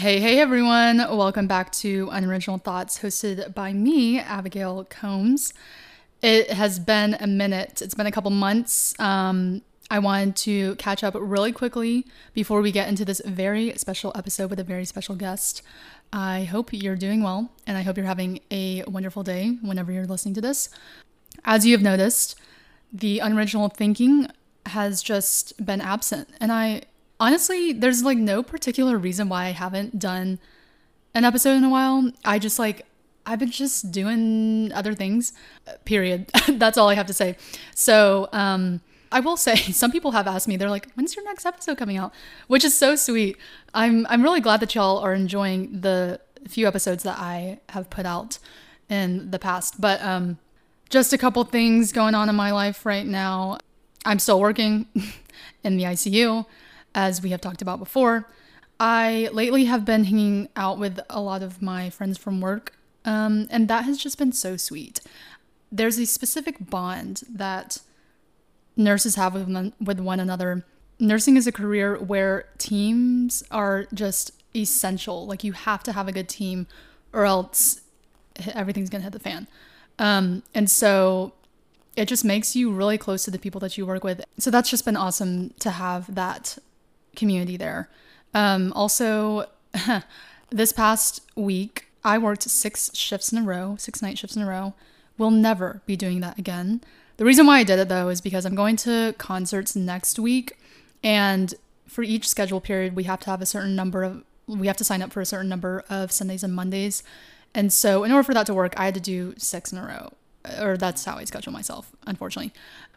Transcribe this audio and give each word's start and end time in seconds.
Hey, 0.00 0.18
hey 0.18 0.40
everyone. 0.40 0.96
Welcome 0.96 1.46
back 1.46 1.72
to 1.72 2.08
Unoriginal 2.10 2.56
Thoughts, 2.56 3.00
hosted 3.00 3.52
by 3.52 3.74
me, 3.74 4.18
Abigail 4.18 4.84
Combs. 4.84 5.52
It 6.22 6.52
has 6.52 6.78
been 6.78 7.18
a 7.20 7.26
minute, 7.26 7.82
it's 7.82 7.92
been 7.92 8.06
a 8.06 8.10
couple 8.10 8.30
months. 8.30 8.98
Um, 8.98 9.60
I 9.90 9.98
wanted 9.98 10.36
to 10.36 10.76
catch 10.76 11.04
up 11.04 11.14
really 11.18 11.52
quickly 11.52 12.06
before 12.32 12.62
we 12.62 12.72
get 12.72 12.88
into 12.88 13.04
this 13.04 13.20
very 13.26 13.76
special 13.76 14.10
episode 14.14 14.48
with 14.48 14.58
a 14.58 14.64
very 14.64 14.86
special 14.86 15.16
guest. 15.16 15.60
I 16.14 16.44
hope 16.44 16.72
you're 16.72 16.96
doing 16.96 17.22
well 17.22 17.52
and 17.66 17.76
I 17.76 17.82
hope 17.82 17.98
you're 17.98 18.06
having 18.06 18.40
a 18.50 18.82
wonderful 18.84 19.22
day 19.22 19.58
whenever 19.60 19.92
you're 19.92 20.06
listening 20.06 20.32
to 20.32 20.40
this. 20.40 20.70
As 21.44 21.66
you 21.66 21.72
have 21.72 21.82
noticed, 21.82 22.40
the 22.90 23.18
unoriginal 23.18 23.68
thinking 23.68 24.28
has 24.64 25.02
just 25.02 25.62
been 25.62 25.82
absent. 25.82 26.30
And 26.40 26.50
I 26.50 26.84
honestly, 27.20 27.72
there's 27.72 28.02
like 28.02 28.18
no 28.18 28.42
particular 28.42 28.98
reason 28.98 29.28
why 29.28 29.46
I 29.46 29.50
haven't 29.50 29.98
done 29.98 30.40
an 31.14 31.24
episode 31.24 31.56
in 31.56 31.64
a 31.64 31.70
while. 31.70 32.10
I 32.24 32.38
just 32.38 32.58
like, 32.58 32.86
I've 33.26 33.38
been 33.38 33.50
just 33.50 33.92
doing 33.92 34.72
other 34.72 34.94
things, 34.94 35.32
period. 35.84 36.30
That's 36.48 36.78
all 36.78 36.88
I 36.88 36.94
have 36.94 37.06
to 37.06 37.12
say. 37.12 37.36
So, 37.74 38.28
um, 38.32 38.80
I 39.12 39.20
will 39.20 39.36
say 39.36 39.56
some 39.72 39.92
people 39.92 40.12
have 40.12 40.26
asked 40.26 40.48
me, 40.48 40.56
they're 40.56 40.70
like, 40.70 40.90
when's 40.94 41.14
your 41.14 41.24
next 41.24 41.44
episode 41.44 41.76
coming 41.76 41.96
out? 41.96 42.12
Which 42.46 42.64
is 42.64 42.76
so 42.76 42.96
sweet. 42.96 43.36
I'm 43.74 44.06
I'm 44.08 44.22
really 44.22 44.40
glad 44.40 44.60
that 44.60 44.74
y'all 44.74 44.98
are 44.98 45.14
enjoying 45.14 45.80
the 45.80 46.20
few 46.48 46.66
episodes 46.66 47.02
that 47.02 47.18
I 47.18 47.60
have 47.68 47.90
put 47.90 48.06
out 48.06 48.38
in 48.88 49.30
the 49.30 49.38
past. 49.38 49.80
But 49.80 50.02
um 50.02 50.38
just 50.88 51.12
a 51.12 51.18
couple 51.18 51.44
things 51.44 51.92
going 51.92 52.14
on 52.14 52.28
in 52.28 52.34
my 52.34 52.50
life 52.50 52.84
right 52.84 53.06
now. 53.06 53.58
I'm 54.04 54.18
still 54.18 54.40
working 54.40 54.86
in 55.64 55.76
the 55.76 55.84
ICU, 55.84 56.46
as 56.94 57.22
we 57.22 57.30
have 57.30 57.40
talked 57.40 57.62
about 57.62 57.78
before. 57.78 58.26
I 58.78 59.28
lately 59.32 59.66
have 59.66 59.84
been 59.84 60.04
hanging 60.04 60.48
out 60.56 60.78
with 60.78 61.00
a 61.10 61.20
lot 61.20 61.42
of 61.42 61.60
my 61.60 61.90
friends 61.90 62.16
from 62.16 62.40
work, 62.40 62.72
um, 63.04 63.46
and 63.50 63.68
that 63.68 63.84
has 63.84 63.98
just 63.98 64.18
been 64.18 64.32
so 64.32 64.56
sweet. 64.56 65.00
There's 65.70 65.98
a 65.98 66.06
specific 66.06 66.70
bond 66.70 67.22
that 67.28 67.78
nurses 68.76 69.16
have 69.16 69.34
with 69.34 69.48
one, 69.48 69.74
with 69.80 70.00
one 70.00 70.18
another. 70.18 70.64
Nursing 70.98 71.36
is 71.36 71.46
a 71.46 71.52
career 71.52 71.96
where 71.98 72.46
teams 72.58 73.42
are 73.50 73.86
just 73.92 74.32
essential. 74.56 75.26
Like 75.26 75.44
you 75.44 75.52
have 75.52 75.82
to 75.84 75.92
have 75.92 76.08
a 76.08 76.12
good 76.12 76.28
team, 76.28 76.66
or 77.12 77.26
else 77.26 77.82
everything's 78.54 78.88
gonna 78.88 79.04
hit 79.04 79.12
the 79.12 79.18
fan. 79.18 79.46
Um, 79.98 80.42
and 80.54 80.70
so 80.70 81.34
it 81.96 82.06
just 82.06 82.24
makes 82.24 82.56
you 82.56 82.72
really 82.72 82.96
close 82.96 83.24
to 83.24 83.30
the 83.30 83.38
people 83.38 83.60
that 83.60 83.76
you 83.76 83.84
work 83.84 84.04
with. 84.04 84.24
So 84.38 84.50
that's 84.50 84.70
just 84.70 84.86
been 84.86 84.96
awesome 84.96 85.50
to 85.58 85.70
have 85.70 86.14
that 86.14 86.56
community 87.16 87.56
there. 87.56 87.88
Um, 88.34 88.72
also, 88.74 89.46
this 90.50 90.72
past 90.72 91.22
week, 91.34 91.86
I 92.04 92.18
worked 92.18 92.42
six 92.44 92.90
shifts 92.94 93.32
in 93.32 93.38
a 93.38 93.42
row, 93.42 93.76
six 93.78 94.02
night 94.02 94.18
shifts 94.18 94.36
in 94.36 94.42
a 94.42 94.46
row. 94.46 94.74
We'll 95.18 95.30
never 95.30 95.82
be 95.86 95.96
doing 95.96 96.20
that 96.20 96.38
again. 96.38 96.80
The 97.18 97.24
reason 97.24 97.46
why 97.46 97.58
I 97.58 97.64
did 97.64 97.78
it 97.78 97.88
though 97.88 98.08
is 98.08 98.20
because 98.20 98.46
I'm 98.46 98.54
going 98.54 98.76
to 98.76 99.14
concerts 99.18 99.76
next 99.76 100.18
week, 100.18 100.58
and 101.04 101.54
for 101.86 102.02
each 102.02 102.28
schedule 102.28 102.60
period, 102.60 102.96
we 102.96 103.04
have 103.04 103.20
to 103.20 103.30
have 103.30 103.42
a 103.42 103.46
certain 103.46 103.76
number 103.76 104.02
of, 104.04 104.24
we 104.46 104.66
have 104.68 104.76
to 104.78 104.84
sign 104.84 105.02
up 105.02 105.12
for 105.12 105.20
a 105.20 105.26
certain 105.26 105.48
number 105.48 105.84
of 105.90 106.12
Sundays 106.12 106.42
and 106.42 106.54
Mondays. 106.54 107.02
And 107.52 107.72
so, 107.72 108.04
in 108.04 108.12
order 108.12 108.22
for 108.22 108.32
that 108.32 108.46
to 108.46 108.54
work, 108.54 108.74
I 108.78 108.86
had 108.86 108.94
to 108.94 109.00
do 109.00 109.34
six 109.36 109.72
in 109.72 109.78
a 109.78 109.84
row, 109.84 110.12
or 110.62 110.76
that's 110.76 111.04
how 111.04 111.16
I 111.16 111.24
schedule 111.24 111.52
myself, 111.52 111.90
unfortunately. 112.06 112.52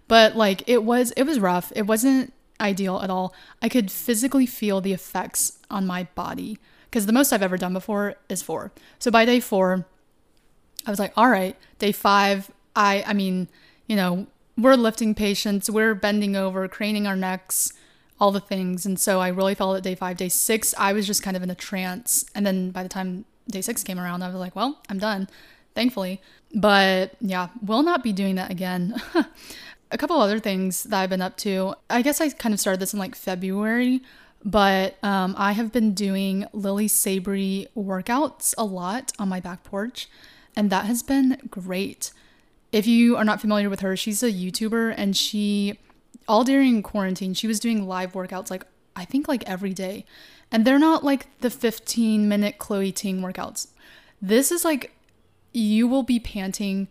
But 0.08 0.36
like, 0.36 0.64
it 0.67 0.83
was, 0.83 1.11
it 1.11 1.23
was 1.23 1.39
rough. 1.39 1.73
It 1.75 1.88
wasn't 1.88 2.33
ideal 2.59 2.99
at 3.01 3.09
all. 3.09 3.33
I 3.61 3.69
could 3.69 3.91
physically 3.91 4.45
feel 4.45 4.81
the 4.81 4.93
effects 4.93 5.59
on 5.69 5.85
my 5.85 6.03
body 6.15 6.59
because 6.85 7.05
the 7.05 7.13
most 7.13 7.33
I've 7.33 7.41
ever 7.41 7.57
done 7.57 7.73
before 7.73 8.15
is 8.29 8.41
four. 8.41 8.71
So 8.99 9.09
by 9.09 9.25
day 9.25 9.39
four, 9.39 9.85
I 10.85 10.89
was 10.89 10.99
like, 10.99 11.13
all 11.17 11.29
right, 11.29 11.55
day 11.79 11.91
five, 11.91 12.51
I, 12.75 13.03
I 13.07 13.13
mean, 13.13 13.47
you 13.87 13.95
know, 13.95 14.27
we're 14.58 14.75
lifting 14.75 15.15
patients, 15.15 15.69
we're 15.69 15.95
bending 15.95 16.36
over, 16.36 16.67
craning 16.67 17.08
our 17.08 17.15
necks, 17.15 17.73
all 18.19 18.31
the 18.31 18.39
things. 18.39 18.86
And 18.86 18.99
so 18.99 19.19
I 19.19 19.30
really 19.30 19.55
felt 19.55 19.77
at 19.77 19.83
day 19.83 19.95
five. 19.95 20.17
Day 20.17 20.30
six, 20.30 20.73
I 20.77 20.93
was 20.93 21.08
just 21.08 21.23
kind 21.23 21.36
of 21.36 21.43
in 21.43 21.49
a 21.49 21.55
trance. 21.55 22.25
And 22.36 22.45
then 22.45 22.71
by 22.71 22.83
the 22.83 22.89
time 22.89 23.25
day 23.49 23.61
six 23.61 23.83
came 23.83 23.99
around, 23.99 24.21
I 24.23 24.27
was 24.27 24.36
like, 24.36 24.55
well, 24.55 24.80
I'm 24.89 24.99
done, 24.99 25.27
thankfully. 25.75 26.21
But 26.53 27.15
yeah, 27.19 27.49
will 27.65 27.83
not 27.83 28.03
be 28.03 28.13
doing 28.13 28.36
that 28.36 28.52
again. 28.52 29.02
a 29.93 29.98
couple 29.98 30.20
other 30.20 30.39
things 30.39 30.83
that 30.83 30.99
I've 31.02 31.09
been 31.09 31.21
up 31.21 31.37
to. 31.37 31.76
I 31.89 32.02
guess 32.02 32.20
I 32.20 32.30
kind 32.30 32.54
of 32.54 32.59
started 32.59 32.80
this 32.80 32.93
in 32.93 32.99
like 32.99 33.15
February, 33.15 34.02
but 34.43 34.98
um, 35.04 35.36
I 35.37 35.54
have 35.54 35.71
been 35.71 35.93
doing 35.93 36.45
Lilly 36.52 36.87
Sabri 36.87 37.67
workouts 37.77 38.55
a 38.58 38.65
lot 38.65 39.14
on 39.20 39.30
my 39.30 39.39
back 39.39 39.64
porch, 39.64 40.09
and 40.55 40.70
that 40.71 40.86
has 40.86 41.04
been 41.04 41.37
great. 41.49 42.11
If 42.71 42.87
you 42.87 43.15
are 43.15 43.23
not 43.23 43.39
familiar 43.39 43.70
with 43.70 43.81
her, 43.81 43.95
she's 43.95 44.23
a 44.23 44.31
YouTuber 44.31 44.95
and 44.98 45.15
she, 45.15 45.80
all 46.27 46.43
during 46.43 46.81
quarantine, 46.81 47.36
she 47.36 47.48
was 47.48 47.60
doing 47.60 47.87
live 47.87 48.14
workouts 48.14 48.49
like 48.49 48.65
I 48.95 49.05
think 49.05 49.27
like 49.27 49.48
every 49.48 49.73
day. 49.73 50.05
And 50.52 50.65
they're 50.65 50.80
not 50.80 51.04
like 51.04 51.27
the 51.39 51.49
15 51.49 52.27
minute 52.27 52.58
Chloe 52.58 52.92
Ting 52.92 53.21
workouts. 53.21 53.67
This 54.21 54.52
is 54.52 54.65
like 54.65 54.92
you 55.52 55.87
will 55.87 56.04
be 56.04 56.20
panting, 56.20 56.87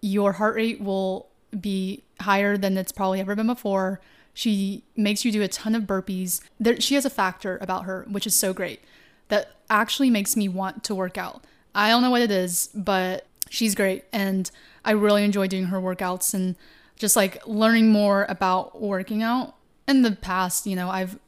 your 0.00 0.32
heart 0.32 0.56
rate 0.56 0.80
will 0.80 1.29
be 1.58 2.02
higher 2.20 2.56
than 2.56 2.76
it's 2.76 2.92
probably 2.92 3.20
ever 3.20 3.34
been 3.34 3.46
before. 3.46 4.00
She 4.34 4.84
makes 4.96 5.24
you 5.24 5.32
do 5.32 5.42
a 5.42 5.48
ton 5.48 5.74
of 5.74 5.84
burpees. 5.84 6.40
There, 6.58 6.80
she 6.80 6.94
has 6.94 7.04
a 7.04 7.10
factor 7.10 7.58
about 7.60 7.84
her, 7.84 8.06
which 8.10 8.26
is 8.26 8.36
so 8.36 8.52
great, 8.52 8.80
that 9.28 9.52
actually 9.68 10.10
makes 10.10 10.36
me 10.36 10.48
want 10.48 10.84
to 10.84 10.94
work 10.94 11.18
out. 11.18 11.44
I 11.74 11.90
don't 11.90 12.02
know 12.02 12.10
what 12.10 12.22
it 12.22 12.30
is, 12.30 12.68
but 12.74 13.26
she's 13.48 13.74
great. 13.74 14.04
And 14.12 14.50
I 14.84 14.92
really 14.92 15.24
enjoy 15.24 15.46
doing 15.46 15.66
her 15.66 15.80
workouts 15.80 16.34
and 16.34 16.56
just 16.96 17.16
like 17.16 17.46
learning 17.46 17.90
more 17.90 18.26
about 18.28 18.80
working 18.80 19.22
out. 19.22 19.54
In 19.88 20.02
the 20.02 20.12
past, 20.12 20.66
you 20.66 20.76
know, 20.76 20.88
I've 20.88 21.18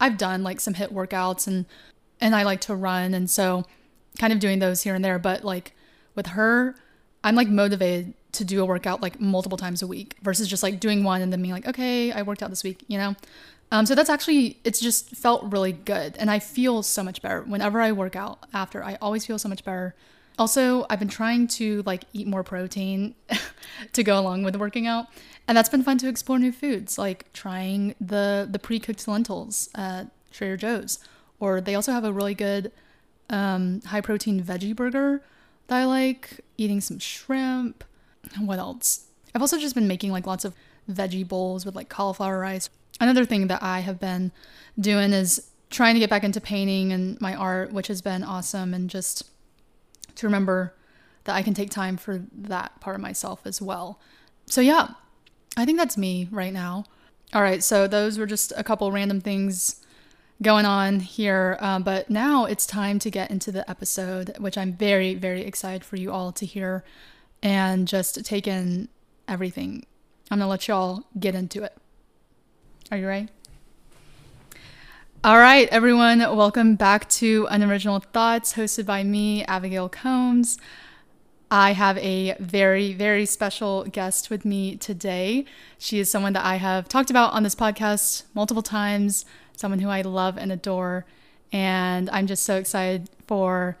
I've 0.00 0.18
done 0.18 0.42
like 0.42 0.60
some 0.60 0.74
HIIT 0.74 0.92
workouts 0.92 1.46
and 1.46 1.66
and 2.20 2.34
I 2.34 2.42
like 2.42 2.60
to 2.62 2.74
run 2.74 3.14
and 3.14 3.30
so 3.30 3.64
kind 4.18 4.32
of 4.32 4.40
doing 4.40 4.58
those 4.58 4.82
here 4.82 4.94
and 4.94 5.04
there, 5.04 5.18
but 5.18 5.44
like 5.44 5.74
with 6.14 6.28
her, 6.28 6.74
I'm 7.22 7.36
like 7.36 7.48
motivated 7.48 8.14
to 8.32 8.44
do 8.44 8.62
a 8.62 8.64
workout 8.64 9.00
like 9.02 9.20
multiple 9.20 9.58
times 9.58 9.82
a 9.82 9.86
week 9.86 10.16
versus 10.22 10.48
just 10.48 10.62
like 10.62 10.80
doing 10.80 11.04
one 11.04 11.22
and 11.22 11.32
then 11.32 11.42
being 11.42 11.54
like, 11.54 11.66
okay, 11.66 12.12
I 12.12 12.22
worked 12.22 12.42
out 12.42 12.50
this 12.50 12.64
week, 12.64 12.84
you 12.88 12.98
know? 12.98 13.14
Um, 13.72 13.86
so 13.86 13.94
that's 13.94 14.10
actually, 14.10 14.58
it's 14.64 14.80
just 14.80 15.14
felt 15.16 15.52
really 15.52 15.72
good. 15.72 16.16
And 16.16 16.30
I 16.30 16.38
feel 16.40 16.82
so 16.82 17.02
much 17.02 17.22
better 17.22 17.42
whenever 17.42 17.80
I 17.80 17.92
work 17.92 18.16
out 18.16 18.40
after. 18.52 18.82
I 18.82 18.98
always 19.00 19.24
feel 19.24 19.38
so 19.38 19.48
much 19.48 19.64
better. 19.64 19.94
Also, 20.38 20.86
I've 20.88 20.98
been 20.98 21.08
trying 21.08 21.48
to 21.48 21.82
like 21.84 22.04
eat 22.12 22.26
more 22.26 22.42
protein 22.42 23.14
to 23.92 24.02
go 24.02 24.18
along 24.18 24.42
with 24.42 24.56
working 24.56 24.86
out, 24.86 25.06
and 25.46 25.56
that's 25.56 25.68
been 25.68 25.82
fun 25.82 25.98
to 25.98 26.08
explore 26.08 26.38
new 26.38 26.50
foods, 26.50 26.96
like 26.96 27.30
trying 27.34 27.94
the 28.00 28.48
the 28.50 28.58
pre-cooked 28.58 29.06
lentils 29.06 29.68
at 29.74 30.04
Trader 30.30 30.56
Joe's. 30.56 30.98
Or 31.40 31.60
they 31.60 31.74
also 31.74 31.92
have 31.92 32.04
a 32.04 32.12
really 32.12 32.34
good 32.34 32.72
um, 33.28 33.82
high 33.82 34.00
protein 34.00 34.42
veggie 34.42 34.74
burger 34.74 35.22
that 35.66 35.80
I 35.80 35.84
like. 35.84 36.40
Eating 36.56 36.80
some 36.80 36.98
shrimp. 36.98 37.84
What 38.38 38.58
else? 38.58 39.06
I've 39.34 39.42
also 39.42 39.58
just 39.58 39.74
been 39.74 39.88
making 39.88 40.12
like 40.12 40.26
lots 40.26 40.44
of 40.44 40.54
veggie 40.90 41.26
bowls 41.26 41.64
with 41.64 41.74
like 41.74 41.88
cauliflower 41.88 42.38
rice. 42.38 42.68
Another 43.00 43.24
thing 43.24 43.46
that 43.46 43.62
I 43.62 43.80
have 43.80 43.98
been 43.98 44.32
doing 44.78 45.12
is 45.12 45.50
trying 45.70 45.94
to 45.94 46.00
get 46.00 46.10
back 46.10 46.24
into 46.24 46.40
painting 46.40 46.92
and 46.92 47.20
my 47.20 47.34
art, 47.34 47.72
which 47.72 47.86
has 47.86 48.02
been 48.02 48.22
awesome, 48.22 48.74
and 48.74 48.90
just 48.90 49.24
to 50.16 50.26
remember 50.26 50.74
that 51.24 51.34
I 51.34 51.42
can 51.42 51.54
take 51.54 51.70
time 51.70 51.96
for 51.96 52.22
that 52.34 52.80
part 52.80 52.96
of 52.96 53.02
myself 53.02 53.42
as 53.44 53.62
well. 53.62 54.00
So, 54.46 54.60
yeah, 54.60 54.88
I 55.56 55.64
think 55.64 55.78
that's 55.78 55.96
me 55.96 56.28
right 56.30 56.52
now. 56.52 56.84
All 57.32 57.42
right, 57.42 57.62
so 57.62 57.86
those 57.86 58.18
were 58.18 58.26
just 58.26 58.52
a 58.56 58.64
couple 58.64 58.90
random 58.90 59.20
things 59.20 59.84
going 60.42 60.64
on 60.64 61.00
here. 61.00 61.56
Um, 61.60 61.82
but 61.82 62.10
now 62.10 62.46
it's 62.46 62.66
time 62.66 62.98
to 63.00 63.10
get 63.10 63.30
into 63.30 63.52
the 63.52 63.68
episode, 63.70 64.36
which 64.38 64.58
I'm 64.58 64.72
very, 64.72 65.14
very 65.14 65.42
excited 65.42 65.84
for 65.84 65.96
you 65.96 66.10
all 66.10 66.32
to 66.32 66.46
hear 66.46 66.82
and 67.42 67.88
just 67.88 68.24
take 68.24 68.46
in 68.46 68.88
everything. 69.26 69.86
I'm 70.30 70.38
to 70.38 70.46
let 70.46 70.68
y'all 70.68 71.04
get 71.18 71.34
into 71.34 71.62
it. 71.62 71.76
Are 72.90 72.98
you 72.98 73.06
ready? 73.06 73.28
All 75.22 75.38
right, 75.38 75.68
everyone, 75.68 76.20
welcome 76.20 76.76
back 76.76 77.08
to 77.10 77.46
Unoriginal 77.50 78.00
Thoughts, 78.00 78.54
hosted 78.54 78.86
by 78.86 79.04
me, 79.04 79.44
Abigail 79.44 79.88
Combs. 79.88 80.58
I 81.50 81.72
have 81.72 81.98
a 81.98 82.36
very, 82.38 82.94
very 82.94 83.26
special 83.26 83.84
guest 83.84 84.30
with 84.30 84.44
me 84.44 84.76
today. 84.76 85.44
She 85.78 85.98
is 85.98 86.10
someone 86.10 86.32
that 86.34 86.44
I 86.44 86.56
have 86.56 86.88
talked 86.88 87.10
about 87.10 87.32
on 87.32 87.42
this 87.42 87.54
podcast 87.54 88.22
multiple 88.34 88.62
times, 88.62 89.24
someone 89.56 89.80
who 89.80 89.88
I 89.88 90.02
love 90.02 90.38
and 90.38 90.52
adore. 90.52 91.04
And 91.52 92.08
I'm 92.10 92.26
just 92.28 92.44
so 92.44 92.56
excited 92.56 93.10
for 93.26 93.76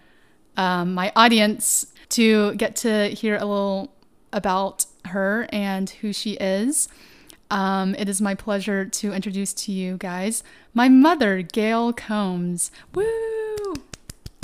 um, 0.56 0.94
my 0.94 1.12
audience 1.14 1.86
to 2.10 2.54
get 2.54 2.76
to 2.76 3.08
hear 3.08 3.36
a 3.36 3.44
little 3.44 3.92
about 4.32 4.86
her 5.06 5.48
and 5.52 5.90
who 5.90 6.12
she 6.12 6.32
is. 6.34 6.88
Um, 7.50 7.96
it 7.96 8.08
is 8.08 8.20
my 8.20 8.34
pleasure 8.34 8.84
to 8.84 9.12
introduce 9.12 9.52
to 9.54 9.72
you 9.72 9.96
guys 9.96 10.44
my 10.72 10.88
mother, 10.88 11.42
Gail 11.42 11.92
Combs. 11.92 12.70
Woo! 12.94 13.74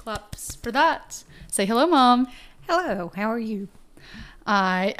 claps 0.06 0.54
for 0.54 0.70
that. 0.70 1.24
Say 1.50 1.66
hello, 1.66 1.84
mom. 1.84 2.28
Hello, 2.68 3.10
how 3.16 3.28
are 3.28 3.40
you? 3.40 3.66
I 4.46 4.94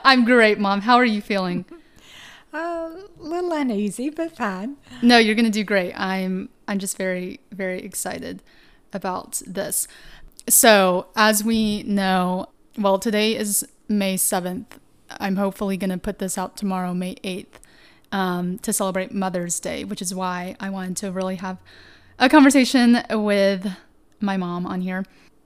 I'm 0.04 0.24
great, 0.24 0.58
mom. 0.58 0.80
How 0.80 0.96
are 0.96 1.04
you 1.04 1.22
feeling? 1.22 1.64
A 2.52 2.56
uh, 2.56 2.90
little 3.18 3.52
uneasy, 3.52 4.10
but 4.10 4.36
fine. 4.36 4.78
No, 5.00 5.18
you're 5.18 5.36
gonna 5.36 5.48
do 5.48 5.62
great. 5.62 5.92
I'm 5.94 6.48
I'm 6.66 6.80
just 6.80 6.96
very 6.96 7.38
very 7.52 7.82
excited 7.82 8.42
about 8.92 9.42
this. 9.46 9.86
So, 10.48 11.06
as 11.16 11.42
we 11.42 11.82
know, 11.84 12.48
well, 12.76 12.98
today 12.98 13.34
is 13.36 13.66
May 13.88 14.16
7th. 14.16 14.66
I'm 15.08 15.36
hopefully 15.36 15.76
going 15.78 15.90
to 15.90 15.98
put 15.98 16.18
this 16.18 16.36
out 16.36 16.56
tomorrow, 16.56 16.92
May 16.92 17.14
8th, 17.16 17.46
um, 18.12 18.58
to 18.58 18.72
celebrate 18.72 19.12
Mother's 19.12 19.58
Day, 19.58 19.84
which 19.84 20.02
is 20.02 20.14
why 20.14 20.54
I 20.60 20.68
wanted 20.68 20.98
to 20.98 21.12
really 21.12 21.36
have 21.36 21.58
a 22.18 22.28
conversation 22.28 23.02
with 23.10 23.66
my 24.20 24.36
mom 24.36 24.66
on 24.66 24.82
here. 24.82 25.04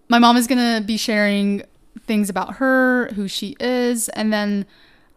My 0.08 0.18
mom 0.18 0.36
is 0.36 0.48
going 0.48 0.80
to 0.80 0.84
be 0.84 0.96
sharing 0.96 1.62
things 2.06 2.28
about 2.28 2.56
her, 2.56 3.08
who 3.14 3.28
she 3.28 3.56
is, 3.60 4.08
and 4.10 4.32
then 4.32 4.66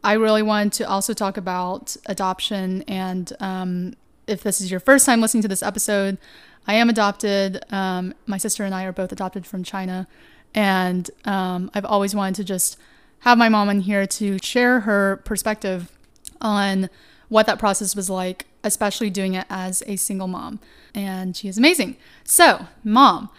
I 0.04 0.14
really 0.14 0.44
wanted 0.44 0.74
to 0.74 0.90
also 0.90 1.14
talk 1.14 1.38
about 1.38 1.96
adoption. 2.06 2.84
And 2.84 3.32
um, 3.40 3.96
if 4.28 4.44
this 4.44 4.62
is 4.62 4.70
your 4.70 4.80
first 4.80 5.08
time 5.08 5.22
listening 5.22 5.42
to 5.42 5.48
this 5.48 5.64
episode, 5.64 6.18
I 6.68 6.76
am 6.76 6.90
adopted. 6.90 7.64
Um, 7.72 8.14
my 8.26 8.38
sister 8.38 8.64
and 8.64 8.74
I 8.74 8.84
are 8.86 8.92
both 8.92 9.12
adopted 9.12 9.46
from 9.46 9.64
China. 9.64 10.08
And 10.54 11.10
um, 11.26 11.72
I've 11.74 11.86
always 11.86 12.14
wanted 12.14 12.36
to 12.36 12.44
just 12.44 12.78
have 13.20 13.38
my 13.38 13.50
mom 13.50 13.70
in 13.70 13.82
here 13.82 14.06
to 14.06 14.38
share 14.42 14.82
her 14.82 15.18
perspective 15.24 15.92
on 16.40 16.90
what 17.30 17.46
that 17.46 17.60
process 17.60 17.96
was 17.96 18.10
like, 18.10 18.46
especially 18.64 19.10
doing 19.10 19.36
it 19.36 19.46
as 19.50 19.84
a 19.88 19.96
single 19.96 20.28
mom. 20.28 20.60
And 20.94 21.36
she 21.36 21.48
is 21.48 21.58
amazing. 21.58 21.96
So, 22.24 22.66
mom, 22.84 23.30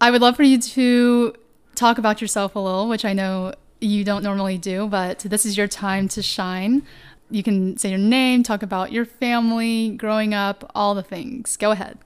I 0.00 0.10
would 0.10 0.20
love 0.20 0.36
for 0.36 0.42
you 0.42 0.58
to 0.58 1.34
talk 1.74 1.98
about 1.98 2.20
yourself 2.20 2.56
a 2.56 2.58
little, 2.58 2.88
which 2.88 3.04
I 3.04 3.12
know 3.12 3.54
you 3.80 4.02
don't 4.02 4.24
normally 4.24 4.58
do, 4.58 4.88
but 4.88 5.20
this 5.20 5.46
is 5.46 5.56
your 5.56 5.68
time 5.68 6.08
to 6.08 6.22
shine. 6.22 6.82
You 7.30 7.42
can 7.42 7.76
say 7.76 7.90
your 7.90 7.98
name, 7.98 8.42
talk 8.42 8.62
about 8.62 8.90
your 8.90 9.04
family, 9.04 9.90
growing 9.90 10.34
up, 10.34 10.70
all 10.74 10.94
the 10.94 11.02
things. 11.02 11.56
Go 11.56 11.70
ahead. 11.70 11.98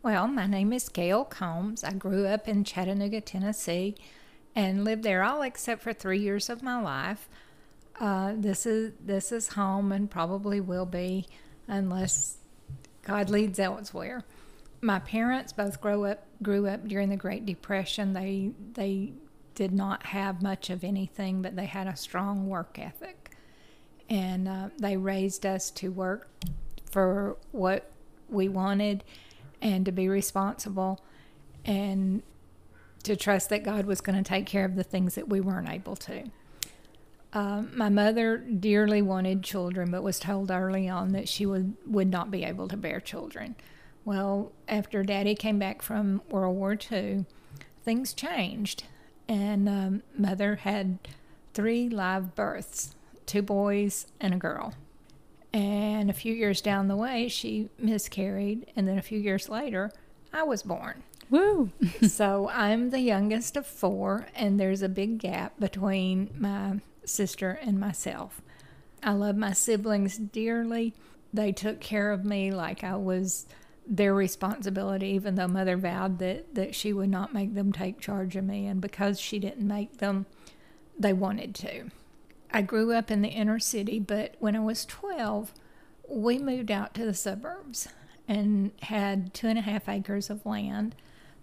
Well, 0.00 0.28
my 0.28 0.46
name 0.46 0.72
is 0.72 0.88
Gail 0.88 1.24
Combs. 1.24 1.82
I 1.82 1.92
grew 1.92 2.26
up 2.26 2.46
in 2.46 2.62
Chattanooga, 2.62 3.20
Tennessee, 3.20 3.96
and 4.54 4.84
lived 4.84 5.02
there 5.02 5.24
all 5.24 5.42
except 5.42 5.82
for 5.82 5.92
three 5.92 6.20
years 6.20 6.48
of 6.48 6.62
my 6.62 6.80
life. 6.80 7.28
Uh, 7.98 8.34
this 8.36 8.64
is 8.64 8.92
this 9.04 9.32
is 9.32 9.48
home, 9.48 9.90
and 9.90 10.08
probably 10.08 10.60
will 10.60 10.86
be, 10.86 11.26
unless 11.66 12.36
God 13.02 13.28
leads 13.28 13.58
elsewhere. 13.58 14.22
My 14.80 15.00
parents 15.00 15.52
both 15.52 15.80
grew 15.80 16.04
up 16.04 16.24
grew 16.44 16.68
up 16.68 16.86
during 16.86 17.08
the 17.08 17.16
Great 17.16 17.44
Depression. 17.44 18.12
They 18.12 18.52
they 18.74 19.14
did 19.56 19.72
not 19.72 20.06
have 20.06 20.40
much 20.42 20.70
of 20.70 20.84
anything, 20.84 21.42
but 21.42 21.56
they 21.56 21.66
had 21.66 21.88
a 21.88 21.96
strong 21.96 22.48
work 22.48 22.78
ethic, 22.78 23.30
and 24.08 24.46
uh, 24.46 24.68
they 24.78 24.96
raised 24.96 25.44
us 25.44 25.72
to 25.72 25.90
work 25.90 26.30
for 26.88 27.36
what 27.50 27.90
we 28.28 28.48
wanted 28.48 29.02
and 29.60 29.84
to 29.86 29.92
be 29.92 30.08
responsible 30.08 31.00
and 31.64 32.22
to 33.02 33.16
trust 33.16 33.48
that 33.50 33.64
God 33.64 33.86
was 33.86 34.00
going 34.00 34.22
to 34.22 34.28
take 34.28 34.46
care 34.46 34.64
of 34.64 34.76
the 34.76 34.82
things 34.82 35.14
that 35.14 35.28
we 35.28 35.40
weren't 35.40 35.68
able 35.68 35.96
to. 35.96 36.24
Um, 37.32 37.70
my 37.74 37.88
mother 37.88 38.38
dearly 38.38 39.02
wanted 39.02 39.42
children, 39.42 39.90
but 39.90 40.02
was 40.02 40.18
told 40.18 40.50
early 40.50 40.88
on 40.88 41.12
that 41.12 41.28
she 41.28 41.44
would, 41.44 41.74
would 41.86 42.08
not 42.08 42.30
be 42.30 42.44
able 42.44 42.68
to 42.68 42.76
bear 42.76 43.00
children. 43.00 43.54
Well, 44.04 44.52
after 44.66 45.02
Daddy 45.02 45.34
came 45.34 45.58
back 45.58 45.82
from 45.82 46.22
World 46.30 46.56
War 46.56 46.76
II, 46.90 47.26
things 47.82 48.14
changed, 48.14 48.84
and 49.28 49.68
um, 49.68 50.02
Mother 50.16 50.56
had 50.56 50.98
three 51.52 51.88
live 51.88 52.34
births 52.34 52.94
two 53.26 53.42
boys 53.42 54.06
and 54.18 54.34
a 54.34 54.38
girl. 54.38 54.72
And 55.52 56.10
a 56.10 56.14
few 56.14 56.34
years 56.34 56.60
down 56.60 56.88
the 56.88 56.96
way, 56.96 57.28
she 57.28 57.70
miscarried. 57.78 58.70
And 58.76 58.86
then 58.86 58.98
a 58.98 59.02
few 59.02 59.18
years 59.18 59.48
later, 59.48 59.90
I 60.32 60.42
was 60.42 60.62
born. 60.62 61.02
Woo! 61.30 61.70
so 62.08 62.48
I'm 62.50 62.90
the 62.90 63.00
youngest 63.00 63.56
of 63.56 63.66
four, 63.66 64.26
and 64.34 64.58
there's 64.58 64.82
a 64.82 64.88
big 64.88 65.18
gap 65.18 65.58
between 65.58 66.30
my 66.38 66.80
sister 67.04 67.58
and 67.62 67.78
myself. 67.78 68.40
I 69.02 69.12
love 69.12 69.36
my 69.36 69.52
siblings 69.52 70.16
dearly. 70.18 70.94
They 71.32 71.52
took 71.52 71.80
care 71.80 72.12
of 72.12 72.24
me 72.24 72.50
like 72.50 72.82
I 72.82 72.96
was 72.96 73.46
their 73.86 74.14
responsibility, 74.14 75.08
even 75.08 75.34
though 75.34 75.48
mother 75.48 75.76
vowed 75.76 76.18
that, 76.18 76.54
that 76.54 76.74
she 76.74 76.92
would 76.92 77.08
not 77.08 77.32
make 77.32 77.54
them 77.54 77.72
take 77.72 78.00
charge 78.00 78.36
of 78.36 78.44
me. 78.44 78.66
And 78.66 78.80
because 78.80 79.18
she 79.20 79.38
didn't 79.38 79.66
make 79.66 79.98
them, 79.98 80.26
they 80.98 81.12
wanted 81.12 81.54
to. 81.56 81.90
I 82.50 82.62
grew 82.62 82.92
up 82.92 83.10
in 83.10 83.22
the 83.22 83.28
inner 83.28 83.58
city, 83.58 83.98
but 83.98 84.34
when 84.38 84.56
I 84.56 84.60
was 84.60 84.84
12, 84.86 85.52
we 86.08 86.38
moved 86.38 86.70
out 86.70 86.94
to 86.94 87.04
the 87.04 87.14
suburbs 87.14 87.88
and 88.26 88.72
had 88.82 89.34
two 89.34 89.48
and 89.48 89.58
a 89.58 89.62
half 89.62 89.88
acres 89.88 90.30
of 90.30 90.46
land. 90.46 90.94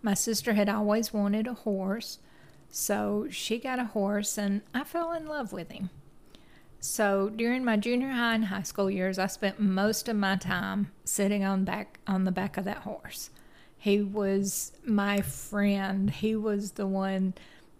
My 0.01 0.13
sister 0.13 0.53
had 0.53 0.69
always 0.69 1.13
wanted 1.13 1.47
a 1.47 1.53
horse, 1.53 2.19
so 2.69 3.27
she 3.29 3.59
got 3.59 3.79
a 3.79 3.85
horse, 3.85 4.37
and 4.37 4.61
I 4.73 4.83
fell 4.83 5.13
in 5.13 5.27
love 5.27 5.53
with 5.53 5.71
him. 5.71 5.89
So 6.79 7.29
during 7.29 7.65
my 7.65 7.77
junior 7.77 8.11
high 8.11 8.35
and 8.35 8.45
high 8.45 8.61
school 8.61 8.91
years, 8.91 9.17
I 9.17 9.27
spent 9.27 9.59
most 9.59 10.07
of 10.07 10.15
my 10.15 10.35
time 10.35 10.91
sitting 11.03 11.43
on 11.43 11.65
back 11.65 11.99
on 12.05 12.25
the 12.25 12.31
back 12.31 12.57
of 12.57 12.65
that 12.65 12.77
horse. 12.77 13.31
He 13.77 14.01
was 14.01 14.71
my 14.83 15.21
friend. 15.21 16.09
He 16.11 16.35
was 16.35 16.71
the 16.71 16.85
one 16.85 17.33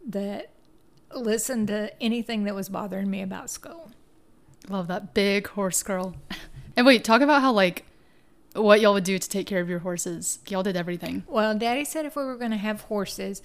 that 0.08 0.50
listen 1.14 1.68
to 1.68 1.92
anything 2.02 2.44
that 2.46 2.56
was 2.56 2.70
bothering 2.70 3.10
me 3.10 3.22
about 3.22 3.50
school. 3.50 3.92
Love 4.70 4.88
that 4.88 5.14
big 5.14 5.48
horse 5.50 5.84
girl. 5.84 6.16
And 6.76 6.86
wait, 6.86 7.04
talk 7.04 7.22
about 7.22 7.42
how 7.42 7.52
like 7.52 7.86
what 8.54 8.82
y'all 8.82 8.94
would 8.94 9.04
do 9.04 9.20
to 9.20 9.30
take 9.30 9.48
care 9.48 9.60
of 9.62 9.70
your 9.70 9.80
horses. 9.80 10.40
Y'all 10.48 10.64
did 10.64 10.78
everything. 10.78 11.24
Well, 11.28 11.58
Daddy 11.58 11.86
said 11.86 12.06
if 12.06 12.16
we 12.16 12.24
were 12.24 12.38
going 12.38 12.52
to 12.52 12.58
have 12.58 12.82
horses, 12.82 13.42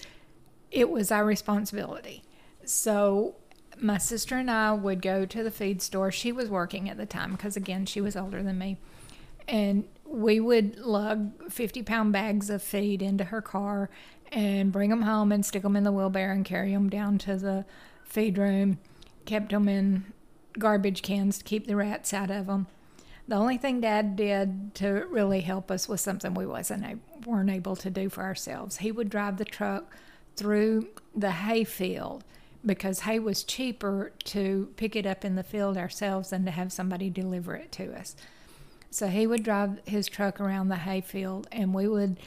it 0.70 0.88
was 0.88 1.10
our 1.10 1.24
responsibility. 1.24 2.22
So 2.64 3.34
my 3.78 3.98
sister 3.98 4.36
and 4.36 4.50
I 4.50 4.72
would 4.72 5.02
go 5.02 5.26
to 5.26 5.42
the 5.42 5.50
feed 5.50 5.82
store. 5.82 6.10
She 6.10 6.32
was 6.32 6.48
working 6.48 6.88
at 6.88 6.96
the 6.96 7.06
time 7.06 7.32
because 7.32 7.56
again 7.56 7.86
she 7.86 8.00
was 8.00 8.16
older 8.16 8.42
than 8.42 8.58
me, 8.58 8.78
and 9.48 9.88
we 10.04 10.40
would 10.40 10.78
lug 10.78 11.50
fifty 11.50 11.82
pound 11.82 12.12
bags 12.12 12.50
of 12.50 12.62
feed 12.62 13.02
into 13.02 13.24
her 13.24 13.42
car 13.42 13.90
and 14.32 14.72
bring 14.72 14.90
them 14.90 15.02
home 15.02 15.32
and 15.32 15.44
stick 15.44 15.62
them 15.62 15.76
in 15.76 15.84
the 15.84 15.92
wheelbarrow 15.92 16.34
and 16.34 16.44
carry 16.44 16.72
them 16.72 16.88
down 16.88 17.18
to 17.18 17.36
the 17.36 17.64
feed 18.04 18.38
room. 18.38 18.78
Kept 19.24 19.50
them 19.50 19.68
in 19.68 20.12
garbage 20.58 21.02
cans 21.02 21.38
to 21.38 21.44
keep 21.44 21.66
the 21.66 21.76
rats 21.76 22.12
out 22.12 22.30
of 22.30 22.46
them. 22.46 22.66
The 23.28 23.36
only 23.36 23.58
thing 23.58 23.80
Dad 23.80 24.16
did 24.16 24.74
to 24.76 25.06
really 25.08 25.40
help 25.40 25.70
us 25.70 25.88
was 25.88 26.00
something 26.00 26.34
we 26.34 26.46
wasn't 26.46 27.00
weren't 27.24 27.50
able 27.50 27.76
to 27.76 27.90
do 27.90 28.08
for 28.08 28.24
ourselves. 28.24 28.78
He 28.78 28.90
would 28.90 29.08
drive 29.08 29.36
the 29.36 29.44
truck 29.44 29.94
through 30.36 30.88
the 31.14 31.30
hay 31.30 31.64
field 31.64 32.24
because 32.64 33.00
hay 33.00 33.18
was 33.18 33.44
cheaper 33.44 34.12
to 34.24 34.72
pick 34.76 34.96
it 34.96 35.06
up 35.06 35.24
in 35.24 35.36
the 35.36 35.42
field 35.42 35.76
ourselves 35.76 36.30
than 36.30 36.44
to 36.44 36.50
have 36.50 36.72
somebody 36.72 37.08
deliver 37.08 37.54
it 37.54 37.72
to 37.72 37.94
us. 37.96 38.16
So 38.90 39.06
he 39.06 39.26
would 39.26 39.44
drive 39.44 39.80
his 39.86 40.08
truck 40.08 40.40
around 40.40 40.68
the 40.68 40.76
hay 40.76 41.00
field, 41.00 41.46
and 41.52 41.72
we 41.72 41.86
would 41.86 42.18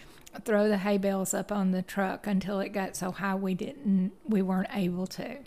throw 0.44 0.68
the 0.68 0.78
hay 0.78 0.98
bales 0.98 1.34
up 1.34 1.52
on 1.52 1.72
the 1.72 1.82
truck 1.82 2.28
until 2.28 2.60
it 2.60 2.70
got 2.70 2.96
so 2.96 3.12
high 3.12 3.36
we 3.36 3.54
didn't 3.54 4.12
we 4.26 4.42
weren't 4.42 4.70
able 4.74 5.08
to. 5.08 5.38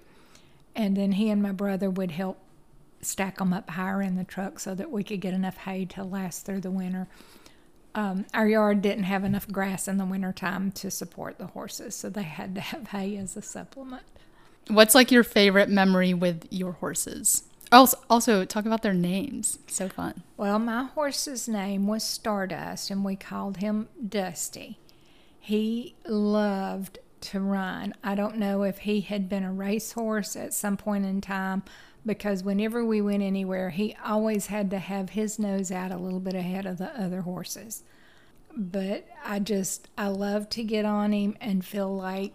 And 0.74 0.96
then 0.96 1.12
he 1.12 1.30
and 1.30 1.42
my 1.42 1.52
brother 1.52 1.88
would 1.90 2.10
help 2.10 2.38
stack 3.00 3.38
them 3.38 3.52
up 3.52 3.70
higher 3.70 4.02
in 4.02 4.16
the 4.16 4.24
truck 4.24 4.58
so 4.58 4.74
that 4.74 4.90
we 4.90 5.04
could 5.04 5.20
get 5.20 5.34
enough 5.34 5.56
hay 5.58 5.84
to 5.86 6.04
last 6.04 6.44
through 6.44 6.60
the 6.60 6.70
winter. 6.70 7.08
Um, 7.94 8.26
our 8.34 8.46
yard 8.46 8.82
didn't 8.82 9.04
have 9.04 9.24
enough 9.24 9.48
grass 9.48 9.88
in 9.88 9.96
the 9.96 10.04
wintertime 10.04 10.70
to 10.72 10.90
support 10.90 11.38
the 11.38 11.46
horses 11.46 11.94
so 11.94 12.10
they 12.10 12.24
had 12.24 12.54
to 12.54 12.60
have 12.60 12.88
hay 12.88 13.16
as 13.16 13.36
a 13.36 13.42
supplement. 13.42 14.02
What's 14.68 14.94
like 14.94 15.10
your 15.10 15.24
favorite 15.24 15.70
memory 15.70 16.12
with 16.12 16.46
your 16.50 16.72
horses 16.72 17.44
also, 17.72 17.98
also 18.08 18.44
talk 18.44 18.66
about 18.66 18.82
their 18.82 18.94
names. 18.94 19.58
So 19.66 19.88
fun. 19.88 20.22
Well, 20.36 20.58
my 20.58 20.84
horse's 20.84 21.48
name 21.48 21.86
was 21.86 22.02
Stardust, 22.02 22.90
and 22.90 23.04
we 23.04 23.16
called 23.16 23.58
him 23.58 23.88
Dusty. 24.08 24.78
He 25.40 25.94
loved 26.06 26.98
to 27.22 27.40
run. 27.40 27.94
I 28.04 28.14
don't 28.14 28.36
know 28.36 28.62
if 28.62 28.78
he 28.78 29.00
had 29.00 29.28
been 29.28 29.44
a 29.44 29.52
racehorse 29.52 30.36
at 30.36 30.54
some 30.54 30.76
point 30.76 31.04
in 31.04 31.20
time 31.20 31.62
because 32.04 32.44
whenever 32.44 32.84
we 32.84 33.00
went 33.00 33.22
anywhere, 33.22 33.70
he 33.70 33.96
always 34.04 34.46
had 34.46 34.70
to 34.70 34.78
have 34.78 35.10
his 35.10 35.38
nose 35.38 35.72
out 35.72 35.90
a 35.90 35.96
little 35.96 36.20
bit 36.20 36.34
ahead 36.34 36.66
of 36.66 36.78
the 36.78 36.98
other 37.00 37.22
horses. 37.22 37.82
But 38.56 39.08
I 39.24 39.40
just, 39.40 39.88
I 39.98 40.06
love 40.08 40.48
to 40.50 40.62
get 40.62 40.84
on 40.84 41.12
him 41.12 41.36
and 41.40 41.64
feel 41.64 41.94
like 41.94 42.32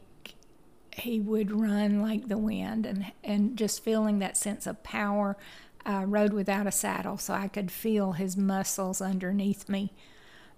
he 0.97 1.19
would 1.19 1.51
run 1.51 2.01
like 2.01 2.27
the 2.27 2.37
wind 2.37 2.85
and, 2.85 3.11
and 3.23 3.57
just 3.57 3.83
feeling 3.83 4.19
that 4.19 4.37
sense 4.37 4.67
of 4.67 4.83
power. 4.83 5.37
I 5.85 6.03
rode 6.03 6.33
without 6.33 6.67
a 6.67 6.71
saddle, 6.71 7.17
so 7.17 7.33
I 7.33 7.47
could 7.47 7.71
feel 7.71 8.13
his 8.13 8.37
muscles 8.37 9.01
underneath 9.01 9.67
me. 9.69 9.93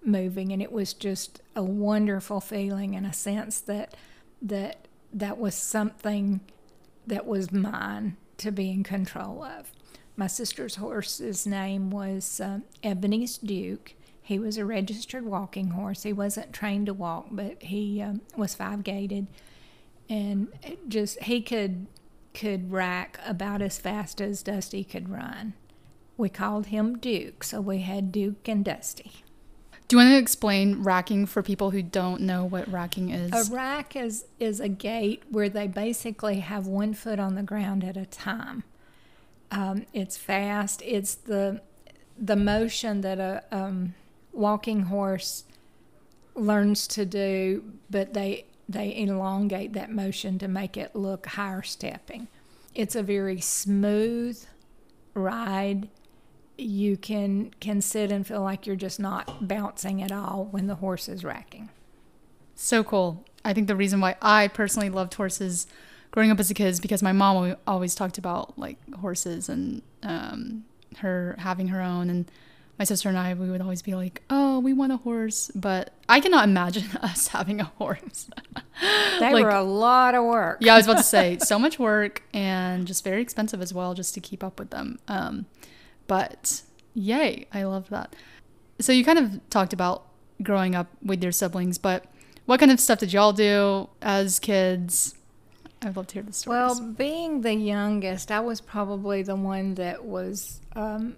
moving, 0.04 0.52
and 0.52 0.60
it 0.62 0.72
was 0.72 0.92
just 0.92 1.40
a 1.56 1.62
wonderful 1.62 2.40
feeling 2.40 2.94
and 2.94 3.06
a 3.06 3.12
sense 3.12 3.60
that 3.60 3.94
that 4.42 4.88
that 5.12 5.38
was 5.38 5.54
something 5.54 6.40
that 7.06 7.26
was 7.26 7.52
mine 7.52 8.16
to 8.38 8.50
be 8.50 8.70
in 8.70 8.82
control 8.82 9.42
of. 9.42 9.70
My 10.16 10.26
sister's 10.26 10.76
horse's 10.76 11.46
name 11.46 11.90
was 11.90 12.40
uh, 12.40 12.60
Ebony's 12.82 13.38
Duke. 13.38 13.94
He 14.22 14.38
was 14.38 14.56
a 14.58 14.64
registered 14.64 15.24
walking 15.24 15.70
horse. 15.70 16.02
He 16.02 16.12
wasn't 16.12 16.52
trained 16.52 16.86
to 16.86 16.94
walk, 16.94 17.26
but 17.30 17.62
he 17.62 18.00
um, 18.02 18.22
was 18.36 18.54
five 18.54 18.82
gated, 18.82 19.26
and 20.08 20.48
just 20.88 21.22
he 21.22 21.40
could 21.40 21.86
could 22.32 22.72
rack 22.72 23.18
about 23.24 23.62
as 23.62 23.78
fast 23.78 24.20
as 24.20 24.42
Dusty 24.42 24.84
could 24.84 25.08
run. 25.08 25.54
We 26.16 26.28
called 26.28 26.66
him 26.66 26.98
Duke, 26.98 27.44
so 27.44 27.60
we 27.60 27.80
had 27.80 28.12
Duke 28.12 28.48
and 28.48 28.64
Dusty. 28.64 29.24
Do 29.86 29.96
you 29.96 29.98
want 30.02 30.14
to 30.14 30.18
explain 30.18 30.82
racking 30.82 31.26
for 31.26 31.42
people 31.42 31.70
who 31.70 31.82
don't 31.82 32.22
know 32.22 32.44
what 32.44 32.70
racking 32.70 33.10
is? 33.10 33.50
A 33.50 33.52
rack 33.52 33.94
is 33.94 34.24
is 34.40 34.60
a 34.60 34.68
gait 34.68 35.22
where 35.30 35.48
they 35.48 35.66
basically 35.66 36.40
have 36.40 36.66
one 36.66 36.94
foot 36.94 37.18
on 37.18 37.34
the 37.34 37.42
ground 37.42 37.84
at 37.84 37.96
a 37.96 38.06
time. 38.06 38.64
Um, 39.50 39.86
it's 39.92 40.16
fast. 40.16 40.82
It's 40.84 41.14
the 41.14 41.60
the 42.18 42.36
motion 42.36 43.02
that 43.02 43.18
a 43.18 43.44
um, 43.52 43.94
walking 44.32 44.82
horse 44.84 45.44
learns 46.34 46.86
to 46.88 47.04
do, 47.04 47.64
but 47.90 48.14
they 48.14 48.46
they 48.68 48.96
elongate 48.96 49.72
that 49.74 49.90
motion 49.90 50.38
to 50.38 50.48
make 50.48 50.76
it 50.76 50.94
look 50.94 51.26
higher 51.26 51.62
stepping. 51.62 52.28
It's 52.74 52.96
a 52.96 53.02
very 53.02 53.40
smooth 53.40 54.42
ride 55.14 55.88
you 56.56 56.96
can 56.96 57.52
can 57.60 57.80
sit 57.80 58.12
and 58.12 58.26
feel 58.26 58.42
like 58.42 58.66
you're 58.66 58.76
just 58.76 59.00
not 59.00 59.48
bouncing 59.48 60.02
at 60.02 60.12
all 60.12 60.48
when 60.50 60.66
the 60.66 60.76
horse 60.76 61.08
is 61.08 61.24
racking. 61.24 61.68
So 62.54 62.84
cool. 62.84 63.24
I 63.44 63.52
think 63.52 63.66
the 63.66 63.76
reason 63.76 64.00
why 64.00 64.16
I 64.22 64.48
personally 64.48 64.88
loved 64.88 65.14
horses 65.14 65.66
growing 66.12 66.30
up 66.30 66.38
as 66.38 66.50
a 66.50 66.54
kid 66.54 66.68
is 66.68 66.80
because 66.80 67.02
my 67.02 67.12
mom 67.12 67.56
always 67.66 67.94
talked 67.94 68.18
about 68.18 68.56
like 68.58 68.78
horses 68.94 69.48
and 69.48 69.82
um, 70.02 70.64
her 70.98 71.34
having 71.38 71.68
her 71.68 71.80
own 71.80 72.08
and 72.08 72.30
my 72.78 72.84
sister 72.84 73.08
and 73.08 73.16
I 73.16 73.34
we 73.34 73.50
would 73.50 73.60
always 73.60 73.82
be 73.82 73.94
like, 73.94 74.22
"Oh, 74.30 74.58
we 74.58 74.72
want 74.72 74.92
a 74.92 74.96
horse," 74.96 75.50
but 75.54 75.92
I 76.08 76.20
cannot 76.20 76.44
imagine 76.44 76.96
us 77.02 77.28
having 77.28 77.60
a 77.60 77.64
horse. 77.64 78.28
they 79.20 79.32
like, 79.32 79.44
were 79.44 79.50
a 79.50 79.62
lot 79.62 80.14
of 80.14 80.24
work. 80.24 80.58
yeah, 80.60 80.74
I 80.74 80.76
was 80.78 80.86
about 80.86 80.98
to 80.98 81.04
say 81.04 81.38
so 81.40 81.58
much 81.58 81.78
work 81.78 82.22
and 82.32 82.86
just 82.86 83.04
very 83.04 83.22
expensive 83.22 83.62
as 83.62 83.72
well, 83.72 83.94
just 83.94 84.14
to 84.14 84.20
keep 84.20 84.42
up 84.42 84.58
with 84.58 84.70
them. 84.70 84.98
Um, 85.08 85.46
but 86.06 86.62
yay, 86.94 87.46
I 87.52 87.64
love 87.64 87.88
that. 87.90 88.14
So 88.80 88.92
you 88.92 89.04
kind 89.04 89.18
of 89.18 89.50
talked 89.50 89.72
about 89.72 90.06
growing 90.42 90.74
up 90.74 90.88
with 91.02 91.22
your 91.22 91.32
siblings, 91.32 91.78
but 91.78 92.06
what 92.46 92.60
kind 92.60 92.72
of 92.72 92.80
stuff 92.80 92.98
did 92.98 93.12
y'all 93.12 93.32
do 93.32 93.88
as 94.02 94.38
kids? 94.38 95.14
I'd 95.80 95.96
love 95.96 96.06
to 96.08 96.14
hear 96.14 96.22
the 96.22 96.32
stories. 96.32 96.80
Well, 96.80 96.92
being 96.92 97.42
the 97.42 97.54
youngest, 97.54 98.30
I 98.30 98.40
was 98.40 98.60
probably 98.60 99.22
the 99.22 99.36
one 99.36 99.74
that 99.74 100.04
was 100.04 100.60
um, 100.74 101.16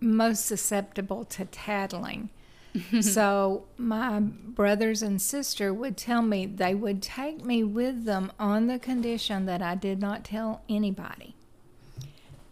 most 0.00 0.46
susceptible 0.46 1.24
to 1.26 1.44
tattling. 1.46 2.30
Mm-hmm. 2.74 3.00
so 3.00 3.64
my 3.78 4.20
brothers 4.20 5.02
and 5.02 5.22
sister 5.22 5.72
would 5.72 5.96
tell 5.96 6.20
me 6.20 6.44
they 6.44 6.74
would 6.74 7.02
take 7.02 7.42
me 7.42 7.64
with 7.64 8.04
them 8.04 8.30
on 8.38 8.66
the 8.66 8.78
condition 8.78 9.46
that 9.46 9.62
I 9.62 9.74
did 9.74 10.00
not 10.00 10.22
tell 10.22 10.62
anybody. 10.68 11.34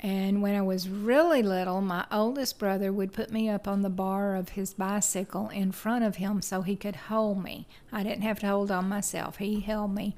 And 0.00 0.42
when 0.42 0.54
I 0.54 0.62
was 0.62 0.88
really 0.88 1.42
little, 1.42 1.80
my 1.80 2.06
oldest 2.12 2.58
brother 2.58 2.92
would 2.92 3.12
put 3.12 3.30
me 3.30 3.48
up 3.48 3.66
on 3.66 3.82
the 3.82 3.90
bar 3.90 4.36
of 4.36 4.50
his 4.50 4.74
bicycle 4.74 5.48
in 5.48 5.72
front 5.72 6.04
of 6.04 6.16
him 6.16 6.42
so 6.42 6.62
he 6.62 6.76
could 6.76 6.96
hold 6.96 7.42
me. 7.42 7.66
I 7.92 8.02
didn't 8.02 8.22
have 8.22 8.38
to 8.40 8.46
hold 8.46 8.70
on 8.70 8.88
myself, 8.88 9.38
he 9.38 9.60
held 9.60 9.94
me. 9.94 10.14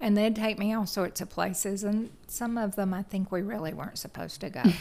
And 0.00 0.16
they'd 0.16 0.36
take 0.36 0.58
me 0.58 0.74
all 0.74 0.86
sorts 0.86 1.20
of 1.20 1.30
places, 1.30 1.84
and 1.84 2.10
some 2.26 2.58
of 2.58 2.74
them 2.76 2.92
I 2.92 3.02
think 3.02 3.30
we 3.30 3.40
really 3.40 3.72
weren't 3.72 3.98
supposed 3.98 4.40
to 4.40 4.50
go. 4.50 4.62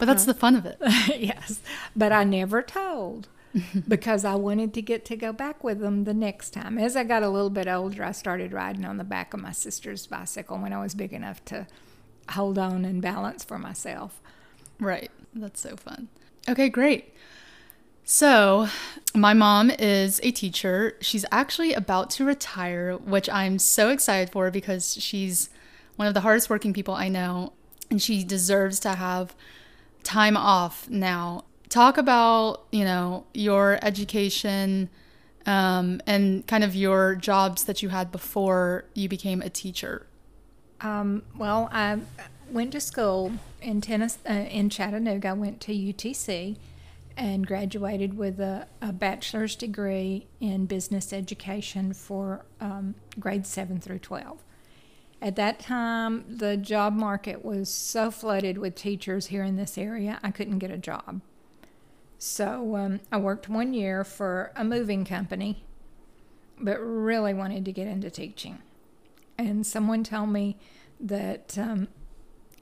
but 0.00 0.06
that's 0.06 0.24
the 0.24 0.34
fun 0.34 0.56
of 0.56 0.66
it. 0.66 0.78
yes. 1.18 1.60
But 1.94 2.10
I 2.10 2.24
never 2.24 2.62
told 2.62 3.28
because 3.88 4.24
I 4.24 4.34
wanted 4.34 4.72
to 4.74 4.82
get 4.82 5.04
to 5.04 5.16
go 5.16 5.32
back 5.32 5.62
with 5.62 5.80
them 5.80 6.04
the 6.04 6.14
next 6.14 6.50
time. 6.50 6.78
As 6.78 6.96
I 6.96 7.04
got 7.04 7.22
a 7.22 7.28
little 7.28 7.50
bit 7.50 7.68
older, 7.68 8.02
I 8.02 8.12
started 8.12 8.52
riding 8.52 8.84
on 8.84 8.96
the 8.96 9.04
back 9.04 9.34
of 9.34 9.40
my 9.40 9.52
sister's 9.52 10.06
bicycle 10.06 10.58
when 10.58 10.72
I 10.72 10.80
was 10.80 10.94
big 10.94 11.12
enough 11.12 11.44
to 11.46 11.66
hold 12.30 12.58
on 12.58 12.84
and 12.84 13.02
balance 13.02 13.44
for 13.44 13.58
myself. 13.58 14.20
Right. 14.78 15.10
That's 15.34 15.60
so 15.60 15.76
fun. 15.76 16.08
Okay, 16.48 16.70
great. 16.70 17.14
So, 18.02 18.68
my 19.14 19.34
mom 19.34 19.70
is 19.70 20.18
a 20.22 20.30
teacher. 20.30 20.96
She's 21.00 21.24
actually 21.30 21.74
about 21.74 22.10
to 22.10 22.24
retire, 22.24 22.96
which 22.96 23.28
I'm 23.28 23.58
so 23.58 23.90
excited 23.90 24.32
for 24.32 24.50
because 24.50 24.94
she's 24.94 25.50
one 25.96 26.08
of 26.08 26.14
the 26.14 26.22
hardest 26.22 26.48
working 26.48 26.72
people 26.72 26.94
I 26.94 27.08
know 27.08 27.52
and 27.90 28.00
she 28.00 28.24
deserves 28.24 28.80
to 28.80 28.90
have 28.94 29.34
time 30.02 30.36
off 30.36 30.88
now. 30.88 31.44
Talk 31.68 31.98
about, 31.98 32.64
you 32.72 32.84
know, 32.84 33.26
your 33.32 33.78
education 33.82 34.90
um, 35.46 36.00
and 36.06 36.46
kind 36.46 36.64
of 36.64 36.74
your 36.74 37.14
jobs 37.14 37.64
that 37.64 37.82
you 37.82 37.88
had 37.90 38.10
before 38.10 38.84
you 38.94 39.08
became 39.08 39.40
a 39.40 39.48
teacher. 39.48 40.06
Um, 40.80 41.22
well, 41.36 41.68
I 41.72 42.00
went 42.50 42.72
to 42.72 42.80
school 42.80 43.32
in 43.60 43.80
tennis 43.80 44.18
uh, 44.28 44.32
in 44.32 44.70
Chattanooga. 44.70 45.28
I 45.28 45.32
went 45.32 45.60
to 45.62 45.72
UTC 45.72 46.56
and 47.16 47.46
graduated 47.46 48.16
with 48.16 48.40
a, 48.40 48.66
a 48.80 48.92
bachelor's 48.92 49.54
degree 49.54 50.26
in 50.40 50.66
business 50.66 51.12
education 51.12 51.92
for 51.92 52.44
um, 52.60 52.94
grades 53.18 53.48
seven 53.48 53.80
through 53.80 53.98
twelve. 53.98 54.42
At 55.22 55.36
that 55.36 55.60
time, 55.60 56.24
the 56.28 56.56
job 56.56 56.94
market 56.94 57.44
was 57.44 57.68
so 57.68 58.10
flooded 58.10 58.56
with 58.58 58.74
teachers 58.74 59.26
here 59.26 59.44
in 59.44 59.56
this 59.56 59.76
area, 59.76 60.18
I 60.22 60.30
couldn't 60.30 60.58
get 60.58 60.70
a 60.70 60.78
job. 60.78 61.20
So 62.18 62.76
um, 62.76 63.00
I 63.12 63.18
worked 63.18 63.48
one 63.48 63.74
year 63.74 64.04
for 64.04 64.52
a 64.56 64.64
moving 64.64 65.04
company, 65.04 65.64
but 66.58 66.78
really 66.78 67.34
wanted 67.34 67.64
to 67.66 67.72
get 67.72 67.86
into 67.86 68.10
teaching 68.10 68.58
and 69.46 69.66
someone 69.66 70.04
told 70.04 70.30
me 70.30 70.56
that 71.00 71.56
um, 71.56 71.88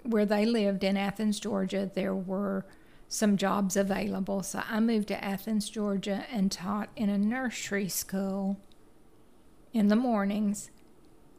where 0.05 0.25
they 0.25 0.47
lived 0.47 0.85
in 0.85 0.97
Athens, 0.97 1.41
Georgia, 1.41 1.91
there 1.93 2.15
were 2.15 2.65
some 3.09 3.37
jobs 3.37 3.77
available. 3.77 4.43
So 4.43 4.63
I 4.69 4.81
moved 4.81 5.09
to 5.09 5.25
Athens, 5.25 5.69
Georgia, 5.69 6.25
and 6.31 6.53
taught 6.53 6.91
in 6.95 7.09
a 7.09 7.19
nursery 7.19 7.89
school 7.89 8.61
in 9.73 9.89
the 9.89 9.97
mornings 9.97 10.71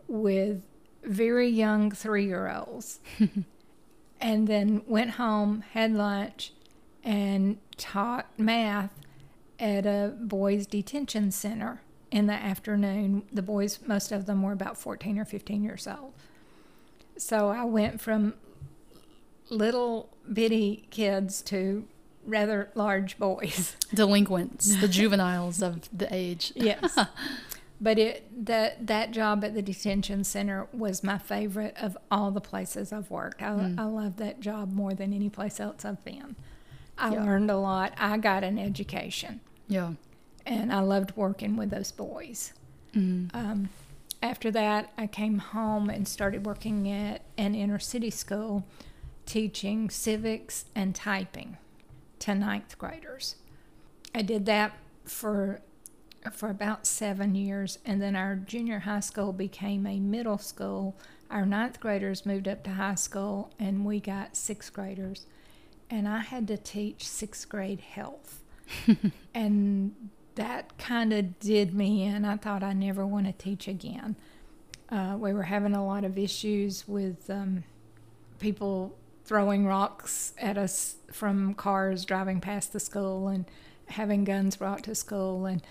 with 0.07 0.61
very 1.09 1.49
young 1.49 1.91
three 1.91 2.25
year 2.25 2.49
olds. 2.49 2.99
and 4.21 4.47
then 4.47 4.81
went 4.87 5.11
home, 5.11 5.63
had 5.73 5.91
lunch, 5.93 6.53
and 7.03 7.57
taught 7.77 8.27
math 8.37 8.93
at 9.59 9.85
a 9.85 10.13
boys' 10.19 10.65
detention 10.65 11.31
center 11.31 11.81
in 12.11 12.27
the 12.27 12.33
afternoon. 12.33 13.23
The 13.31 13.41
boys, 13.41 13.79
most 13.85 14.11
of 14.11 14.25
them 14.25 14.43
were 14.43 14.51
about 14.51 14.77
14 14.77 15.19
or 15.19 15.25
15 15.25 15.63
years 15.63 15.87
old. 15.87 16.13
So 17.17 17.49
I 17.49 17.63
went 17.65 17.99
from 17.99 18.35
little 19.49 20.09
bitty 20.31 20.87
kids 20.89 21.41
to 21.43 21.85
rather 22.25 22.69
large 22.75 23.17
boys. 23.17 23.75
Delinquents, 23.93 24.79
the 24.79 24.87
juveniles 24.87 25.61
of 25.61 25.89
the 25.97 26.13
age. 26.13 26.53
yes. 26.55 26.97
But 27.81 27.97
it 27.97 28.45
that 28.45 28.87
that 28.87 29.11
job 29.11 29.43
at 29.43 29.53
the 29.53 29.61
detention 29.61 30.23
center 30.23 30.67
was 30.73 31.03
my 31.03 31.17
favorite 31.17 31.75
of 31.81 31.97
all 32.11 32.31
the 32.31 32.41
places 32.41 32.91
I've 32.91 33.09
worked. 33.09 33.41
I, 33.41 33.51
mm. 33.51 33.79
I 33.79 33.83
love 33.83 34.17
that 34.17 34.41
job 34.41 34.73
more 34.73 34.93
than 34.93 35.13
any 35.13 35.29
place 35.29 35.59
else 35.59 35.85
I've 35.85 36.03
been. 36.03 36.35
I 36.97 37.13
yeah. 37.13 37.23
learned 37.23 37.49
a 37.49 37.57
lot. 37.57 37.93
I 37.97 38.17
got 38.17 38.43
an 38.43 38.59
education. 38.59 39.39
Yeah 39.67 39.93
and 40.49 40.73
I 40.73 40.79
loved 40.79 41.15
working 41.15 41.55
with 41.55 41.69
those 41.69 41.91
boys. 41.91 42.53
Mm. 42.93 43.33
Um, 43.33 43.69
after 44.21 44.51
that, 44.51 44.91
I 44.97 45.07
came 45.07 45.37
home 45.37 45.89
and 45.89 46.07
started 46.07 46.45
working 46.45 46.89
at 46.91 47.21
an 47.37 47.55
inner 47.55 47.79
city 47.79 48.09
school 48.09 48.65
teaching 49.25 49.89
civics 49.89 50.65
and 50.75 50.95
typing 50.95 51.57
to 52.19 52.33
ninth 52.33 52.77
graders. 52.77 53.35
I 54.13 54.23
did 54.23 54.45
that 54.47 54.73
for 55.05 55.61
for 56.33 56.49
about 56.49 56.85
seven 56.85 57.35
years, 57.35 57.79
and 57.85 58.01
then 58.01 58.15
our 58.15 58.35
junior 58.35 58.79
high 58.79 58.99
school 58.99 59.33
became 59.33 59.85
a 59.85 59.99
middle 59.99 60.37
school. 60.37 60.97
Our 61.29 61.45
ninth 61.45 61.79
graders 61.79 62.25
moved 62.25 62.47
up 62.47 62.63
to 62.63 62.71
high 62.71 62.95
school, 62.95 63.51
and 63.59 63.85
we 63.85 63.99
got 63.99 64.35
sixth 64.35 64.73
graders. 64.73 65.25
And 65.89 66.07
I 66.07 66.19
had 66.19 66.47
to 66.47 66.57
teach 66.57 67.07
sixth 67.07 67.49
grade 67.49 67.81
health. 67.81 68.41
and 69.33 70.09
that 70.35 70.77
kind 70.77 71.11
of 71.13 71.39
did 71.39 71.73
me 71.73 72.03
in. 72.03 72.25
I 72.25 72.37
thought 72.37 72.63
I 72.63 72.73
never 72.73 73.05
want 73.05 73.25
to 73.25 73.33
teach 73.33 73.67
again. 73.67 74.15
Uh, 74.89 75.17
we 75.19 75.33
were 75.33 75.43
having 75.43 75.75
a 75.75 75.85
lot 75.85 76.03
of 76.03 76.17
issues 76.17 76.87
with 76.87 77.29
um, 77.29 77.63
people 78.39 78.95
throwing 79.25 79.67
rocks 79.67 80.33
at 80.39 80.57
us 80.57 80.95
from 81.11 81.53
cars 81.53 82.05
driving 82.05 82.41
past 82.41 82.73
the 82.73 82.79
school, 82.79 83.27
and 83.27 83.45
having 83.87 84.23
guns 84.23 84.55
brought 84.55 84.83
to 84.83 84.95
school, 84.95 85.45
and 85.45 85.61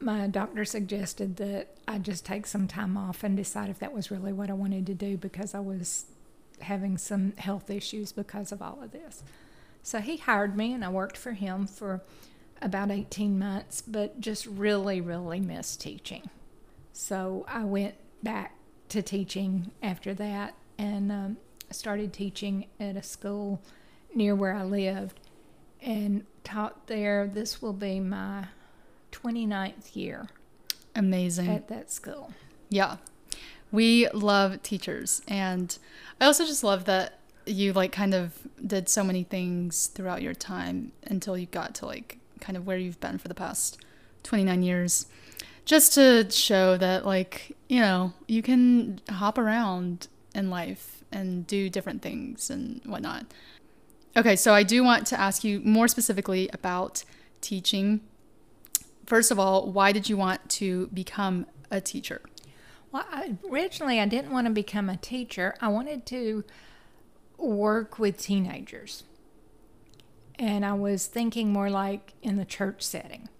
my 0.00 0.26
doctor 0.26 0.64
suggested 0.64 1.36
that 1.36 1.76
I 1.86 1.98
just 1.98 2.24
take 2.24 2.46
some 2.46 2.68
time 2.68 2.96
off 2.96 3.24
and 3.24 3.36
decide 3.36 3.68
if 3.70 3.78
that 3.80 3.92
was 3.92 4.10
really 4.10 4.32
what 4.32 4.50
I 4.50 4.54
wanted 4.54 4.86
to 4.86 4.94
do 4.94 5.16
because 5.16 5.54
I 5.54 5.60
was 5.60 6.06
having 6.60 6.98
some 6.98 7.32
health 7.36 7.70
issues 7.70 8.12
because 8.12 8.52
of 8.52 8.62
all 8.62 8.82
of 8.82 8.92
this. 8.92 9.22
So 9.82 10.00
he 10.00 10.16
hired 10.18 10.56
me, 10.56 10.72
and 10.72 10.84
I 10.84 10.88
worked 10.88 11.16
for 11.16 11.32
him 11.32 11.66
for 11.66 12.02
about 12.60 12.90
18 12.90 13.38
months, 13.38 13.80
but 13.80 14.20
just 14.20 14.46
really, 14.46 15.00
really 15.00 15.40
missed 15.40 15.80
teaching. 15.80 16.28
So 16.92 17.44
I 17.48 17.64
went 17.64 17.94
back 18.22 18.56
to 18.90 19.02
teaching 19.02 19.70
after 19.82 20.14
that 20.14 20.54
and 20.78 21.12
um, 21.12 21.36
started 21.70 22.12
teaching 22.12 22.66
at 22.80 22.96
a 22.96 23.02
school 23.02 23.62
near 24.14 24.34
where 24.34 24.54
I 24.54 24.64
lived 24.64 25.20
and 25.80 26.24
taught 26.42 26.86
there. 26.86 27.26
This 27.26 27.62
will 27.62 27.72
be 27.72 28.00
my 28.00 28.46
29th 29.22 29.96
year 29.96 30.28
Amazing. 30.94 31.48
at 31.48 31.68
that 31.68 31.90
school. 31.90 32.32
Yeah. 32.68 32.96
We 33.70 34.08
love 34.10 34.62
teachers. 34.62 35.22
And 35.28 35.76
I 36.20 36.26
also 36.26 36.44
just 36.44 36.64
love 36.64 36.84
that 36.86 37.18
you 37.46 37.72
like 37.72 37.92
kind 37.92 38.14
of 38.14 38.38
did 38.66 38.88
so 38.88 39.02
many 39.02 39.24
things 39.24 39.86
throughout 39.88 40.22
your 40.22 40.34
time 40.34 40.92
until 41.04 41.36
you 41.36 41.46
got 41.46 41.74
to 41.76 41.86
like 41.86 42.18
kind 42.40 42.56
of 42.56 42.66
where 42.66 42.76
you've 42.76 43.00
been 43.00 43.18
for 43.18 43.28
the 43.28 43.34
past 43.34 43.78
29 44.22 44.62
years. 44.62 45.06
Just 45.64 45.94
to 45.94 46.30
show 46.30 46.76
that 46.76 47.04
like, 47.04 47.56
you 47.68 47.80
know, 47.80 48.12
you 48.26 48.42
can 48.42 49.00
hop 49.10 49.38
around 49.38 50.08
in 50.34 50.50
life 50.50 51.02
and 51.10 51.46
do 51.46 51.68
different 51.68 52.02
things 52.02 52.50
and 52.50 52.80
whatnot. 52.84 53.26
Okay, 54.16 54.36
so 54.36 54.52
I 54.54 54.62
do 54.62 54.82
want 54.82 55.06
to 55.08 55.20
ask 55.20 55.44
you 55.44 55.60
more 55.60 55.88
specifically 55.88 56.48
about 56.52 57.04
teaching. 57.40 58.00
First 59.08 59.30
of 59.30 59.38
all, 59.38 59.72
why 59.72 59.92
did 59.92 60.10
you 60.10 60.18
want 60.18 60.46
to 60.50 60.88
become 60.88 61.46
a 61.70 61.80
teacher? 61.80 62.20
Well, 62.92 63.06
I, 63.10 63.36
originally 63.50 63.98
I 64.00 64.06
didn't 64.06 64.32
want 64.32 64.46
to 64.46 64.52
become 64.52 64.90
a 64.90 64.98
teacher. 64.98 65.54
I 65.62 65.68
wanted 65.68 66.04
to 66.06 66.44
work 67.38 67.98
with 67.98 68.18
teenagers. 68.18 69.04
And 70.38 70.62
I 70.62 70.74
was 70.74 71.06
thinking 71.06 71.54
more 71.54 71.70
like 71.70 72.12
in 72.22 72.36
the 72.36 72.44
church 72.44 72.82
setting. 72.82 73.30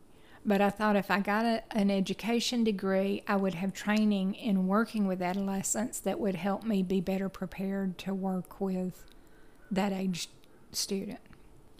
But 0.42 0.62
I 0.62 0.70
thought 0.70 0.96
if 0.96 1.10
I 1.10 1.20
got 1.20 1.44
a, 1.44 1.62
an 1.72 1.90
education 1.90 2.64
degree, 2.64 3.22
I 3.28 3.36
would 3.36 3.52
have 3.52 3.74
training 3.74 4.36
in 4.36 4.68
working 4.68 5.06
with 5.06 5.20
adolescents 5.20 6.00
that 6.00 6.18
would 6.18 6.36
help 6.36 6.64
me 6.64 6.82
be 6.82 7.02
better 7.02 7.28
prepared 7.28 7.98
to 7.98 8.14
work 8.14 8.58
with 8.58 9.04
that 9.70 9.92
age 9.92 10.30
student. 10.72 11.20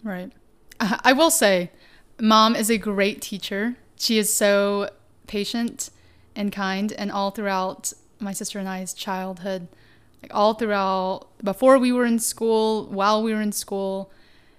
Right. 0.03 0.31
I 0.79 1.11
will 1.13 1.31
say, 1.31 1.71
mom 2.19 2.55
is 2.55 2.69
a 2.69 2.77
great 2.77 3.21
teacher. 3.21 3.75
She 3.97 4.17
is 4.17 4.33
so 4.33 4.89
patient 5.27 5.89
and 6.35 6.51
kind, 6.51 6.91
and 6.93 7.11
all 7.11 7.31
throughout 7.31 7.93
my 8.19 8.33
sister 8.33 8.59
and 8.59 8.67
I's 8.67 8.93
childhood, 8.93 9.67
like 10.21 10.33
all 10.33 10.53
throughout 10.53 11.27
before 11.43 11.77
we 11.77 11.91
were 11.91 12.05
in 12.05 12.19
school, 12.19 12.85
while 12.85 13.23
we 13.23 13.33
were 13.33 13.41
in 13.41 13.51
school, 13.51 14.11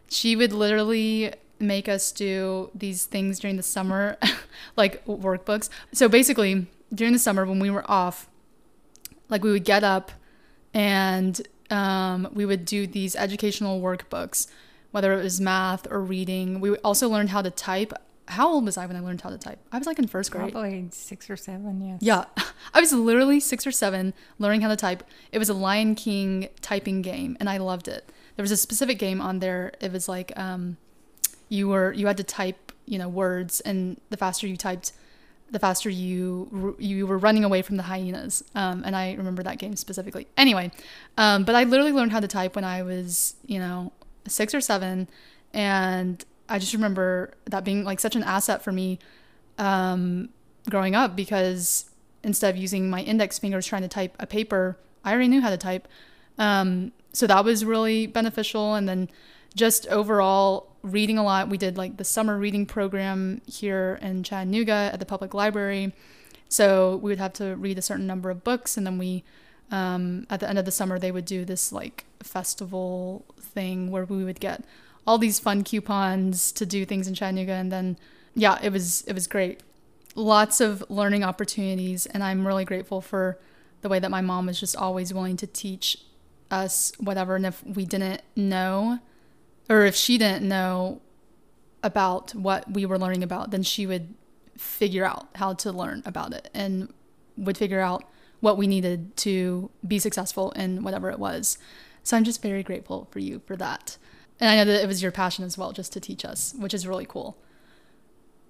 she 0.09 0.37
would 0.37 0.53
literally 0.53 1.33
make 1.59 1.89
us 1.89 2.11
do 2.11 2.71
these 2.75 3.05
things 3.05 3.39
during 3.39 3.57
the 3.57 3.63
summer, 3.63 4.17
like 4.77 5.05
workbooks. 5.07 5.69
So 5.93 6.09
basically, 6.09 6.67
during 6.93 7.13
the 7.13 7.19
summer 7.19 7.45
when 7.45 7.59
we 7.59 7.71
were 7.71 7.89
off, 7.91 8.29
like 9.29 9.45
we 9.45 9.53
would 9.53 9.65
get 9.65 9.85
up 9.85 10.11
and 10.75 11.41
um, 11.71 12.29
we 12.33 12.45
would 12.45 12.65
do 12.65 12.87
these 12.87 13.15
educational 13.15 13.81
workbooks, 13.81 14.49
whether 14.91 15.13
it 15.19 15.23
was 15.23 15.41
math 15.41 15.91
or 15.91 16.01
reading. 16.01 16.61
We 16.61 16.77
also 16.79 17.09
learned 17.09 17.31
how 17.31 17.43
to 17.43 17.51
type. 17.51 17.93
How 18.29 18.49
old 18.49 18.65
was 18.65 18.77
I 18.77 18.87
when 18.87 18.97
I 18.97 19.01
learned 19.01 19.21
how 19.23 19.31
to 19.31 19.39
type? 19.39 19.59
I 19.73 19.79
was 19.79 19.87
like 19.87 19.99
in 19.99 20.07
first 20.07 20.31
grade. 20.31 20.53
Probably 20.53 20.89
six 20.93 21.29
or 21.29 21.37
seven, 21.37 21.81
yes. 21.85 21.99
Yeah. 22.01 22.25
I 22.75 22.81
was 22.81 22.93
literally 22.93 23.41
six 23.41 23.67
or 23.67 23.73
seven 23.73 24.15
learning 24.39 24.61
how 24.61 24.69
to 24.69 24.77
type. 24.77 25.03
It 25.33 25.39
was 25.39 25.49
a 25.49 25.55
Lion 25.55 25.95
King 25.95 26.49
typing 26.61 27.03
game, 27.03 27.37
and 27.41 27.49
I 27.49 27.59
loved 27.59 27.89
it. 27.89 28.09
There 28.37 28.43
was 28.43 28.53
a 28.53 28.57
specific 28.57 28.99
game 28.99 29.21
on 29.21 29.41
there. 29.41 29.73
It 29.81 29.93
was 29.93 30.09
like 30.09 30.33
um, 30.37 30.77
you 31.49 31.69
were 31.69 31.93
you 31.93 32.07
had 32.07 32.17
to 32.19 32.25
type 32.25 32.73
you 32.87 32.99
know 32.99 33.09
words, 33.09 33.61
and 33.61 34.01
the 34.11 34.17
faster 34.17 34.47
you 34.47 34.57
typed, 34.57 34.93
the 35.51 35.59
faster 35.59 35.91
you 35.91 36.77
you 36.79 37.07
were 37.07 37.19
running 37.19 37.45
away 37.45 37.63
from 37.63 37.77
the 37.77 37.83
hyenas. 37.85 38.45
Um, 38.55 38.83
and 38.85 38.95
I 38.95 39.15
remember 39.15 39.43
that 39.43 39.59
game 39.59 39.75
specifically. 39.77 40.29
Anyway, 40.37 40.71
um, 41.19 41.45
but 41.45 41.55
I 41.57 41.65
literally 41.65 41.93
learned 41.93 42.13
how 42.13 42.21
to 42.21 42.29
type 42.29 42.55
when 42.55 42.65
I 42.65 42.83
was 42.83 43.35
you 43.45 43.59
know 43.59 43.93
six 44.27 44.55
or 44.55 44.61
seven, 44.61 45.09
and 45.53 46.25
I 46.49 46.59
just 46.59 46.73
remember 46.73 47.35
that 47.47 47.65
being 47.65 47.85
like 47.85 48.01
such 48.01 48.17
an 48.17 48.23
asset 48.23 48.63
for 48.63 48.73
me 48.73 48.99
um, 49.59 50.31
growing 50.69 50.95
up 50.95 51.15
because 51.15 51.91
instead 52.23 52.55
of 52.55 52.61
using 52.61 52.91
my 52.91 53.03
index 53.03 53.39
fingers 53.39 53.67
trying 53.67 53.83
to 53.83 53.89
type 53.89 54.17
a 54.19 54.27
paper, 54.27 54.77
I 55.05 55.13
already 55.13 55.29
knew 55.29 55.41
how 55.41 55.51
to 55.51 55.57
type. 55.57 55.87
Um, 56.39 56.93
so 57.13 57.27
that 57.27 57.45
was 57.45 57.65
really 57.65 58.07
beneficial. 58.07 58.75
And 58.75 58.89
then 58.89 59.09
just 59.55 59.87
overall 59.89 60.71
reading 60.83 61.19
a 61.19 61.25
lot. 61.25 61.49
We 61.49 61.59
did 61.59 61.77
like 61.77 61.97
the 61.97 62.05
summer 62.05 62.39
reading 62.39 62.67
program 62.67 63.43
here 63.47 63.99
in 64.03 64.23
Chattanooga 64.23 64.91
at 64.93 64.99
the 64.99 65.07
public 65.07 65.35
library. 65.35 65.93
So 66.49 66.97
we 66.97 67.11
would 67.11 67.19
have 67.19 67.33
to 67.35 67.57
read 67.57 67.79
a 67.79 67.83
certain 67.83 68.07
number 68.07 68.29
of 68.31 68.43
books, 68.43 68.77
and 68.77 68.85
then 68.85 68.99
we, 68.99 69.23
um, 69.71 70.27
at 70.31 70.41
the 70.41 70.49
end 70.49 70.59
of 70.59 70.65
the 70.65 70.73
summer, 70.73 70.99
they 70.99 71.13
would 71.13 71.25
do 71.25 71.45
this 71.45 71.73
like 71.73 72.05
festival 72.23 73.25
thing 73.41 73.91
where 73.91 74.05
we 74.05 74.25
would 74.25 74.41
get 74.41 74.65
all 75.07 75.19
these 75.19 75.39
fun 75.39 75.65
coupons 75.65 76.53
to 76.53 76.67
do 76.67 76.85
things 76.85 77.09
in 77.09 77.15
Chattanooga, 77.15 77.53
and 77.53 77.71
then 77.73 77.99
yeah, 78.35 78.59
it 78.63 78.73
was 78.73 79.03
it 79.03 79.13
was 79.13 79.27
great. 79.27 79.61
Lots 80.15 80.61
of 80.61 80.85
learning 80.89 81.25
opportunities, 81.25 82.07
and 82.07 82.23
I'm 82.23 82.47
really 82.47 82.65
grateful 82.65 83.01
for 83.01 83.39
the 83.81 83.89
way 83.89 83.99
that 83.99 84.11
my 84.11 84.21
mom 84.21 84.47
was 84.47 84.61
just 84.61 84.77
always 84.77 85.15
willing 85.15 85.37
to 85.39 85.47
teach 85.47 85.99
us 86.51 86.93
whatever. 86.99 87.37
And 87.37 87.47
if 87.47 87.65
we 87.65 87.85
didn't 87.85 88.23
know, 88.37 88.99
or 89.69 89.85
if 89.85 89.95
she 89.95 90.19
didn't 90.19 90.47
know 90.47 91.01
about 91.83 92.35
what 92.35 92.71
we 92.71 92.85
were 92.85 92.99
learning 92.99 93.23
about, 93.23 93.51
then 93.51 93.63
she 93.63 93.87
would 93.87 94.15
figure 94.57 95.05
out 95.05 95.29
how 95.37 95.55
to 95.55 95.73
learn 95.73 96.03
about 96.05 96.35
it 96.35 96.51
and 96.53 96.93
would 97.37 97.57
figure 97.57 97.81
out 97.81 98.05
what 98.41 98.57
we 98.57 98.67
needed 98.67 99.17
to 99.19 99.71
be 99.87 99.99
successful 99.99 100.51
in 100.53 100.83
whatever 100.83 101.11
it 101.11 101.19
was. 101.19 101.59
So 102.03 102.17
I'm 102.17 102.25
just 102.25 102.43
very 102.43 102.63
grateful 102.63 103.07
for 103.11 103.19
you 103.19 103.43
for 103.47 103.57
that. 103.57 103.97
And 104.39 104.49
I 104.49 104.57
know 104.57 104.65
that 104.65 104.83
it 104.83 104.87
was 104.87 105.03
your 105.03 105.13
passion 105.13 105.45
as 105.45 105.59
well, 105.59 105.73
just 105.73 105.93
to 105.93 106.01
teach 106.01 106.25
us, 106.25 106.55
which 106.59 106.73
is 106.73 106.87
really 106.87 107.05
cool. 107.07 107.37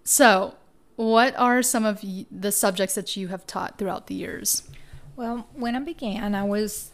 So, 0.05 0.55
what 0.97 1.37
are 1.37 1.63
some 1.63 1.85
of 1.85 2.05
the 2.31 2.53
subjects 2.53 2.95
that 2.95 3.17
you 3.17 3.29
have 3.29 3.47
taught 3.47 3.79
throughout 3.79 4.07
the 4.07 4.15
years? 4.15 4.69
Well, 5.17 5.49
when 5.55 5.75
I 5.75 5.81
began, 5.81 6.35
I 6.35 6.45
was 6.45 6.93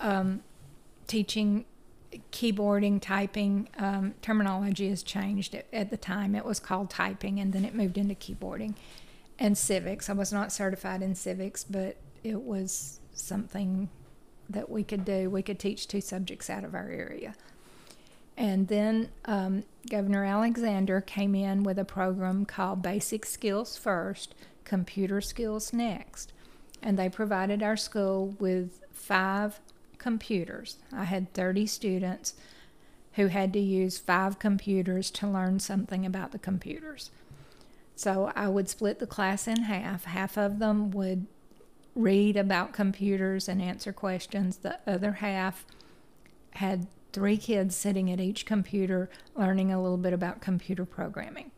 um, 0.00 0.42
teaching 1.06 1.66
keyboarding, 2.32 3.00
typing. 3.00 3.68
Um, 3.78 4.14
terminology 4.22 4.88
has 4.88 5.02
changed. 5.02 5.54
At, 5.54 5.66
at 5.72 5.90
the 5.90 5.96
time, 5.96 6.34
it 6.34 6.44
was 6.44 6.58
called 6.60 6.90
typing, 6.90 7.38
and 7.38 7.52
then 7.52 7.64
it 7.64 7.74
moved 7.74 7.98
into 7.98 8.14
keyboarding 8.14 8.74
and 9.38 9.56
civics. 9.56 10.08
I 10.08 10.14
was 10.14 10.32
not 10.32 10.52
certified 10.52 11.02
in 11.02 11.14
civics, 11.14 11.64
but 11.64 11.96
it 12.24 12.40
was 12.40 13.00
something 13.12 13.88
that 14.48 14.70
we 14.70 14.82
could 14.82 15.04
do. 15.04 15.28
We 15.30 15.42
could 15.42 15.58
teach 15.58 15.88
two 15.88 16.00
subjects 16.00 16.48
out 16.48 16.64
of 16.64 16.74
our 16.74 16.88
area. 16.88 17.34
And 18.36 18.68
then 18.68 19.10
um, 19.24 19.64
Governor 19.90 20.24
Alexander 20.24 21.00
came 21.00 21.34
in 21.34 21.64
with 21.64 21.78
a 21.78 21.84
program 21.84 22.44
called 22.44 22.82
Basic 22.82 23.26
Skills 23.26 23.76
First, 23.76 24.34
Computer 24.64 25.20
Skills 25.20 25.72
Next. 25.72 26.32
And 26.80 26.96
they 26.96 27.08
provided 27.08 27.62
our 27.62 27.76
school 27.76 28.36
with 28.38 28.80
five 28.92 29.58
computers. 29.98 30.76
I 30.92 31.04
had 31.04 31.34
30 31.34 31.66
students 31.66 32.34
who 33.14 33.26
had 33.26 33.52
to 33.52 33.58
use 33.58 33.98
five 33.98 34.38
computers 34.38 35.10
to 35.10 35.26
learn 35.26 35.58
something 35.58 36.06
about 36.06 36.30
the 36.30 36.38
computers. 36.38 37.10
So 37.96 38.30
I 38.36 38.46
would 38.46 38.68
split 38.68 39.00
the 39.00 39.08
class 39.08 39.48
in 39.48 39.62
half. 39.62 40.04
Half 40.04 40.38
of 40.38 40.60
them 40.60 40.92
would 40.92 41.26
read 41.98 42.36
about 42.36 42.72
computers 42.72 43.48
and 43.48 43.60
answer 43.60 43.92
questions, 43.92 44.58
the 44.58 44.78
other 44.86 45.14
half 45.14 45.66
had 46.52 46.86
three 47.12 47.36
kids 47.36 47.74
sitting 47.74 48.10
at 48.10 48.20
each 48.20 48.46
computer 48.46 49.10
learning 49.34 49.72
a 49.72 49.82
little 49.82 49.98
bit 49.98 50.12
about 50.12 50.40
computer 50.40 50.84
programming. 50.84 51.50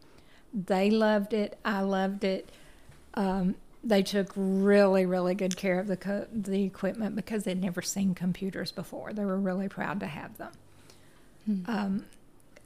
They 0.53 0.91
loved 0.91 1.35
it. 1.35 1.59
I 1.65 1.83
loved 1.83 2.25
it. 2.25 2.49
Um, 3.15 3.57
they 3.85 4.03
took 4.03 4.33
really, 4.35 5.05
really 5.05 5.35
good 5.35 5.57
care 5.57 5.79
of 5.79 5.87
the 5.87 5.97
co- 5.97 6.27
the 6.33 6.65
equipment 6.65 7.17
because 7.17 7.45
they'd 7.45 7.61
never 7.61 7.83
seen 7.83 8.15
computers 8.15 8.73
before. 8.73 9.13
They 9.13 9.25
were 9.25 9.39
really 9.39 9.69
proud 9.69 10.01
to 10.01 10.07
have 10.07 10.39
them. 10.39 10.53
Hmm. 11.45 11.63
Um, 11.67 12.05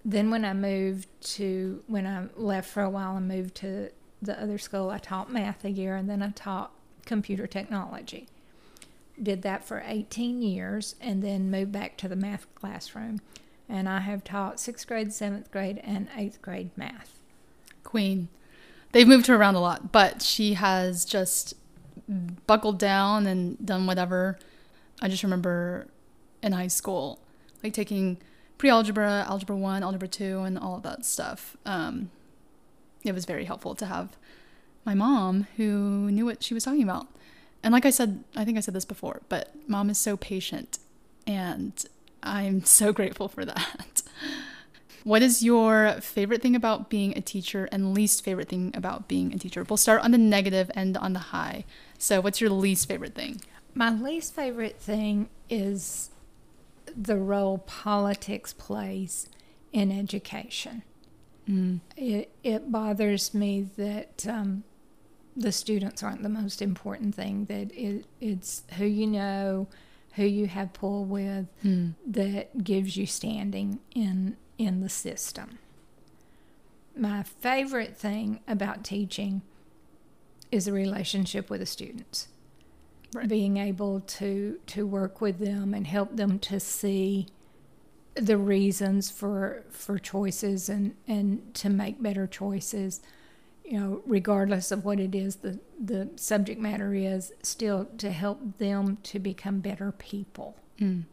then 0.05 0.31
when 0.31 0.45
I 0.45 0.55
moved 0.55 1.09
to 1.37 1.83
when 1.87 2.07
I 2.07 2.27
left 2.37 2.71
for 2.71 2.83
a 2.83 2.91
while 2.91 3.17
and 3.17 3.27
moved 3.27 3.55
to 3.57 3.91
the 4.23 4.41
other 4.41 4.59
school, 4.59 4.91
I 4.91 4.99
taught 4.99 5.33
math 5.33 5.65
a 5.65 5.71
year, 5.71 5.97
and 5.97 6.09
then 6.09 6.23
I 6.23 6.31
taught 6.31 6.73
computer 7.07 7.47
technology 7.47 8.29
did 9.23 9.43
that 9.43 9.65
for 9.65 9.83
18 9.87 10.43
years 10.43 10.97
and 11.01 11.23
then 11.23 11.51
moved 11.51 11.73
back 11.73 11.97
to 11.99 12.09
the 12.09 12.17
math 12.17 12.53
classroom. 12.55 13.21
And 13.69 13.89
I 13.89 14.01
have 14.01 14.25
taught 14.25 14.61
sixth 14.61 14.87
grade, 14.87 15.13
seventh 15.13 15.51
grade, 15.51 15.81
and 15.83 16.09
eighth 16.17 16.43
grade 16.43 16.71
math. 16.77 17.19
queen. 17.83 18.29
They've 18.93 19.09
moved 19.09 19.27
her 19.27 19.37
around 19.37 19.55
a 19.57 19.61
lot, 19.61 19.93
but 19.93 20.23
she 20.23 20.55
has 20.55 21.05
just 21.05 21.55
buckled 22.47 22.79
down 22.79 23.27
and 23.27 23.65
done 23.65 23.87
whatever. 23.87 24.39
I 25.01 25.09
just 25.09 25.23
remember 25.23 25.89
in 26.43 26.53
high 26.53 26.69
school, 26.69 27.21
like 27.63 27.73
taking 27.73 28.19
pre-algebra, 28.59 29.27
algebra 29.29 29.57
one, 29.57 29.83
algebra 29.83 30.09
two, 30.09 30.41
and 30.41 30.59
all 30.59 30.77
of 30.77 30.83
that 30.83 31.05
stuff. 31.05 31.57
Um, 31.67 32.11
it 33.05 33.13
was 33.13 33.25
very 33.25 33.45
helpful 33.45 33.75
to 33.77 33.87
have 33.87 34.17
my 34.85 34.95
mom 34.95 35.47
who 35.57 36.11
knew 36.11 36.27
what 36.27 36.43
she 36.43 36.55
was 36.55 36.65
talking 36.65 36.83
about. 36.83 37.07
And 37.63 37.73
like 37.73 37.87
I 37.87 37.91
said, 37.91 38.25
I 38.37 38.45
think 38.45 38.59
I 38.59 38.61
said 38.61 38.75
this 38.75 38.85
before, 38.85 39.23
but 39.29 39.55
mom 39.67 39.89
is 39.89 39.99
so 39.99 40.17
patient, 40.17 40.79
and 41.27 41.73
I'm 42.23 42.65
so 42.65 42.93
grateful 42.93 43.29
for 43.29 43.45
that. 43.45 44.03
What 45.05 45.21
is 45.21 45.43
your 45.43 45.97
favorite 46.01 46.41
thing 46.41 46.57
about 46.57 46.89
being 46.89 47.17
a 47.17 47.21
teacher 47.21 47.69
and 47.71 47.93
least 47.93 48.25
favorite 48.25 48.49
thing 48.49 48.73
about 48.75 49.07
being 49.07 49.35
a 49.35 49.39
teacher? 49.39 49.63
We'll 49.63 49.77
start 49.77 50.03
on 50.03 50.13
the 50.13 50.19
negative 50.19 50.71
and 50.75 50.97
on 50.97 51.13
the 51.13 51.19
high. 51.19 51.67
So, 51.99 52.23
what's 52.23 52.41
your 52.41 52.49
least 52.49 52.89
favorite 52.89 53.15
thing? 53.15 53.43
My 53.75 53.91
least 53.91 54.35
favorite 54.35 54.79
thing 54.79 55.29
is 55.51 56.11
the 56.97 57.17
role 57.17 57.59
politics 57.59 58.55
plays 58.55 59.29
in 59.75 59.93
education. 59.93 60.83
Mm. 61.49 61.81
It, 61.97 62.31
it 62.43 62.73
bothers 62.73 63.35
me 63.35 63.69
that 63.77 64.27
um, 64.27 64.65
the 65.37 65.53
students 65.53 66.03
aren't 66.03 66.23
the 66.23 66.29
most 66.29 66.63
important 66.63 67.15
thing, 67.15 67.47
that 67.47 67.73
it, 67.73 68.05
it's 68.21 68.63
who 68.79 68.85
you 68.85 69.07
know, 69.07 69.67
who 70.15 70.25
you 70.25 70.47
have 70.47 70.73
pull 70.73 71.05
with, 71.05 71.47
Mm. 71.65 71.95
that 72.07 72.63
gives 72.63 72.97
you 72.97 73.07
standing 73.07 73.81
in 73.95 74.37
in 74.59 74.81
the 74.81 74.89
system. 74.89 75.59
My 76.97 77.25
favorite 77.25 77.97
thing 77.97 78.41
about 78.47 78.85
teaching 78.85 79.43
is 80.53 80.67
the 80.67 80.73
relationship 80.73 81.51
with 81.51 81.59
the 81.59 81.67
students. 81.67 82.29
Right. 83.13 83.29
Being 83.29 83.57
able 83.57 84.01
to 84.01 84.59
to 84.67 84.87
work 84.87 85.21
with 85.21 85.39
them 85.41 85.75
and 85.75 85.87
help 85.87 86.17
them 86.17 86.39
to 86.41 86.61
see 86.61 87.27
the 88.15 88.37
reasons 88.39 89.11
for 89.11 89.65
for 89.71 89.99
choices 89.99 90.69
and 90.69 90.95
and 91.09 91.53
to 91.55 91.69
make 91.69 92.01
better 92.01 92.27
choices 92.29 93.01
you 93.65 93.79
know 93.79 94.03
regardless 94.07 94.71
of 94.71 94.85
what 94.85 95.01
it 95.01 95.15
is 95.15 95.37
the 95.37 95.59
the 95.81 96.11
subject 96.17 96.61
matter 96.61 96.95
is 96.95 97.33
still 97.43 97.87
to 97.97 98.11
help 98.11 98.59
them 98.59 98.99
to 99.03 99.19
become 99.19 99.61
better 99.61 99.93
people 99.93 100.57
Mm. 100.81 101.05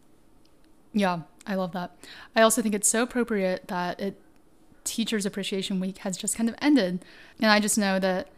Yeah, 0.94 1.22
I 1.48 1.56
love 1.56 1.72
that. 1.74 1.96
I 2.36 2.42
also 2.42 2.62
think 2.62 2.76
it's 2.76 2.88
so 2.88 3.04
appropriate 3.04 3.68
that 3.68 4.00
it 4.00 4.20
Teachers 4.84 5.26
Appreciation 5.26 5.80
Week 5.80 6.00
has 6.00 6.18
just 6.18 6.36
kind 6.36 6.50
of 6.50 6.56
ended. 6.62 7.06
And 7.40 7.52
I 7.52 7.60
just 7.60 7.78
know 7.78 8.00
that, 8.00 8.30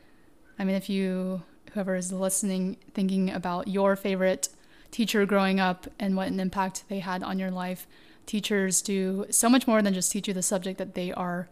I 0.60 0.66
mean, 0.66 0.76
if 0.76 0.90
you, 0.90 1.44
whoever 1.72 1.96
is 1.96 2.12
listening, 2.12 2.78
thinking 2.94 3.32
about 3.32 3.70
your 3.70 3.96
favorite 3.96 4.50
teacher 4.92 5.26
growing 5.26 5.60
up 5.60 5.88
and 5.98 6.18
what 6.18 6.28
an 6.28 6.40
impact 6.42 6.84
they 6.90 7.00
had 7.00 7.24
on 7.24 7.40
your 7.40 7.50
life, 7.50 7.88
teachers 8.26 8.82
do 8.82 9.26
so 9.30 9.48
much 9.50 9.66
more 9.66 9.82
than 9.82 9.94
just 9.94 10.12
teach 10.12 10.28
you 10.28 10.34
the 10.34 10.44
subject 10.44 10.78
that 10.78 10.96
they 10.96 11.14
are 11.14 11.48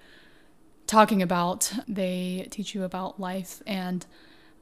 talking 0.91 1.21
about. 1.21 1.71
They 1.87 2.47
teach 2.51 2.75
you 2.75 2.83
about 2.83 3.19
life. 3.19 3.61
And 3.65 4.05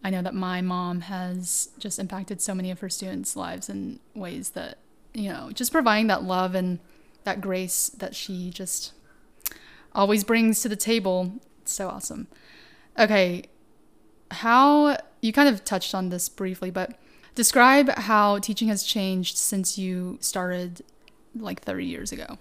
I 0.03 0.11
know 0.11 0.21
that 0.21 0.35
my 0.35 0.61
mom 0.61 1.01
has 1.01 1.69
just 1.79 1.97
impacted 1.97 2.39
so 2.39 2.53
many 2.53 2.69
of 2.69 2.79
her 2.79 2.89
students' 2.89 3.35
lives 3.35 3.67
in 3.67 3.99
ways 4.13 4.51
that, 4.51 4.77
you 5.13 5.29
know, 5.29 5.49
just 5.51 5.71
providing 5.71 6.07
that 6.07 6.23
love 6.23 6.53
and 6.53 6.79
that 7.23 7.41
grace 7.41 7.89
that 7.89 8.15
she 8.15 8.51
just 8.51 8.93
always 9.93 10.23
brings 10.23 10.61
to 10.61 10.69
the 10.69 10.75
table. 10.75 11.33
It's 11.63 11.73
so 11.73 11.89
awesome. 11.89 12.27
Okay, 12.97 13.45
how 14.29 14.97
you 15.21 15.33
kind 15.33 15.49
of 15.49 15.65
touched 15.65 15.95
on 15.95 16.09
this 16.09 16.29
briefly, 16.29 16.69
but 16.69 16.95
describe 17.33 17.89
how 17.89 18.37
teaching 18.37 18.67
has 18.67 18.83
changed 18.83 19.35
since 19.35 19.79
you 19.79 20.17
started 20.21 20.83
like 21.35 21.63
30 21.63 21.85
years 21.85 22.11
ago. 22.11 22.37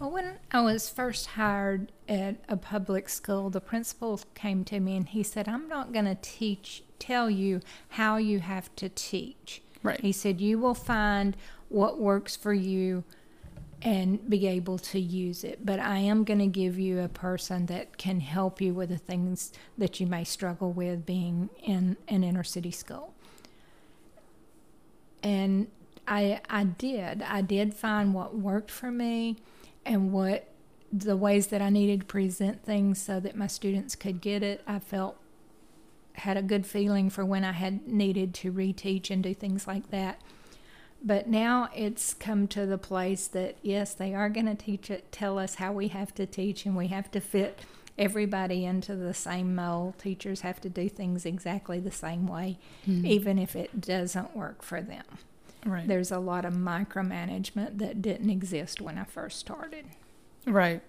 Well, 0.00 0.12
when 0.12 0.38
I 0.50 0.62
was 0.62 0.88
first 0.88 1.26
hired 1.26 1.92
at 2.08 2.36
a 2.48 2.56
public 2.56 3.10
school, 3.10 3.50
the 3.50 3.60
principal 3.60 4.18
came 4.34 4.64
to 4.64 4.80
me 4.80 4.96
and 4.96 5.06
he 5.06 5.22
said, 5.22 5.46
I'm 5.46 5.68
not 5.68 5.92
going 5.92 6.06
to 6.06 6.14
teach, 6.14 6.82
tell 6.98 7.28
you 7.28 7.60
how 7.90 8.16
you 8.16 8.38
have 8.40 8.74
to 8.76 8.88
teach. 8.88 9.60
Right. 9.82 10.00
He 10.00 10.12
said, 10.12 10.40
You 10.40 10.58
will 10.58 10.74
find 10.74 11.36
what 11.68 12.00
works 12.00 12.34
for 12.34 12.54
you 12.54 13.04
and 13.82 14.28
be 14.28 14.46
able 14.46 14.78
to 14.78 14.98
use 14.98 15.44
it. 15.44 15.66
But 15.66 15.80
I 15.80 15.98
am 15.98 16.24
going 16.24 16.40
to 16.40 16.46
give 16.46 16.78
you 16.78 17.00
a 17.00 17.08
person 17.08 17.66
that 17.66 17.98
can 17.98 18.20
help 18.20 18.58
you 18.58 18.72
with 18.72 18.88
the 18.88 18.98
things 18.98 19.52
that 19.76 20.00
you 20.00 20.06
may 20.06 20.24
struggle 20.24 20.72
with 20.72 21.04
being 21.04 21.50
in 21.62 21.98
an 22.08 22.24
inner 22.24 22.44
city 22.44 22.70
school. 22.70 23.12
And 25.22 25.68
I, 26.08 26.40
I 26.48 26.64
did. 26.64 27.20
I 27.20 27.42
did 27.42 27.74
find 27.74 28.14
what 28.14 28.34
worked 28.34 28.70
for 28.70 28.90
me 28.90 29.36
and 29.84 30.12
what 30.12 30.46
the 30.92 31.16
ways 31.16 31.48
that 31.48 31.62
I 31.62 31.70
needed 31.70 32.00
to 32.00 32.06
present 32.06 32.64
things 32.64 33.00
so 33.00 33.20
that 33.20 33.36
my 33.36 33.46
students 33.46 33.94
could 33.94 34.20
get 34.20 34.42
it. 34.42 34.62
I 34.66 34.78
felt 34.80 35.16
had 36.14 36.36
a 36.36 36.42
good 36.42 36.66
feeling 36.66 37.08
for 37.08 37.24
when 37.24 37.44
I 37.44 37.52
had 37.52 37.86
needed 37.86 38.34
to 38.34 38.52
reteach 38.52 39.10
and 39.10 39.22
do 39.22 39.32
things 39.32 39.66
like 39.66 39.90
that. 39.90 40.20
But 41.02 41.28
now 41.28 41.70
it's 41.74 42.12
come 42.12 42.46
to 42.48 42.66
the 42.66 42.76
place 42.76 43.26
that 43.28 43.56
yes, 43.62 43.94
they 43.94 44.12
are 44.14 44.28
going 44.28 44.46
to 44.46 44.54
teach 44.54 44.90
it, 44.90 45.10
tell 45.12 45.38
us 45.38 45.54
how 45.54 45.72
we 45.72 45.88
have 45.88 46.12
to 46.16 46.26
teach, 46.26 46.66
and 46.66 46.76
we 46.76 46.88
have 46.88 47.10
to 47.12 47.20
fit 47.20 47.60
everybody 47.96 48.64
into 48.64 48.96
the 48.96 49.14
same 49.14 49.54
mold. 49.54 49.98
Teachers 49.98 50.40
have 50.42 50.60
to 50.62 50.68
do 50.68 50.88
things 50.88 51.24
exactly 51.24 51.78
the 51.80 51.90
same 51.90 52.26
way, 52.26 52.58
Mm. 52.86 53.06
even 53.06 53.38
if 53.38 53.54
it 53.56 53.80
doesn't 53.80 54.36
work 54.36 54.62
for 54.62 54.82
them. 54.82 55.04
Right. 55.64 55.86
There's 55.86 56.10
a 56.10 56.18
lot 56.18 56.44
of 56.44 56.54
micromanagement 56.54 57.78
that 57.78 58.00
didn't 58.00 58.30
exist 58.30 58.80
when 58.80 58.96
I 58.98 59.04
first 59.04 59.38
started. 59.38 59.86
Right. 60.46 60.82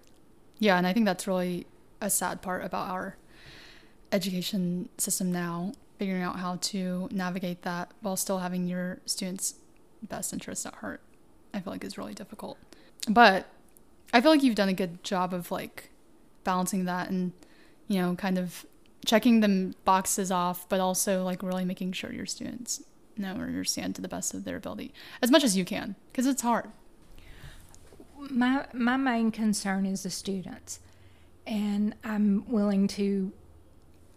Yeah, 0.59 0.77
and 0.77 0.87
I 0.87 0.93
think 0.93 1.05
that's 1.05 1.27
really 1.27 1.67
a 1.99 2.09
sad 2.09 2.41
part 2.41 2.63
about 2.63 2.89
our 2.89 3.17
education 4.11 4.89
system 4.97 5.31
now, 5.31 5.73
figuring 5.99 6.21
out 6.21 6.39
how 6.39 6.57
to 6.57 7.09
navigate 7.11 7.63
that 7.63 7.91
while 8.01 8.15
still 8.15 8.39
having 8.39 8.67
your 8.67 8.99
students' 9.05 9.55
best 10.03 10.33
interests 10.33 10.65
at 10.65 10.75
heart. 10.75 11.01
I 11.53 11.59
feel 11.59 11.73
like 11.73 11.83
is 11.83 11.97
really 11.97 12.13
difficult. 12.13 12.57
But 13.09 13.47
I 14.13 14.21
feel 14.21 14.31
like 14.31 14.43
you've 14.43 14.55
done 14.55 14.69
a 14.69 14.73
good 14.73 15.03
job 15.03 15.33
of 15.33 15.51
like 15.51 15.89
balancing 16.43 16.85
that 16.85 17.09
and 17.09 17.33
you 17.87 18.01
know, 18.01 18.15
kind 18.15 18.37
of 18.37 18.65
checking 19.05 19.41
the 19.41 19.73
boxes 19.83 20.31
off, 20.31 20.67
but 20.69 20.79
also 20.79 21.23
like 21.23 21.43
really 21.43 21.65
making 21.65 21.91
sure 21.91 22.13
your 22.13 22.25
students 22.25 22.81
know 23.17 23.35
or 23.35 23.43
understand 23.43 23.95
to 23.95 24.01
the 24.01 24.07
best 24.07 24.33
of 24.33 24.43
their 24.43 24.57
ability 24.57 24.93
as 25.21 25.31
much 25.31 25.43
as 25.43 25.57
you 25.57 25.65
can 25.65 25.95
because 26.11 26.25
it's 26.25 26.41
hard. 26.41 26.69
My 28.29 28.65
my 28.73 28.97
main 28.97 29.31
concern 29.31 29.85
is 29.85 30.03
the 30.03 30.09
students, 30.09 30.79
and 31.47 31.95
I'm 32.03 32.45
willing 32.47 32.87
to 32.89 33.31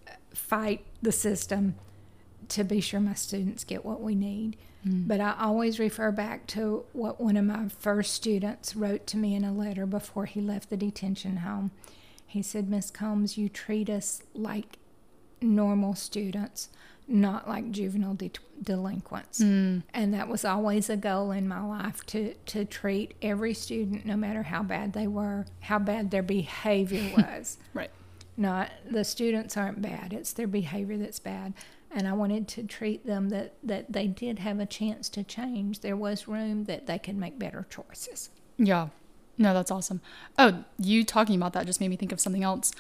uh, 0.07 0.12
fight 0.35 0.85
the 1.00 1.12
system 1.12 1.74
to 2.48 2.64
be 2.64 2.80
sure 2.80 3.00
my 3.00 3.14
students 3.14 3.64
get 3.64 3.85
what 3.85 4.00
we 4.00 4.14
need. 4.14 4.57
Mm. 4.87 5.09
But 5.09 5.20
I 5.20 5.35
always 5.38 5.78
refer 5.78 6.12
back 6.12 6.46
to 6.48 6.85
what 6.92 7.20
one 7.20 7.37
of 7.37 7.44
my 7.44 7.68
first 7.68 8.14
students 8.14 8.76
wrote 8.76 9.07
to 9.09 9.16
me 9.16 9.35
in 9.35 9.44
a 9.44 9.52
letter 9.52 9.87
before 9.87 10.26
he 10.26 10.40
left 10.40 10.70
the 10.70 10.76
detention 10.76 11.38
home. 11.38 11.70
He 12.26 12.42
said, 12.42 12.68
Miss 12.68 12.90
Combs, 12.90 13.38
you 13.38 13.48
treat 13.48 13.88
us 13.88 14.22
like 14.35 14.78
normal 15.40 15.94
students, 15.94 16.68
not 17.06 17.48
like 17.48 17.70
juvenile 17.70 18.14
de- 18.14 18.32
delinquents. 18.62 19.40
Mm. 19.40 19.82
And 19.92 20.14
that 20.14 20.28
was 20.28 20.44
always 20.44 20.88
a 20.88 20.96
goal 20.96 21.32
in 21.32 21.46
my 21.46 21.62
life 21.62 22.04
to, 22.06 22.34
to 22.46 22.64
treat 22.64 23.14
every 23.20 23.54
student, 23.54 24.06
no 24.06 24.16
matter 24.16 24.44
how 24.44 24.62
bad 24.62 24.92
they 24.92 25.06
were, 25.06 25.46
how 25.60 25.78
bad 25.78 26.10
their 26.10 26.22
behavior 26.22 27.12
was. 27.16 27.58
Right. 27.72 27.90
Not 28.36 28.70
the 28.90 29.04
students 29.04 29.56
aren't 29.56 29.80
bad, 29.80 30.12
it's 30.12 30.32
their 30.32 30.46
behavior 30.46 30.96
that's 30.96 31.20
bad. 31.20 31.54
And 31.90 32.08
I 32.08 32.12
wanted 32.12 32.48
to 32.48 32.64
treat 32.64 33.06
them 33.06 33.28
that, 33.28 33.54
that 33.62 33.92
they 33.92 34.08
did 34.08 34.40
have 34.40 34.58
a 34.58 34.66
chance 34.66 35.08
to 35.10 35.22
change. 35.22 35.80
There 35.80 35.96
was 35.96 36.26
room 36.26 36.64
that 36.64 36.86
they 36.86 36.98
could 36.98 37.16
make 37.16 37.38
better 37.38 37.66
choices. 37.70 38.30
Yeah. 38.58 38.88
No, 39.38 39.54
that's 39.54 39.70
awesome. 39.70 40.00
Oh, 40.36 40.64
you 40.78 41.04
talking 41.04 41.36
about 41.36 41.52
that 41.52 41.66
just 41.66 41.80
made 41.80 41.88
me 41.88 41.96
think 41.96 42.10
of 42.10 42.18
something 42.20 42.42
else. 42.42 42.72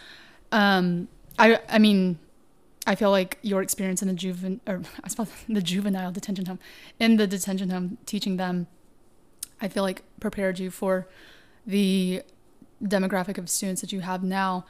Um, 0.50 1.08
I 1.38 1.60
I 1.68 1.78
mean, 1.78 2.18
I 2.86 2.94
feel 2.94 3.10
like 3.10 3.38
your 3.42 3.62
experience 3.62 4.02
in 4.02 4.08
the 4.08 4.14
juvenile, 4.14 4.60
or 4.66 4.82
I 5.02 5.08
suppose 5.08 5.30
the 5.48 5.62
juvenile 5.62 6.12
detention 6.12 6.46
home, 6.46 6.58
in 6.98 7.16
the 7.16 7.26
detention 7.26 7.70
home, 7.70 7.98
teaching 8.06 8.36
them, 8.36 8.66
I 9.60 9.68
feel 9.68 9.82
like 9.82 10.02
prepared 10.20 10.58
you 10.58 10.70
for 10.70 11.06
the 11.66 12.22
demographic 12.82 13.38
of 13.38 13.48
students 13.48 13.80
that 13.80 13.92
you 13.92 14.00
have 14.00 14.22
now. 14.22 14.66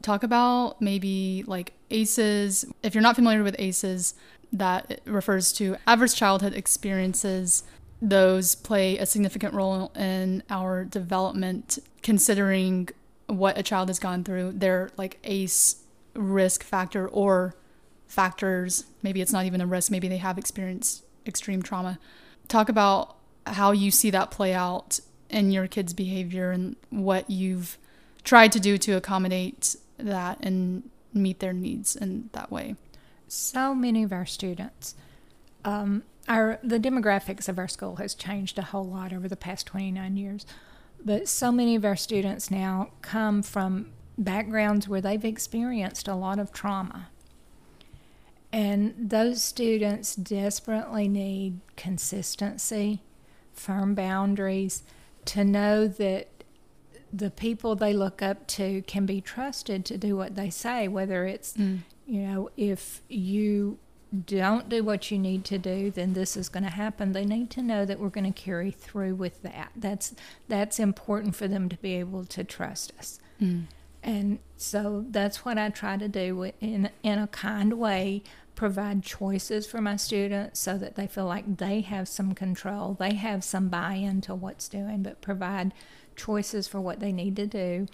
Talk 0.00 0.22
about 0.22 0.80
maybe 0.80 1.44
like 1.46 1.72
ACEs. 1.90 2.64
If 2.82 2.94
you're 2.94 3.02
not 3.02 3.16
familiar 3.16 3.42
with 3.42 3.56
ACEs, 3.58 4.14
that 4.52 5.00
refers 5.04 5.52
to 5.54 5.76
adverse 5.86 6.14
childhood 6.14 6.54
experiences 6.54 7.64
those 8.00 8.54
play 8.54 8.96
a 8.98 9.06
significant 9.06 9.52
role 9.54 9.90
in 9.96 10.42
our 10.50 10.84
development 10.84 11.78
considering 12.02 12.88
what 13.26 13.58
a 13.58 13.62
child 13.62 13.88
has 13.88 13.98
gone 13.98 14.24
through 14.24 14.52
their 14.52 14.90
like 14.96 15.18
ace 15.24 15.82
risk 16.18 16.62
factor 16.62 17.08
or 17.08 17.54
factors. 18.06 18.84
Maybe 19.02 19.20
it's 19.20 19.32
not 19.32 19.46
even 19.46 19.60
a 19.60 19.66
risk. 19.66 19.90
Maybe 19.90 20.08
they 20.08 20.18
have 20.18 20.38
experienced 20.38 21.04
extreme 21.26 21.62
trauma. 21.62 21.98
Talk 22.48 22.68
about 22.68 23.16
how 23.46 23.72
you 23.72 23.90
see 23.90 24.10
that 24.10 24.30
play 24.30 24.52
out 24.52 25.00
in 25.30 25.50
your 25.50 25.66
kids' 25.66 25.92
behavior 25.92 26.50
and 26.50 26.76
what 26.90 27.30
you've 27.30 27.78
tried 28.24 28.52
to 28.52 28.60
do 28.60 28.78
to 28.78 28.92
accommodate 28.92 29.76
that 29.98 30.38
and 30.42 30.88
meet 31.12 31.40
their 31.40 31.52
needs 31.52 31.96
in 31.96 32.30
that 32.32 32.50
way. 32.50 32.74
So 33.26 33.74
many 33.74 34.02
of 34.02 34.12
our 34.12 34.26
students, 34.26 34.94
um, 35.64 36.02
our 36.28 36.58
the 36.62 36.78
demographics 36.78 37.48
of 37.48 37.58
our 37.58 37.68
school 37.68 37.96
has 37.96 38.14
changed 38.14 38.58
a 38.58 38.62
whole 38.62 38.86
lot 38.86 39.12
over 39.12 39.28
the 39.28 39.36
past 39.36 39.66
29 39.66 40.16
years, 40.16 40.46
but 41.04 41.28
so 41.28 41.52
many 41.52 41.76
of 41.76 41.84
our 41.84 41.96
students 41.96 42.50
now 42.50 42.90
come 43.02 43.42
from 43.42 43.90
backgrounds 44.18 44.88
where 44.88 45.00
they've 45.00 45.24
experienced 45.24 46.08
a 46.08 46.14
lot 46.14 46.38
of 46.38 46.52
trauma. 46.52 47.08
And 48.52 48.94
those 48.98 49.42
students 49.42 50.16
desperately 50.16 51.06
need 51.06 51.60
consistency, 51.76 53.02
firm 53.52 53.94
boundaries, 53.94 54.82
to 55.26 55.44
know 55.44 55.86
that 55.86 56.28
the 57.12 57.30
people 57.30 57.74
they 57.74 57.92
look 57.92 58.20
up 58.22 58.46
to 58.46 58.82
can 58.82 59.06
be 59.06 59.20
trusted 59.20 59.84
to 59.86 59.98
do 59.98 60.16
what 60.16 60.34
they 60.34 60.50
say, 60.50 60.88
whether 60.88 61.26
it's, 61.26 61.54
mm. 61.54 61.80
you 62.06 62.20
know, 62.22 62.50
if 62.56 63.02
you 63.08 63.78
don't 64.24 64.68
do 64.68 64.82
what 64.82 65.10
you 65.10 65.18
need 65.18 65.44
to 65.44 65.58
do, 65.58 65.90
then 65.90 66.14
this 66.14 66.36
is 66.36 66.48
going 66.48 66.62
to 66.62 66.70
happen. 66.70 67.12
They 67.12 67.26
need 67.26 67.50
to 67.50 67.62
know 67.62 67.84
that 67.84 67.98
we're 67.98 68.08
going 68.08 68.30
to 68.30 68.42
carry 68.42 68.70
through 68.70 69.14
with 69.14 69.42
that. 69.42 69.70
That's 69.76 70.14
that's 70.48 70.78
important 70.78 71.36
for 71.36 71.46
them 71.46 71.68
to 71.68 71.76
be 71.76 71.94
able 71.96 72.24
to 72.24 72.44
trust 72.44 72.92
us. 72.98 73.18
Mm. 73.40 73.64
And 74.02 74.38
so 74.56 75.04
that's 75.10 75.44
what 75.44 75.58
I 75.58 75.70
try 75.70 75.96
to 75.96 76.08
do 76.08 76.52
in 76.60 76.90
in 77.02 77.18
a 77.18 77.26
kind 77.26 77.74
way, 77.74 78.22
provide 78.54 79.02
choices 79.02 79.66
for 79.66 79.80
my 79.80 79.96
students 79.96 80.60
so 80.60 80.78
that 80.78 80.96
they 80.96 81.06
feel 81.06 81.26
like 81.26 81.58
they 81.58 81.80
have 81.80 82.08
some 82.08 82.34
control, 82.34 82.96
they 82.98 83.14
have 83.14 83.44
some 83.44 83.68
buy-in 83.68 84.20
to 84.22 84.34
what's 84.34 84.68
doing, 84.68 85.02
but 85.02 85.20
provide 85.20 85.72
choices 86.16 86.66
for 86.68 86.80
what 86.80 87.00
they 87.00 87.12
need 87.12 87.36
to 87.36 87.46
do. 87.46 87.86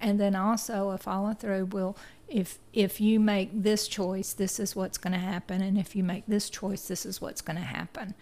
And 0.00 0.18
then 0.18 0.34
also 0.34 0.90
a 0.90 0.98
follow 0.98 1.34
through 1.34 1.66
will 1.66 1.96
if 2.26 2.58
if 2.72 3.00
you 3.00 3.20
make 3.20 3.50
this 3.52 3.86
choice, 3.88 4.32
this 4.32 4.58
is 4.58 4.74
what's 4.74 4.96
going 4.98 5.12
to 5.12 5.18
happen, 5.18 5.60
and 5.60 5.76
if 5.76 5.94
you 5.94 6.02
make 6.02 6.24
this 6.26 6.48
choice, 6.48 6.86
this 6.86 7.04
is 7.04 7.20
what's 7.20 7.42
going 7.42 7.58
to 7.58 7.62
happen, 7.62 8.14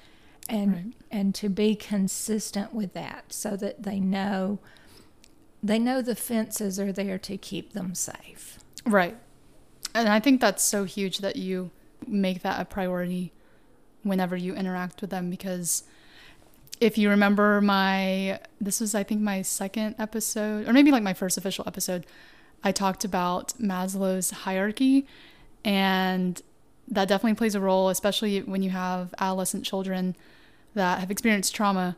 and 0.49 0.73
right. 0.73 0.93
and 1.11 1.35
to 1.37 1.49
be 1.49 1.77
consistent 1.77 2.75
with 2.75 2.95
that, 2.95 3.33
so 3.33 3.55
that 3.57 3.83
they 3.83 4.01
know 4.01 4.59
they 5.63 5.79
know 5.79 6.03
the 6.03 6.15
fences 6.15 6.79
are 6.79 6.93
there 6.93 7.19
to 7.19 7.37
keep 7.37 7.73
them 7.73 7.95
safe. 7.95 8.59
Right, 8.87 9.17
and 9.95 10.09
I 10.09 10.21
think 10.21 10.41
that's 10.41 10.63
so 10.63 10.85
huge 10.85 11.19
that 11.19 11.37
you 11.37 11.71
make 12.07 12.43
that 12.43 12.61
a 12.61 12.65
priority 12.65 13.33
whenever 14.03 14.37
you 14.37 14.55
interact 14.55 15.01
with 15.01 15.11
them 15.11 15.29
because 15.29 15.83
if 16.81 16.97
you 16.97 17.11
remember 17.11 17.61
my 17.61 18.39
this 18.61 18.81
was 18.81 18.95
I 18.95 19.03
think 19.03 19.21
my 19.21 19.43
second 19.43 19.97
episode 19.99 20.69
or 20.69 20.73
maybe 20.73 20.93
like 20.93 21.03
my 21.03 21.13
first 21.13 21.37
official 21.37 21.65
episode 21.67 22.07
I 22.63 22.73
talked 22.73 23.05
about 23.05 23.55
Maslow's 23.59 24.31
hierarchy, 24.31 25.07
and 25.65 26.41
that 26.89 27.09
definitely 27.09 27.35
plays 27.35 27.55
a 27.55 27.61
role, 27.61 27.89
especially 27.89 28.41
when 28.41 28.63
you 28.63 28.71
have 28.71 29.15
adolescent 29.19 29.65
children 29.65 30.17
that 30.75 30.99
have 31.01 31.11
experienced 31.11 31.55
trauma. 31.55 31.97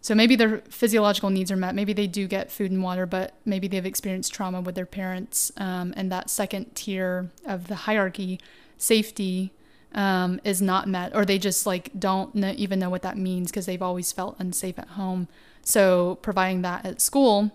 So 0.00 0.14
maybe 0.14 0.36
their 0.36 0.58
physiological 0.68 1.30
needs 1.30 1.50
are 1.50 1.56
met. 1.56 1.74
Maybe 1.74 1.92
they 1.92 2.06
do 2.06 2.26
get 2.26 2.50
food 2.50 2.70
and 2.70 2.82
water, 2.82 3.04
but 3.04 3.34
maybe 3.44 3.68
they've 3.68 3.84
experienced 3.84 4.32
trauma 4.32 4.60
with 4.60 4.74
their 4.74 4.86
parents. 4.86 5.50
Um, 5.56 5.92
and 5.96 6.10
that 6.12 6.30
second 6.30 6.74
tier 6.74 7.30
of 7.44 7.66
the 7.66 7.74
hierarchy, 7.74 8.40
safety, 8.76 9.52
um, 9.94 10.40
is 10.44 10.60
not 10.60 10.86
met, 10.86 11.14
or 11.14 11.24
they 11.24 11.38
just 11.38 11.66
like 11.66 11.90
don't 11.98 12.36
even 12.36 12.78
know 12.78 12.90
what 12.90 13.02
that 13.02 13.16
means 13.16 13.50
because 13.50 13.66
they've 13.66 13.82
always 13.82 14.12
felt 14.12 14.36
unsafe 14.38 14.78
at 14.78 14.88
home. 14.88 15.28
So 15.62 16.18
providing 16.22 16.62
that 16.62 16.84
at 16.84 17.00
school 17.00 17.50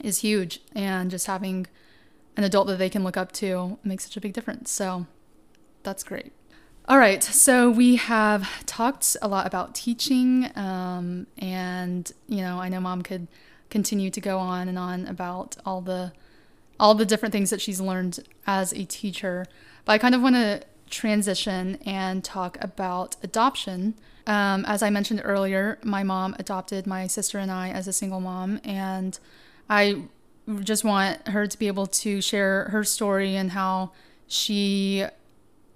is 0.00 0.18
huge 0.18 0.60
and 0.74 1.10
just 1.10 1.26
having 1.26 1.66
an 2.36 2.44
adult 2.44 2.66
that 2.66 2.78
they 2.78 2.90
can 2.90 3.02
look 3.04 3.16
up 3.16 3.32
to 3.32 3.78
makes 3.82 4.04
such 4.04 4.16
a 4.16 4.20
big 4.20 4.32
difference. 4.32 4.70
So 4.70 5.06
that's 5.82 6.02
great. 6.02 6.32
All 6.88 6.98
right, 6.98 7.20
so 7.20 7.68
we 7.68 7.96
have 7.96 8.64
talked 8.64 9.16
a 9.20 9.26
lot 9.26 9.44
about 9.44 9.74
teaching, 9.74 10.48
um, 10.54 11.26
and 11.36 12.12
you 12.28 12.42
know, 12.42 12.60
I 12.60 12.68
know 12.68 12.78
mom 12.78 13.02
could 13.02 13.26
continue 13.70 14.08
to 14.08 14.20
go 14.20 14.38
on 14.38 14.68
and 14.68 14.78
on 14.78 15.04
about 15.08 15.56
all 15.66 15.80
the 15.80 16.12
all 16.78 16.94
the 16.94 17.04
different 17.04 17.32
things 17.32 17.50
that 17.50 17.60
she's 17.60 17.80
learned 17.80 18.20
as 18.46 18.72
a 18.72 18.84
teacher, 18.84 19.46
but 19.84 19.94
I 19.94 19.98
kind 19.98 20.14
of 20.14 20.22
want 20.22 20.36
to 20.36 20.62
transition 20.88 21.80
and 21.84 22.22
talk 22.22 22.56
about 22.60 23.16
adoption. 23.20 23.94
Um, 24.28 24.64
as 24.64 24.80
I 24.80 24.90
mentioned 24.90 25.22
earlier, 25.24 25.80
my 25.82 26.04
mom 26.04 26.36
adopted 26.38 26.86
my 26.86 27.08
sister 27.08 27.40
and 27.40 27.50
I 27.50 27.70
as 27.70 27.88
a 27.88 27.92
single 27.92 28.20
mom, 28.20 28.60
and 28.62 29.18
I 29.68 30.02
just 30.60 30.84
want 30.84 31.26
her 31.26 31.48
to 31.48 31.58
be 31.58 31.66
able 31.66 31.88
to 31.88 32.20
share 32.20 32.66
her 32.66 32.84
story 32.84 33.34
and 33.34 33.50
how 33.50 33.90
she 34.28 35.04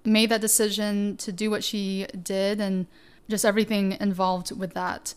made 0.03 0.29
that 0.29 0.41
decision 0.41 1.17
to 1.17 1.31
do 1.31 1.49
what 1.49 1.63
she 1.63 2.07
did 2.21 2.59
and 2.59 2.87
just 3.29 3.45
everything 3.45 3.97
involved 3.99 4.55
with 4.57 4.73
that. 4.73 5.13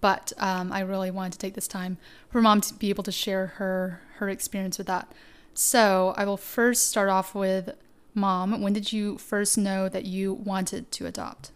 But 0.00 0.32
um, 0.38 0.72
I 0.72 0.80
really 0.80 1.10
wanted 1.10 1.32
to 1.32 1.38
take 1.38 1.54
this 1.54 1.68
time 1.68 1.98
for 2.30 2.40
mom 2.40 2.60
to 2.62 2.74
be 2.74 2.90
able 2.90 3.02
to 3.04 3.12
share 3.12 3.46
her 3.56 4.00
her 4.16 4.28
experience 4.28 4.78
with 4.78 4.86
that. 4.86 5.12
So 5.54 6.14
I 6.16 6.24
will 6.24 6.36
first 6.36 6.88
start 6.88 7.08
off 7.08 7.34
with 7.34 7.70
mom. 8.14 8.60
When 8.60 8.72
did 8.72 8.92
you 8.92 9.18
first 9.18 9.58
know 9.58 9.88
that 9.88 10.04
you 10.04 10.32
wanted 10.32 10.92
to 10.92 11.06
adopt? 11.06 11.50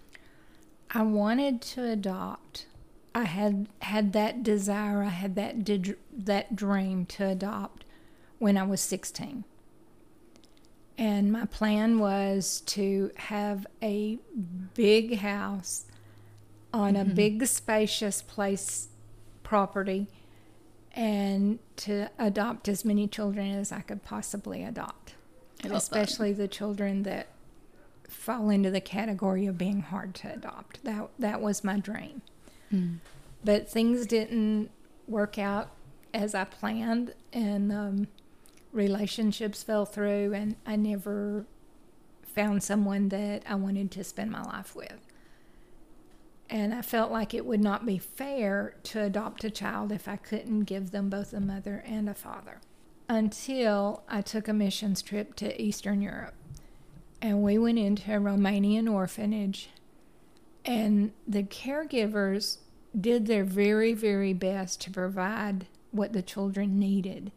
I 0.91 1.03
wanted 1.03 1.63
to 1.63 1.89
adopt 1.89 2.67
I 3.15 3.25
had 3.25 3.69
had 3.81 4.13
that 4.15 4.43
desire, 4.43 5.03
I 5.03 5.09
had 5.09 5.35
that 5.35 5.65
did, 5.65 5.97
that 6.13 6.57
dream 6.57 7.05
to 7.07 7.29
adopt 7.29 7.85
when 8.39 8.57
I 8.57 8.63
was 8.63 8.81
16. 8.81 9.45
And 10.99 11.33
my 11.33 11.47
plan 11.47 11.99
was 11.99 12.61
to 12.67 13.11
have 13.17 13.67
a 13.83 14.19
big 14.75 15.19
house 15.19 15.87
on 16.73 16.95
mm-hmm. 16.95 17.11
a 17.11 17.15
big 17.15 17.47
spacious 17.47 18.23
place 18.23 18.89
property 19.43 20.09
and 20.95 21.59
to 21.77 22.11
adopt 22.19 22.69
as 22.69 22.85
many 22.85 23.09
children 23.09 23.51
as 23.51 23.73
I 23.73 23.81
could 23.81 24.05
possibly 24.05 24.63
adopt. 24.63 25.15
Especially 25.65 26.33
that. 26.33 26.43
the 26.43 26.49
children 26.49 27.05
that 27.05 27.29
fall 28.09 28.51
into 28.51 28.71
the 28.71 28.81
category 28.81 29.47
of 29.47 29.57
being 29.57 29.81
hard 29.81 30.15
to 30.17 30.33
adopt. 30.33 30.85
That 30.85 31.09
that 31.19 31.41
was 31.41 31.65
my 31.65 31.79
dream. 31.79 32.23
Mm. 32.73 32.99
But 33.45 33.69
things 33.69 34.07
didn't 34.07 34.71
work 35.07 35.39
out 35.39 35.71
as 36.13 36.35
I 36.35 36.45
planned, 36.45 37.15
and 37.33 37.73
um, 37.73 38.09
relationships 38.73 39.63
fell 39.63 39.85
through, 39.85 40.33
and 40.33 40.57
I 40.67 40.77
never 40.77 41.47
found 42.23 42.63
someone 42.63 43.09
that 43.11 43.43
I 43.47 43.55
wanted 43.55 43.91
to 43.93 44.05
spend 44.05 44.31
my 44.31 44.43
life 44.43 44.75
with. 44.75 45.07
And 46.49 46.75
I 46.75 46.83
felt 46.83 47.11
like 47.11 47.33
it 47.35 47.47
would 47.47 47.63
not 47.63 47.87
be 47.87 47.99
fair 47.99 48.75
to 48.85 49.03
adopt 49.03 49.45
a 49.45 49.51
child 49.51 49.93
if 49.93 50.07
I 50.07 50.17
couldn't 50.17 50.65
give 50.65 50.91
them 50.91 51.09
both 51.09 51.33
a 51.33 51.41
mother 51.41 51.83
and 51.87 52.09
a 52.09 52.15
father. 52.15 52.61
Until 53.09 54.03
I 54.09 54.21
took 54.21 54.49
a 54.49 54.53
missions 54.53 55.03
trip 55.03 55.35
to 55.37 55.61
Eastern 55.61 56.03
Europe. 56.03 56.35
And 57.21 57.43
we 57.43 57.57
went 57.57 57.79
into 57.79 58.15
a 58.15 58.21
Romanian 58.21 58.91
orphanage 58.91 59.71
and 60.65 61.13
the 61.27 61.43
caregivers 61.43 62.59
did 62.99 63.27
their 63.27 63.45
very, 63.45 63.95
very 63.95 64.33
best 64.33 64.81
to 64.83 64.91
provide 64.91 65.67
what 65.91 66.13
the 66.13 66.23
children 66.23 66.79
needed. 66.79 67.33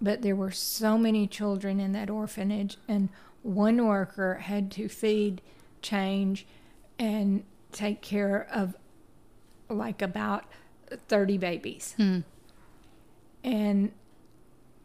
But 0.00 0.22
there 0.22 0.36
were 0.36 0.50
so 0.50 0.96
many 0.96 1.26
children 1.26 1.78
in 1.78 1.92
that 1.92 2.08
orphanage, 2.08 2.78
and 2.88 3.10
one 3.42 3.86
worker 3.86 4.36
had 4.36 4.70
to 4.72 4.88
feed, 4.88 5.42
change, 5.82 6.46
and 6.98 7.44
take 7.72 8.00
care 8.02 8.48
of 8.52 8.76
like 9.68 10.02
about 10.02 10.44
30 11.08 11.38
babies. 11.38 11.94
Hmm. 11.96 12.20
And 13.44 13.92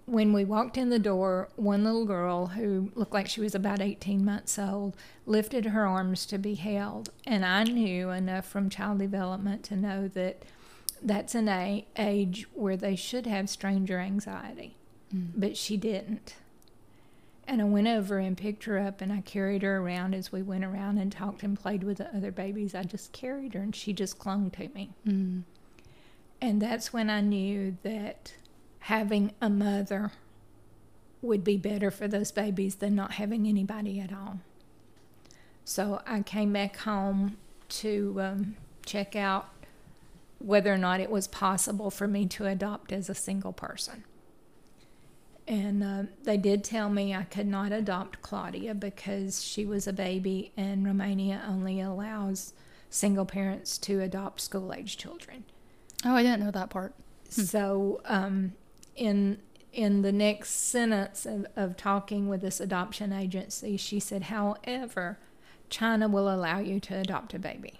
when 0.05 0.33
we 0.33 0.45
walked 0.45 0.77
in 0.77 0.89
the 0.89 0.99
door, 0.99 1.49
one 1.55 1.83
little 1.83 2.05
girl 2.05 2.47
who 2.47 2.91
looked 2.95 3.13
like 3.13 3.27
she 3.27 3.41
was 3.41 3.55
about 3.55 3.81
18 3.81 4.23
months 4.23 4.59
old 4.59 4.95
lifted 5.25 5.67
her 5.67 5.85
arms 5.85 6.25
to 6.27 6.37
be 6.37 6.53
held. 6.55 7.09
And 7.25 7.43
I 7.43 7.63
knew 7.63 8.11
enough 8.11 8.45
from 8.45 8.69
child 8.69 8.99
development 8.99 9.63
to 9.65 9.75
know 9.75 10.07
that 10.09 10.43
that's 11.01 11.35
an 11.35 11.49
age 11.97 12.47
where 12.53 12.77
they 12.77 12.95
should 12.95 13.25
have 13.25 13.49
stranger 13.49 13.99
anxiety. 13.99 14.77
Mm. 15.13 15.31
But 15.35 15.57
she 15.57 15.77
didn't. 15.77 16.35
And 17.47 17.61
I 17.61 17.65
went 17.65 17.87
over 17.87 18.17
and 18.17 18.35
picked 18.35 18.63
her 18.63 18.79
up 18.79 19.01
and 19.01 19.13
I 19.13 19.21
carried 19.21 19.61
her 19.61 19.77
around 19.77 20.15
as 20.15 20.31
we 20.31 20.41
went 20.41 20.65
around 20.65 20.97
and 20.97 21.11
talked 21.11 21.43
and 21.43 21.59
played 21.59 21.83
with 21.83 21.97
the 21.97 22.15
other 22.15 22.31
babies. 22.31 22.73
I 22.73 22.83
just 22.83 23.11
carried 23.11 23.53
her 23.53 23.61
and 23.61 23.75
she 23.75 23.93
just 23.93 24.17
clung 24.17 24.49
to 24.51 24.67
me. 24.69 24.93
Mm. 25.07 25.43
And 26.41 26.61
that's 26.61 26.91
when 26.91 27.09
I 27.09 27.21
knew 27.21 27.77
that 27.83 28.33
having 28.79 29.31
a 29.41 29.49
mother 29.49 30.11
would 31.21 31.43
be 31.43 31.57
better 31.57 31.91
for 31.91 32.07
those 32.07 32.31
babies 32.31 32.75
than 32.75 32.95
not 32.95 33.13
having 33.13 33.47
anybody 33.47 33.99
at 33.99 34.11
all. 34.11 34.39
So 35.63 36.01
I 36.05 36.21
came 36.21 36.53
back 36.53 36.77
home 36.77 37.37
to 37.69 38.17
um, 38.21 38.55
check 38.85 39.15
out 39.15 39.49
whether 40.39 40.71
or 40.71 40.77
not 40.77 40.99
it 40.99 41.09
was 41.09 41.27
possible 41.27 41.89
for 41.89 42.07
me 42.07 42.27
to 42.27 42.45
adopt 42.45 42.91
as 42.91 43.09
a 43.09 43.15
single 43.15 43.53
person. 43.53 44.03
And 45.47 45.83
uh, 45.83 46.03
they 46.23 46.37
did 46.37 46.63
tell 46.63 46.89
me 46.89 47.13
I 47.13 47.23
could 47.23 47.45
not 47.45 47.71
adopt 47.71 48.21
Claudia 48.21 48.73
because 48.73 49.43
she 49.43 49.65
was 49.65 49.85
a 49.85 49.93
baby, 49.93 50.51
and 50.57 50.85
Romania 50.85 51.43
only 51.47 51.79
allows 51.79 52.53
single 52.89 53.25
parents 53.25 53.77
to 53.79 54.01
adopt 54.01 54.41
school 54.41 54.73
age 54.73 54.97
children. 54.97 55.43
Oh, 56.03 56.15
I 56.15 56.23
didn't 56.23 56.43
know 56.43 56.51
that 56.51 56.69
part. 56.69 56.95
So, 57.29 58.01
um, 58.05 58.53
in 58.95 59.39
in 59.71 60.03
the 60.03 60.11
next 60.11 60.51
sentence 60.51 61.25
of, 61.25 61.45
of 61.55 61.75
talking 61.75 62.29
with 62.29 62.41
this 62.41 62.59
adoption 62.61 63.11
agency, 63.11 63.77
she 63.77 63.99
said, 63.99 64.23
"However, 64.23 65.19
China 65.69 66.07
will 66.07 66.33
allow 66.33 66.59
you 66.59 66.79
to 66.81 66.95
adopt 66.97 67.33
a 67.33 67.39
baby." 67.39 67.73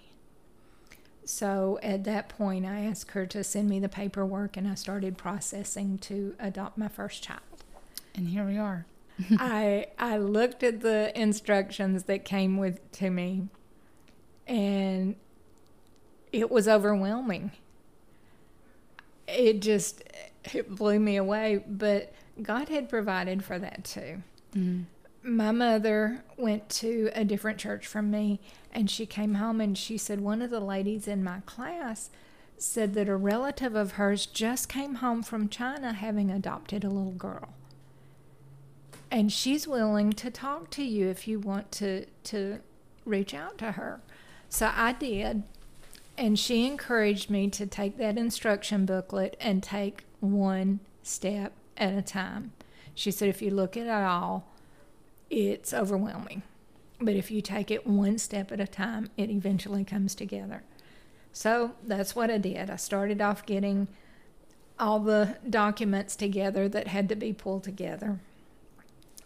So 1.24 1.80
at 1.82 2.04
that 2.04 2.28
point, 2.28 2.64
I 2.64 2.84
asked 2.84 3.10
her 3.12 3.26
to 3.26 3.42
send 3.42 3.68
me 3.68 3.80
the 3.80 3.88
paperwork, 3.88 4.56
and 4.56 4.68
I 4.68 4.74
started 4.74 5.18
processing 5.18 5.98
to 5.98 6.36
adopt 6.38 6.78
my 6.78 6.88
first 6.88 7.22
child. 7.22 7.40
And 8.16 8.28
here 8.28 8.44
we 8.44 8.56
are. 8.58 8.86
I 9.38 9.86
I 9.98 10.18
looked 10.18 10.62
at 10.62 10.80
the 10.80 11.18
instructions 11.18 12.04
that 12.04 12.24
came 12.24 12.56
with 12.56 12.90
to 12.92 13.10
me, 13.10 13.48
and 14.46 15.16
it 16.32 16.50
was 16.50 16.68
overwhelming. 16.68 17.52
It 19.26 19.60
just 19.60 20.02
it 20.52 20.74
blew 20.74 20.98
me 20.98 21.16
away. 21.16 21.64
But 21.66 22.12
God 22.42 22.68
had 22.68 22.88
provided 22.88 23.44
for 23.44 23.58
that 23.58 23.84
too. 23.84 24.22
Mm. 24.54 24.84
My 25.22 25.50
mother 25.50 26.22
went 26.36 26.68
to 26.68 27.10
a 27.14 27.24
different 27.24 27.58
church 27.58 27.86
from 27.86 28.10
me, 28.10 28.40
and 28.72 28.90
she 28.90 29.06
came 29.06 29.34
home 29.34 29.60
and 29.60 29.76
she 29.76 29.98
said 29.98 30.20
one 30.20 30.40
of 30.40 30.50
the 30.50 30.60
ladies 30.60 31.08
in 31.08 31.24
my 31.24 31.40
class 31.46 32.10
said 32.58 32.94
that 32.94 33.08
a 33.08 33.16
relative 33.16 33.74
of 33.74 33.92
hers 33.92 34.24
just 34.24 34.68
came 34.68 34.96
home 34.96 35.22
from 35.22 35.48
China 35.48 35.92
having 35.92 36.30
adopted 36.30 36.84
a 36.84 36.88
little 36.88 37.12
girl 37.12 37.48
and 39.10 39.32
she's 39.32 39.68
willing 39.68 40.12
to 40.14 40.30
talk 40.30 40.70
to 40.70 40.82
you 40.82 41.08
if 41.08 41.28
you 41.28 41.38
want 41.38 41.70
to 41.72 42.06
to 42.24 42.58
reach 43.04 43.34
out 43.34 43.58
to 43.58 43.72
her. 43.72 44.00
So 44.48 44.70
I 44.74 44.92
did, 44.92 45.42
and 46.16 46.38
she 46.38 46.66
encouraged 46.66 47.30
me 47.30 47.48
to 47.50 47.66
take 47.66 47.98
that 47.98 48.18
instruction 48.18 48.86
booklet 48.86 49.36
and 49.40 49.62
take 49.62 50.04
one 50.20 50.80
step 51.02 51.52
at 51.76 51.92
a 51.92 52.02
time. 52.02 52.52
She 52.94 53.10
said 53.10 53.28
if 53.28 53.42
you 53.42 53.50
look 53.50 53.76
at 53.76 53.86
it 53.86 53.90
all, 53.90 54.46
it's 55.30 55.74
overwhelming. 55.74 56.42
But 57.00 57.14
if 57.14 57.30
you 57.30 57.42
take 57.42 57.70
it 57.70 57.86
one 57.86 58.18
step 58.18 58.50
at 58.50 58.60
a 58.60 58.66
time, 58.66 59.10
it 59.16 59.30
eventually 59.30 59.84
comes 59.84 60.14
together. 60.14 60.62
So 61.32 61.72
that's 61.84 62.16
what 62.16 62.30
I 62.30 62.38
did. 62.38 62.70
I 62.70 62.76
started 62.76 63.20
off 63.20 63.44
getting 63.44 63.88
all 64.78 65.00
the 65.00 65.36
documents 65.48 66.16
together 66.16 66.68
that 66.70 66.88
had 66.88 67.08
to 67.10 67.16
be 67.16 67.32
pulled 67.34 67.64
together. 67.64 68.18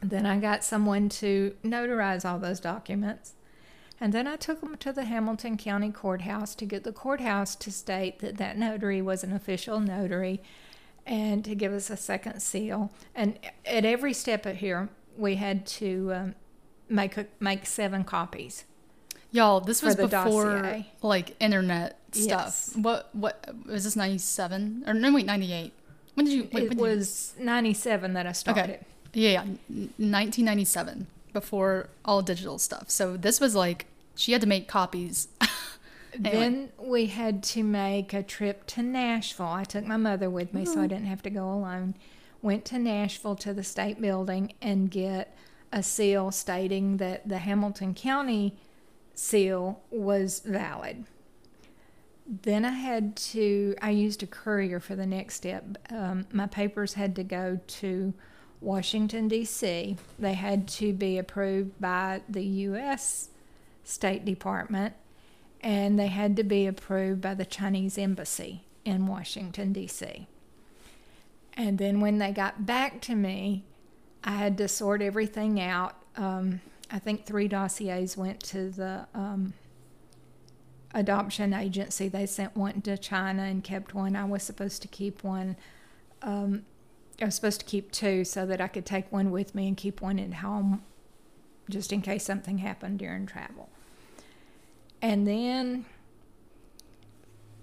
Then 0.03 0.27
I 0.27 0.39
got 0.39 0.65
someone 0.65 1.09
to 1.11 1.55
notarize 1.65 2.25
all 2.29 2.39
those 2.39 2.61
documents. 2.61 3.35
And 4.01 4.15
then 4.15 4.27
I 4.27 4.37
took 4.37 4.61
them 4.63 4.77
to 4.79 4.93
the 4.93 5.05
Hamilton 5.05 5.59
County 5.59 5.91
Courthouse 5.91 6.55
to 6.55 6.65
get 6.65 6.85
the 6.85 6.93
courthouse 6.93 7.55
to 7.57 7.71
state 7.71 8.21
that 8.21 8.39
that 8.39 8.57
notary 8.57 9.03
was 9.03 9.23
an 9.23 9.33
official 9.33 9.79
notary 9.79 10.41
and 11.07 11.45
to 11.45 11.55
give 11.55 11.73
us 11.73 11.91
a 11.91 11.97
second 11.99 12.41
seal. 12.41 12.91
And 13.15 13.39
at 13.67 13.85
every 13.85 14.15
step 14.15 14.47
of 14.47 14.57
here, 14.57 14.89
we 15.19 15.35
had 15.35 15.67
to 15.67 16.13
um, 16.15 16.35
make 16.89 17.19
a, 17.19 17.27
make 17.41 17.67
seven 17.67 18.05
copies. 18.05 18.65
Y'all, 19.33 19.61
this 19.61 19.83
was 19.83 19.97
before 19.97 20.61
dossier. 20.63 20.87
like 21.03 21.37
internet 21.39 21.99
stuff. 22.13 22.47
Yes. 22.47 22.73
What 22.75 23.11
what 23.15 23.55
was 23.67 23.85
this 23.85 23.97
97 23.97 24.85
or 24.87 24.95
no 24.95 25.13
wait 25.13 25.27
98. 25.27 25.73
When 26.15 26.27
did 26.27 26.33
you 26.33 26.43
wait, 26.45 26.49
it 26.49 26.53
when 26.55 26.69
did 26.71 26.79
you- 26.79 26.83
was 26.85 27.35
97 27.39 28.15
that 28.15 28.27
I 28.27 28.33
started. 28.33 28.63
Okay. 28.63 28.81
Yeah, 29.13 29.31
yeah, 29.31 29.41
1997 29.41 31.07
before 31.33 31.89
all 32.05 32.23
digital 32.23 32.59
stuff. 32.59 32.91
So 32.91 33.17
this 33.17 33.41
was 33.41 33.55
like 33.55 33.87
she 34.15 34.33
had 34.33 34.41
to 34.41 34.47
make 34.47 34.69
copies. 34.69 35.29
Then 36.19 36.71
we 36.79 37.07
had 37.07 37.43
to 37.45 37.63
make 37.63 38.13
a 38.13 38.23
trip 38.23 38.67
to 38.69 38.83
Nashville. 38.83 39.47
I 39.47 39.65
took 39.65 39.87
my 39.87 39.97
mother 39.97 40.29
with 40.29 40.53
me 40.53 40.65
so 40.65 40.81
I 40.81 40.87
didn't 40.87 41.07
have 41.07 41.23
to 41.23 41.31
go 41.31 41.51
alone. 41.51 41.95
Went 42.43 42.65
to 42.67 42.79
Nashville 42.79 43.37
to 43.37 43.55
the 43.55 43.63
state 43.63 44.01
building 44.01 44.53
and 44.61 44.91
get 44.91 45.37
a 45.73 45.83
seal 45.83 46.31
stating 46.31 46.97
that 46.97 47.29
the 47.29 47.39
Hamilton 47.39 47.95
County 47.95 48.57
seal 49.15 49.81
was 49.91 50.41
valid. 50.41 51.05
Then 52.27 52.65
I 52.65 52.71
had 52.71 53.17
to, 53.17 53.75
I 53.83 53.91
used 53.91 54.23
a 54.23 54.27
courier 54.27 54.81
for 54.81 54.95
the 54.95 55.07
next 55.07 55.35
step. 55.37 55.79
Um, 55.91 56.27
my 56.33 56.47
papers 56.47 56.95
had 56.95 57.15
to 57.17 57.25
go 57.25 57.61
to 57.67 58.15
Washington, 58.61 59.29
D.C., 59.29 59.97
they 60.19 60.35
had 60.35 60.69
to 60.69 60.93
be 60.93 61.19
approved 61.19 61.81
by 61.81 62.23
the 62.29 62.45
U.S. 62.45 63.31
State 63.85 64.25
Department 64.25 64.95
and 65.63 65.99
they 65.99 66.07
had 66.07 66.37
to 66.37 66.45
be 66.45 66.67
approved 66.67 67.21
by 67.21 67.35
the 67.35 67.45
Chinese 67.45 67.99
embassy 67.99 68.63
in 68.85 69.07
Washington, 69.07 69.73
D.C. 69.73 70.27
And 71.55 71.79
then 71.79 72.01
when 72.01 72.19
they 72.19 72.33
got 72.33 72.65
back 72.65 73.01
to 73.03 73.15
me, 73.15 73.65
I 74.25 74.33
had 74.33 74.57
to 74.59 74.69
sort 74.69 75.03
everything 75.03 75.61
out. 75.61 75.97
Um, 76.17 76.61
I 76.91 76.99
think 76.99 77.27
three 77.27 77.49
dossiers 77.49 78.17
went 78.17 78.43
to 78.45 78.71
the 78.71 79.07
um, 79.15 79.53
adoption 80.95 81.53
agency. 81.53 82.09
They 82.09 82.27
sent 82.27 82.57
one 82.57 82.81
to 82.83 82.97
China 82.97 83.43
and 83.43 83.63
kept 83.63 83.95
one. 83.95 84.17
I 84.17 84.25
was 84.25 84.43
supposed 84.43 84.83
to 84.83 84.89
keep 84.89 85.23
one. 85.23 85.57
Um, 86.23 86.65
I 87.21 87.27
was 87.27 87.35
supposed 87.35 87.61
to 87.61 87.67
keep 87.67 87.93
two 87.93 88.25
so 88.25 88.47
that 88.47 88.61
I 88.61 88.69
could 88.69 88.87
take 88.87 89.11
one 89.13 89.31
with 89.31 89.55
me 89.55 89.69
and 89.69 89.77
keep 89.77 90.01
one 90.01 90.19
at 90.19 90.35
home 90.35 90.83
just 91.69 91.93
in 91.93 92.01
case 92.03 92.25
something 92.25 92.59
happened 92.59 92.99
during 92.99 93.27
travel 93.27 93.69
and 95.03 95.27
then 95.27 95.85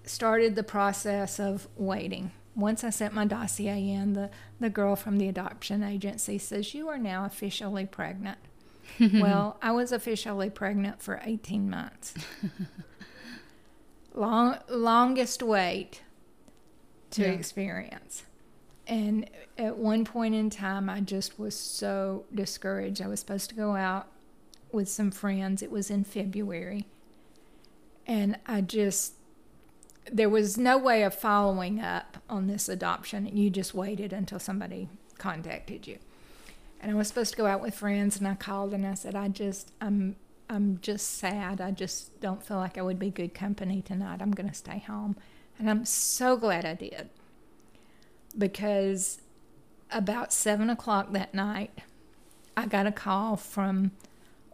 started 0.04 0.54
the 0.56 0.62
process 0.62 1.38
of 1.38 1.68
waiting. 1.76 2.30
Once 2.56 2.82
I 2.82 2.90
sent 2.90 3.14
my 3.14 3.24
dossier 3.24 3.90
in, 3.90 4.14
the, 4.14 4.30
the 4.58 4.70
girl 4.70 4.96
from 4.96 5.18
the 5.18 5.28
adoption 5.28 5.82
agency 5.84 6.38
says, 6.38 6.74
You 6.74 6.88
are 6.88 6.98
now 6.98 7.24
officially 7.24 7.86
pregnant. 7.86 8.38
well, 9.00 9.58
I 9.62 9.70
was 9.70 9.92
officially 9.92 10.50
pregnant 10.50 11.00
for 11.02 11.20
18 11.24 11.70
months. 11.70 12.14
Long, 14.14 14.58
longest 14.68 15.42
wait 15.42 16.02
to 17.10 17.22
Yeah. 17.22 17.28
experience. 17.28 18.24
And 18.88 19.28
at 19.56 19.76
one 19.76 20.04
point 20.04 20.34
in 20.34 20.50
time, 20.50 20.88
I 20.88 21.00
just 21.00 21.38
was 21.38 21.54
so 21.54 22.24
discouraged. 22.34 23.02
I 23.02 23.06
was 23.06 23.20
supposed 23.20 23.50
to 23.50 23.54
go 23.54 23.76
out 23.76 24.08
with 24.72 24.88
some 24.88 25.10
friends. 25.10 25.62
It 25.62 25.70
was 25.70 25.90
in 25.90 26.04
February 26.04 26.86
and 28.08 28.38
I 28.46 28.62
just 28.62 29.12
there 30.10 30.30
was 30.30 30.56
no 30.56 30.78
way 30.78 31.02
of 31.02 31.14
following 31.14 31.80
up 31.80 32.16
on 32.30 32.46
this 32.46 32.66
adoption. 32.66 33.26
You 33.36 33.50
just 33.50 33.74
waited 33.74 34.14
until 34.14 34.38
somebody 34.38 34.88
contacted 35.18 35.86
you. 35.86 35.98
And 36.80 36.90
I 36.90 36.94
was 36.94 37.08
supposed 37.08 37.32
to 37.32 37.36
go 37.36 37.44
out 37.44 37.60
with 37.60 37.74
friends, 37.74 38.16
and 38.16 38.26
I 38.26 38.34
called 38.34 38.72
and 38.72 38.86
I 38.86 38.94
said, 38.94 39.14
"I 39.14 39.28
just 39.28 39.72
I'm 39.80 40.16
I'm 40.48 40.78
just 40.80 41.18
sad. 41.18 41.60
I 41.60 41.72
just 41.72 42.18
don't 42.20 42.42
feel 42.42 42.56
like 42.56 42.78
I 42.78 42.82
would 42.82 42.98
be 42.98 43.10
good 43.10 43.34
company 43.34 43.82
tonight. 43.82 44.22
I'm 44.22 44.30
going 44.30 44.48
to 44.48 44.54
stay 44.54 44.78
home." 44.78 45.16
And 45.58 45.68
I'm 45.68 45.84
so 45.84 46.36
glad 46.36 46.64
I 46.64 46.74
did 46.74 47.10
because 48.36 49.20
about 49.90 50.32
seven 50.32 50.70
o'clock 50.70 51.12
that 51.12 51.34
night, 51.34 51.70
I 52.56 52.66
got 52.66 52.86
a 52.86 52.92
call 52.92 53.36
from 53.36 53.92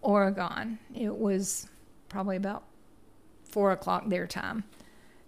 Oregon. 0.03 0.79
It 0.95 1.17
was 1.17 1.69
probably 2.09 2.37
about 2.37 2.65
four 3.49 3.73
o'clock 3.73 4.09
their 4.09 4.27
time. 4.27 4.65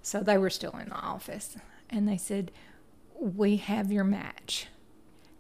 So 0.02 0.20
they 0.20 0.38
were 0.38 0.50
still 0.50 0.76
in 0.78 0.90
the 0.90 0.96
office. 0.96 1.56
And 1.90 2.08
they 2.08 2.16
said, 2.16 2.52
We 3.18 3.56
have 3.56 3.90
your 3.90 4.04
match. 4.04 4.68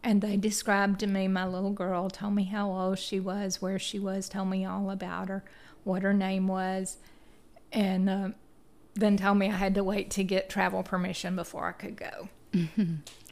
And 0.02 0.22
they 0.22 0.36
described 0.36 1.00
to 1.00 1.06
me 1.06 1.26
my 1.26 1.46
little 1.46 1.72
girl, 1.72 2.08
told 2.10 2.34
me 2.34 2.44
how 2.44 2.70
old 2.70 2.98
she 2.98 3.18
was, 3.18 3.60
where 3.60 3.78
she 3.78 3.98
was, 3.98 4.28
told 4.28 4.48
me 4.48 4.64
all 4.64 4.90
about 4.90 5.28
her, 5.28 5.44
what 5.82 6.02
her 6.02 6.14
name 6.14 6.46
was, 6.46 6.98
and 7.72 8.08
uh, 8.08 8.28
then 8.94 9.16
told 9.16 9.38
me 9.38 9.48
I 9.48 9.56
had 9.56 9.74
to 9.74 9.84
wait 9.84 10.10
to 10.12 10.24
get 10.24 10.48
travel 10.48 10.84
permission 10.84 11.34
before 11.34 11.66
I 11.66 11.72
could 11.72 11.96
go. 11.96 12.28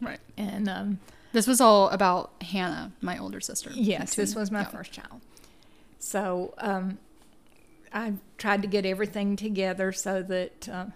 Right. 0.01 0.21
And 0.37 0.69
um, 0.69 0.99
This 1.33 1.47
was 1.47 1.61
all 1.61 1.89
about 1.91 2.33
Hannah, 2.43 2.93
my 3.01 3.19
older 3.19 3.41
sister. 3.41 3.71
Yes, 3.75 4.15
this 4.15 4.35
was 4.35 4.51
my 4.51 4.61
yeah. 4.61 4.67
first 4.69 4.93
child. 4.93 5.21
So 5.99 6.55
um, 6.59 6.99
I 7.93 8.15
tried 8.39 8.63
to 8.63 8.69
get 8.69 8.85
everything 8.85 9.37
together 9.37 9.93
so 9.93 10.23
that 10.23 10.69
uh, 10.69 10.87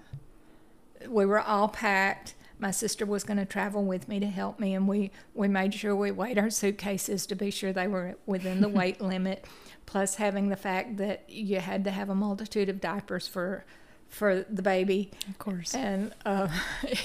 we 1.09 1.25
were 1.25 1.41
all 1.41 1.69
packed. 1.69 2.35
my 2.59 2.71
sister 2.71 3.07
was 3.07 3.25
going 3.25 3.39
to 3.39 3.47
travel 3.47 3.85
with 3.85 4.09
me 4.09 4.21
to 4.21 4.27
help 4.27 4.59
me, 4.59 4.75
and 4.75 4.87
we 4.89 5.11
we 5.35 5.49
made 5.49 5.73
sure 5.75 5.95
we 5.97 6.11
weighed 6.11 6.39
our 6.39 6.51
suitcases 6.51 7.25
to 7.27 7.35
be 7.35 7.51
sure 7.51 7.73
they 7.73 7.87
were 7.89 8.17
within 8.27 8.61
the 8.61 8.69
weight 8.81 9.01
limit. 9.01 9.45
Plus, 9.87 10.17
having 10.17 10.49
the 10.49 10.57
fact 10.57 10.99
that 10.99 11.25
you 11.29 11.61
had 11.61 11.85
to 11.85 11.91
have 11.91 12.11
a 12.11 12.15
multitude 12.15 12.69
of 12.69 12.81
diapers 12.81 13.27
for 13.27 13.65
for 14.09 14.45
the 14.49 14.63
baby. 14.63 15.11
Of 15.29 15.39
course. 15.39 15.75
And 15.75 16.15
uh, 16.25 16.49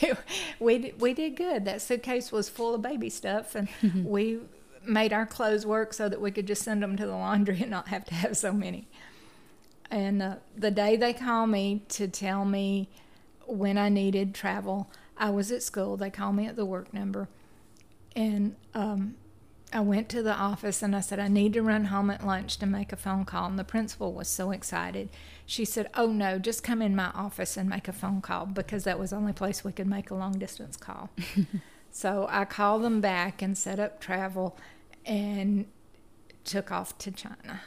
we 0.59 0.93
we 0.97 1.13
did 1.13 1.35
good. 1.35 1.65
That 1.65 1.81
suitcase 1.81 2.31
was 2.31 2.49
full 2.49 2.73
of 2.73 2.81
baby 2.81 3.09
stuff, 3.09 3.55
and 3.55 3.67
we 4.05 4.39
made 4.85 5.13
our 5.13 5.25
clothes 5.25 5.65
work 5.65 5.93
so 5.93 6.09
that 6.09 6.19
we 6.19 6.31
could 6.31 6.47
just 6.47 6.63
send 6.63 6.83
them 6.83 6.97
to 6.97 7.05
the 7.05 7.15
laundry 7.15 7.61
and 7.61 7.71
not 7.71 7.87
have 7.89 8.05
to 8.05 8.13
have 8.13 8.35
so 8.35 8.51
many. 8.51 8.87
And 9.91 10.21
uh, 10.21 10.35
the 10.57 10.71
day 10.71 10.97
they 10.97 11.13
called 11.13 11.49
me 11.49 11.83
to 11.89 12.07
tell 12.07 12.45
me 12.45 12.89
when 13.45 13.77
I 13.77 13.89
needed 13.89 14.33
travel, 14.33 14.89
I 15.17 15.29
was 15.29 15.51
at 15.51 15.61
school. 15.61 15.97
They 15.97 16.09
called 16.09 16.35
me 16.35 16.47
at 16.47 16.55
the 16.55 16.65
work 16.65 16.93
number, 16.93 17.27
and 18.15 18.55
um, 18.73 19.15
I 19.74 19.80
went 19.80 20.07
to 20.09 20.21
the 20.21 20.36
office 20.36 20.84
and 20.84 20.95
I 20.95 20.99
said, 20.99 21.19
I 21.19 21.28
need 21.28 21.53
to 21.53 21.63
run 21.63 21.86
home 21.86 22.11
at 22.11 22.26
lunch 22.26 22.57
to 22.57 22.67
make 22.67 22.93
a 22.93 22.95
phone 22.95 23.26
call. 23.26 23.47
And 23.47 23.57
the 23.57 23.63
principal 23.63 24.13
was 24.13 24.28
so 24.28 24.51
excited. 24.51 25.09
She 25.47 25.65
said, 25.65 25.89
Oh 25.95 26.07
no, 26.07 26.38
just 26.38 26.63
come 26.63 26.82
in 26.82 26.95
my 26.95 27.11
office 27.15 27.57
and 27.57 27.67
make 27.67 27.88
a 27.88 27.93
phone 27.93 28.21
call 28.21 28.45
because 28.45 28.84
that 28.84 28.99
was 28.99 29.09
the 29.09 29.15
only 29.15 29.34
place 29.34 29.63
we 29.63 29.71
could 29.71 29.88
make 29.88 30.11
a 30.11 30.15
long 30.15 30.38
distance 30.38 30.78
call. 30.78 31.09
so 31.91 32.28
I 32.30 32.45
called 32.45 32.84
them 32.84 33.01
back 33.01 33.41
and 33.41 33.57
set 33.57 33.80
up 33.80 33.99
travel 33.99 34.55
and 35.05 35.65
took 36.43 36.71
off 36.71 36.97
to 36.99 37.11
China. 37.11 37.61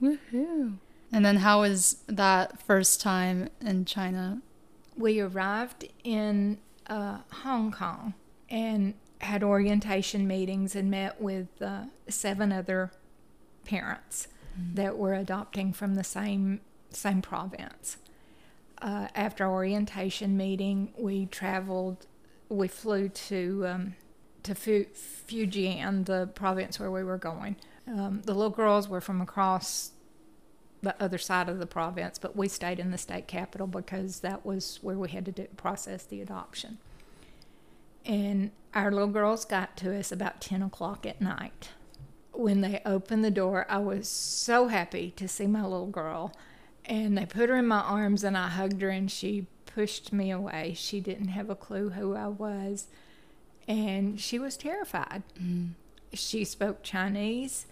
Woohoo. 0.00 0.78
And 1.12 1.24
then 1.24 1.36
how 1.36 1.60
was 1.60 2.02
that 2.06 2.62
first 2.62 3.00
time 3.00 3.48
in 3.60 3.84
China? 3.84 4.40
We 4.96 5.20
arrived 5.20 5.88
in 6.04 6.58
uh, 6.86 7.18
Hong 7.42 7.70
Kong 7.70 8.14
and 8.48 8.94
had 9.20 9.42
orientation 9.42 10.26
meetings 10.26 10.74
and 10.74 10.90
met 10.90 11.20
with 11.20 11.48
uh, 11.60 11.84
seven 12.08 12.52
other 12.52 12.90
parents 13.64 14.28
mm-hmm. 14.58 14.74
that 14.74 14.96
were 14.96 15.14
adopting 15.14 15.72
from 15.72 15.94
the 15.94 16.04
same 16.04 16.60
same 16.90 17.22
province. 17.22 17.98
Uh, 18.82 19.08
after 19.14 19.46
orientation 19.46 20.36
meeting, 20.36 20.92
we 20.98 21.26
traveled. 21.26 22.06
We 22.48 22.66
flew 22.66 23.08
to 23.08 23.66
um, 23.66 23.94
to 24.42 24.54
Fu- 24.54 24.86
Fujian, 25.28 26.06
the 26.06 26.28
province 26.34 26.80
where 26.80 26.90
we 26.90 27.04
were 27.04 27.18
going. 27.18 27.56
Um, 27.86 28.22
the 28.24 28.34
little 28.34 28.50
girls 28.50 28.88
were 28.88 29.00
from 29.00 29.20
across 29.20 29.92
the 30.82 31.00
other 31.02 31.18
side 31.18 31.48
of 31.48 31.58
the 31.58 31.66
province, 31.66 32.18
but 32.18 32.36
we 32.36 32.48
stayed 32.48 32.78
in 32.78 32.90
the 32.90 32.98
state 32.98 33.26
capital 33.26 33.66
because 33.66 34.20
that 34.20 34.46
was 34.46 34.78
where 34.82 34.96
we 34.96 35.10
had 35.10 35.26
to 35.26 35.32
do, 35.32 35.46
process 35.56 36.04
the 36.04 36.22
adoption. 36.22 36.78
And 38.04 38.50
our 38.74 38.90
little 38.90 39.08
girls 39.08 39.44
got 39.44 39.76
to 39.78 39.98
us 39.98 40.12
about 40.12 40.40
10 40.40 40.62
o'clock 40.62 41.06
at 41.06 41.20
night. 41.20 41.70
When 42.32 42.60
they 42.60 42.80
opened 42.86 43.24
the 43.24 43.30
door, 43.30 43.66
I 43.68 43.78
was 43.78 44.08
so 44.08 44.68
happy 44.68 45.12
to 45.16 45.28
see 45.28 45.46
my 45.46 45.62
little 45.62 45.86
girl. 45.86 46.34
And 46.84 47.18
they 47.18 47.26
put 47.26 47.48
her 47.48 47.56
in 47.56 47.66
my 47.66 47.80
arms, 47.80 48.24
and 48.24 48.36
I 48.36 48.48
hugged 48.48 48.80
her, 48.82 48.88
and 48.88 49.10
she 49.10 49.46
pushed 49.66 50.12
me 50.12 50.30
away. 50.30 50.74
She 50.76 51.00
didn't 51.00 51.28
have 51.28 51.50
a 51.50 51.54
clue 51.54 51.90
who 51.90 52.14
I 52.14 52.28
was, 52.28 52.88
and 53.68 54.20
she 54.20 54.38
was 54.38 54.56
terrified. 54.56 55.22
Mm. 55.40 55.70
She 56.12 56.44
spoke 56.44 56.82
Chinese. 56.82 57.66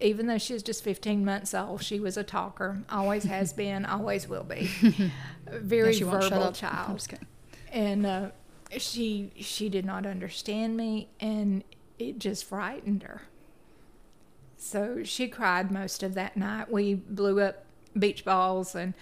Even 0.00 0.26
though 0.26 0.38
she 0.38 0.54
was 0.54 0.62
just 0.62 0.82
15 0.82 1.24
months 1.24 1.54
old, 1.54 1.82
she 1.82 2.00
was 2.00 2.16
a 2.16 2.24
talker. 2.24 2.82
Always 2.90 3.24
has 3.24 3.52
been, 3.52 3.84
always 3.84 4.28
will 4.28 4.44
be. 4.44 4.70
Very 5.46 6.00
verbal 6.00 6.52
child. 6.54 7.06
And 7.70 8.06
uh, 8.06 8.30
she 8.80 9.32
she 9.36 9.68
did 9.68 9.84
not 9.84 10.06
understand 10.06 10.76
me 10.76 11.08
and 11.20 11.64
it 11.98 12.18
just 12.18 12.44
frightened 12.44 13.02
her. 13.02 13.22
So 14.56 15.02
she 15.04 15.28
cried 15.28 15.70
most 15.70 16.02
of 16.02 16.14
that 16.14 16.36
night. 16.36 16.70
We 16.70 16.94
blew 16.94 17.40
up 17.40 17.64
beach 17.98 18.24
balls 18.24 18.74
and 18.74 18.94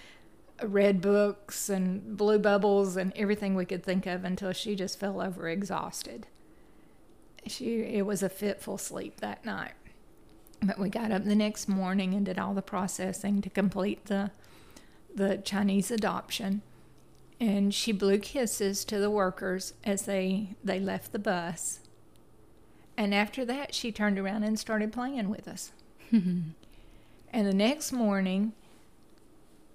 read 0.61 1.01
books 1.01 1.69
and 1.69 2.17
blew 2.17 2.39
bubbles 2.39 2.95
and 2.95 3.11
everything 3.15 3.55
we 3.55 3.65
could 3.65 3.83
think 3.83 4.05
of 4.05 4.23
until 4.23 4.51
she 4.51 4.75
just 4.75 4.99
fell 4.99 5.21
over 5.21 5.49
exhausted. 5.49 6.27
She 7.47 7.81
it 7.81 8.05
was 8.05 8.23
a 8.23 8.29
fitful 8.29 8.77
sleep 8.77 9.19
that 9.21 9.45
night. 9.45 9.73
But 10.61 10.79
we 10.79 10.89
got 10.89 11.11
up 11.11 11.25
the 11.25 11.35
next 11.35 11.67
morning 11.67 12.13
and 12.13 12.25
did 12.25 12.39
all 12.39 12.53
the 12.53 12.61
processing 12.61 13.41
to 13.41 13.49
complete 13.49 14.05
the 14.05 14.31
the 15.13 15.37
Chinese 15.37 15.91
adoption 15.91 16.61
and 17.39 17.73
she 17.73 17.91
blew 17.91 18.19
kisses 18.19 18.85
to 18.85 18.99
the 18.99 19.09
workers 19.09 19.73
as 19.83 20.03
they 20.03 20.55
they 20.63 20.79
left 20.79 21.11
the 21.11 21.19
bus. 21.19 21.79
And 22.95 23.13
after 23.13 23.43
that, 23.45 23.73
she 23.73 23.91
turned 23.91 24.19
around 24.19 24.43
and 24.43 24.59
started 24.59 24.93
playing 24.93 25.29
with 25.29 25.47
us. 25.47 25.71
and 26.11 26.53
the 27.31 27.53
next 27.53 27.91
morning, 27.91 28.53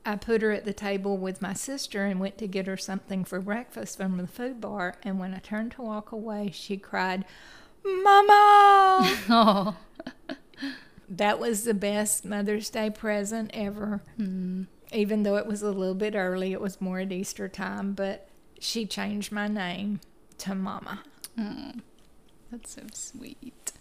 I 0.07 0.17
put 0.17 0.41
her 0.43 0.53
at 0.53 0.65
the 0.65 0.73
table 0.73 1.19
with 1.19 1.43
my 1.43 1.53
sister 1.53 2.05
and 2.05 2.21
went 2.21 2.39
to 2.39 2.47
get 2.47 2.69
her 2.69 2.77
something 2.77 3.25
for 3.25 3.41
breakfast 3.41 3.97
from 3.97 4.19
the 4.19 4.29
food 4.29 4.61
bar. 4.61 4.95
And 5.03 5.19
when 5.19 5.35
I 5.35 5.39
turned 5.39 5.73
to 5.73 5.83
walk 5.83 6.13
away, 6.13 6.51
she 6.53 6.77
cried, 6.77 7.25
Mama! 7.85 9.17
oh. 9.29 9.77
that 11.09 11.41
was 11.41 11.65
the 11.65 11.75
best 11.75 12.25
Mother's 12.25 12.71
Day 12.71 12.89
present 12.89 13.51
ever. 13.53 14.01
Mm 14.19 14.67
even 14.93 15.23
though 15.23 15.37
it 15.37 15.47
was 15.47 15.63
a 15.63 15.71
little 15.71 15.95
bit 15.95 16.15
early, 16.15 16.53
it 16.53 16.61
was 16.61 16.81
more 16.81 17.01
at 17.01 17.13
Easter 17.13 17.49
time, 17.49 17.93
but 17.93 18.29
she 18.59 18.87
changed 18.87 19.33
my 19.33 19.49
name 19.49 20.01
to 20.39 20.55
Mama. 20.55 21.03
Mm, 21.39 21.81
that's 22.51 22.75
so 22.75 22.83
sweet. 22.93 23.73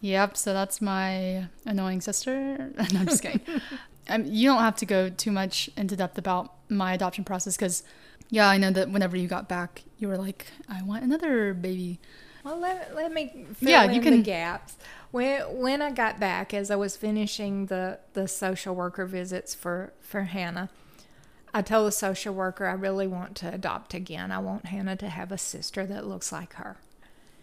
Yep, 0.00 0.36
so 0.36 0.52
that's 0.52 0.82
my 0.82 1.46
annoying 1.64 2.00
sister. 2.00 2.58
no, 2.92 3.00
I'm 3.00 3.06
just 3.06 3.22
kidding. 3.22 3.40
um, 4.08 4.24
you 4.26 4.48
don't 4.48 4.60
have 4.60 4.76
to 4.76 4.86
go 4.86 5.08
too 5.08 5.32
much 5.32 5.70
into 5.76 5.96
depth 5.96 6.18
about 6.18 6.52
my 6.68 6.92
adoption 6.92 7.24
process 7.24 7.56
because, 7.56 7.82
yeah, 8.28 8.48
I 8.48 8.58
know 8.58 8.70
that 8.70 8.90
whenever 8.90 9.16
you 9.16 9.28
got 9.28 9.48
back, 9.48 9.82
you 9.98 10.08
were 10.08 10.18
like, 10.18 10.46
I 10.68 10.82
want 10.82 11.04
another 11.04 11.54
baby. 11.54 12.00
Well, 12.44 12.58
let, 12.58 12.94
let 12.94 13.12
me 13.12 13.46
fill 13.54 13.68
yeah, 13.68 13.84
in 13.84 13.94
you 13.94 14.00
can, 14.02 14.18
the 14.18 14.22
gaps. 14.22 14.76
When 15.10 15.40
when 15.58 15.80
I 15.80 15.90
got 15.90 16.20
back, 16.20 16.52
as 16.52 16.70
I 16.70 16.76
was 16.76 16.96
finishing 16.96 17.66
the 17.66 18.00
the 18.12 18.28
social 18.28 18.74
worker 18.74 19.06
visits 19.06 19.54
for 19.54 19.92
for 20.00 20.24
Hannah, 20.24 20.68
I 21.54 21.62
told 21.62 21.88
the 21.88 21.92
social 21.92 22.34
worker 22.34 22.66
I 22.66 22.74
really 22.74 23.06
want 23.06 23.34
to 23.36 23.52
adopt 23.52 23.94
again. 23.94 24.30
I 24.30 24.38
want 24.38 24.66
Hannah 24.66 24.96
to 24.96 25.08
have 25.08 25.32
a 25.32 25.38
sister 25.38 25.86
that 25.86 26.06
looks 26.06 26.30
like 26.32 26.54
her. 26.54 26.76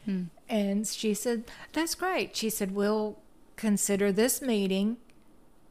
Hmm. 0.05 0.25
And 0.47 0.85
she 0.85 1.15
said, 1.15 1.45
"That's 1.73 1.95
great." 1.95 2.35
She 2.35 2.51
said, 2.51 2.75
"We'll 2.75 3.17
consider 3.55 4.11
this 4.11 4.41
meeting 4.41 4.97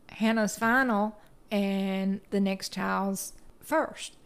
Hannah's 0.08 0.58
final 0.58 1.18
and 1.50 2.20
the 2.30 2.40
next 2.40 2.72
child's 2.72 3.32
first. 3.60 4.16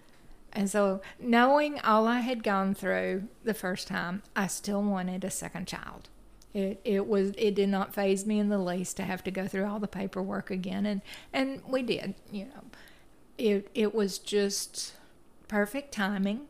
And 0.54 0.70
so, 0.70 1.00
knowing 1.18 1.80
all 1.80 2.06
I 2.06 2.20
had 2.20 2.44
gone 2.44 2.74
through 2.74 3.24
the 3.42 3.54
first 3.54 3.88
time, 3.88 4.22
I 4.36 4.46
still 4.46 4.82
wanted 4.82 5.24
a 5.24 5.30
second 5.30 5.66
child. 5.66 6.08
It 6.52 6.80
it 6.84 7.08
was 7.08 7.32
it 7.36 7.56
did 7.56 7.68
not 7.68 7.92
faze 7.92 8.24
me 8.24 8.38
in 8.38 8.48
the 8.48 8.58
least 8.58 8.96
to 8.98 9.02
have 9.02 9.24
to 9.24 9.32
go 9.32 9.48
through 9.48 9.66
all 9.66 9.80
the 9.80 9.88
paperwork 9.88 10.52
again, 10.52 10.86
and 10.86 11.02
and 11.32 11.60
we 11.66 11.82
did. 11.82 12.14
You 12.30 12.44
know, 12.44 12.62
it 13.36 13.68
it 13.74 13.94
was 13.94 14.18
just 14.18 14.94
perfect 15.48 15.92
timing. 15.92 16.42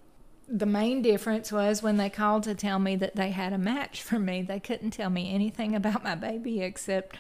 The 0.47 0.67
main 0.67 1.01
difference 1.01 1.51
was 1.51 1.83
when 1.83 1.97
they 1.97 2.11
called 2.11 2.43
to 2.43 2.55
tell 2.55 2.79
me 2.79 2.97
that 2.97 3.17
they 3.17 3.31
had 3.31 3.55
a 3.55 3.59
match 3.59 4.03
for 4.03 4.19
me. 4.19 4.43
They 4.43 4.61
couldn't 4.61 4.91
tell 4.91 5.09
me 5.09 5.35
anything 5.35 5.75
about 5.75 6.05
my 6.05 6.15
baby 6.15 6.61
except 6.61 7.17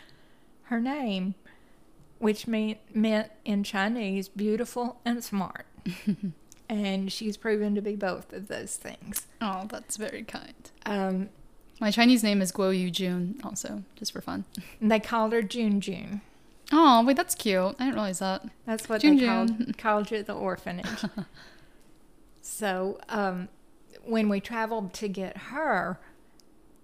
her 0.64 0.80
name, 0.80 1.34
which 2.18 2.46
mean, 2.46 2.76
meant 2.92 3.30
in 3.46 3.64
Chinese 3.64 4.28
beautiful 4.28 5.00
and 5.06 5.24
smart. 5.24 5.64
and 6.74 7.12
she's 7.12 7.36
proven 7.36 7.74
to 7.76 7.80
be 7.80 7.94
both 7.94 8.32
of 8.32 8.48
those 8.48 8.76
things. 8.76 9.26
Oh, 9.40 9.66
that's 9.70 9.96
very 9.96 10.24
kind. 10.24 10.70
Um, 10.84 11.28
my 11.80 11.90
Chinese 11.90 12.24
name 12.24 12.42
is 12.42 12.50
Guo 12.50 12.76
Yu 12.76 12.90
Jun, 12.90 13.40
also, 13.44 13.84
just 13.96 14.12
for 14.12 14.20
fun. 14.20 14.44
And 14.80 14.90
they 14.90 15.00
called 15.00 15.32
her 15.32 15.42
Jun 15.42 15.80
Jun. 15.80 16.20
Oh, 16.72 17.04
wait, 17.04 17.16
that's 17.16 17.34
cute. 17.34 17.76
I 17.78 17.84
didn't 17.84 17.94
realize 17.94 18.18
that. 18.18 18.44
That's 18.66 18.88
what 18.88 19.02
Jun 19.02 19.16
they 19.16 19.26
called, 19.26 19.78
called 19.78 20.10
you 20.10 20.18
at 20.18 20.26
the 20.26 20.34
orphanage. 20.34 21.04
so 22.40 22.98
um, 23.08 23.48
when 24.04 24.28
we 24.28 24.40
traveled 24.40 24.92
to 24.94 25.08
get 25.08 25.36
her, 25.36 26.00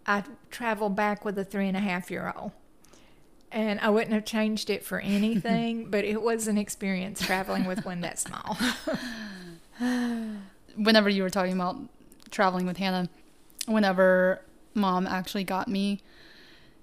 I 0.06 0.22
traveled 0.50 0.94
back 0.94 1.24
with 1.24 1.36
a 1.38 1.44
three 1.44 1.66
and 1.66 1.76
a 1.76 1.80
half 1.80 2.10
year 2.10 2.32
old. 2.36 2.52
And 3.52 3.80
I 3.80 3.90
wouldn't 3.90 4.12
have 4.12 4.24
changed 4.24 4.70
it 4.70 4.84
for 4.84 5.00
anything, 5.00 5.86
but 5.90 6.04
it 6.04 6.22
was 6.22 6.46
an 6.46 6.56
experience 6.56 7.20
traveling 7.20 7.64
with 7.64 7.84
one 7.84 8.00
that 8.02 8.20
small. 8.20 8.56
Whenever 10.76 11.08
you 11.08 11.22
were 11.22 11.30
talking 11.30 11.52
about 11.52 11.76
traveling 12.30 12.66
with 12.66 12.76
Hannah, 12.76 13.08
whenever 13.66 14.42
mom 14.74 15.06
actually 15.06 15.44
got 15.44 15.68
me. 15.68 16.00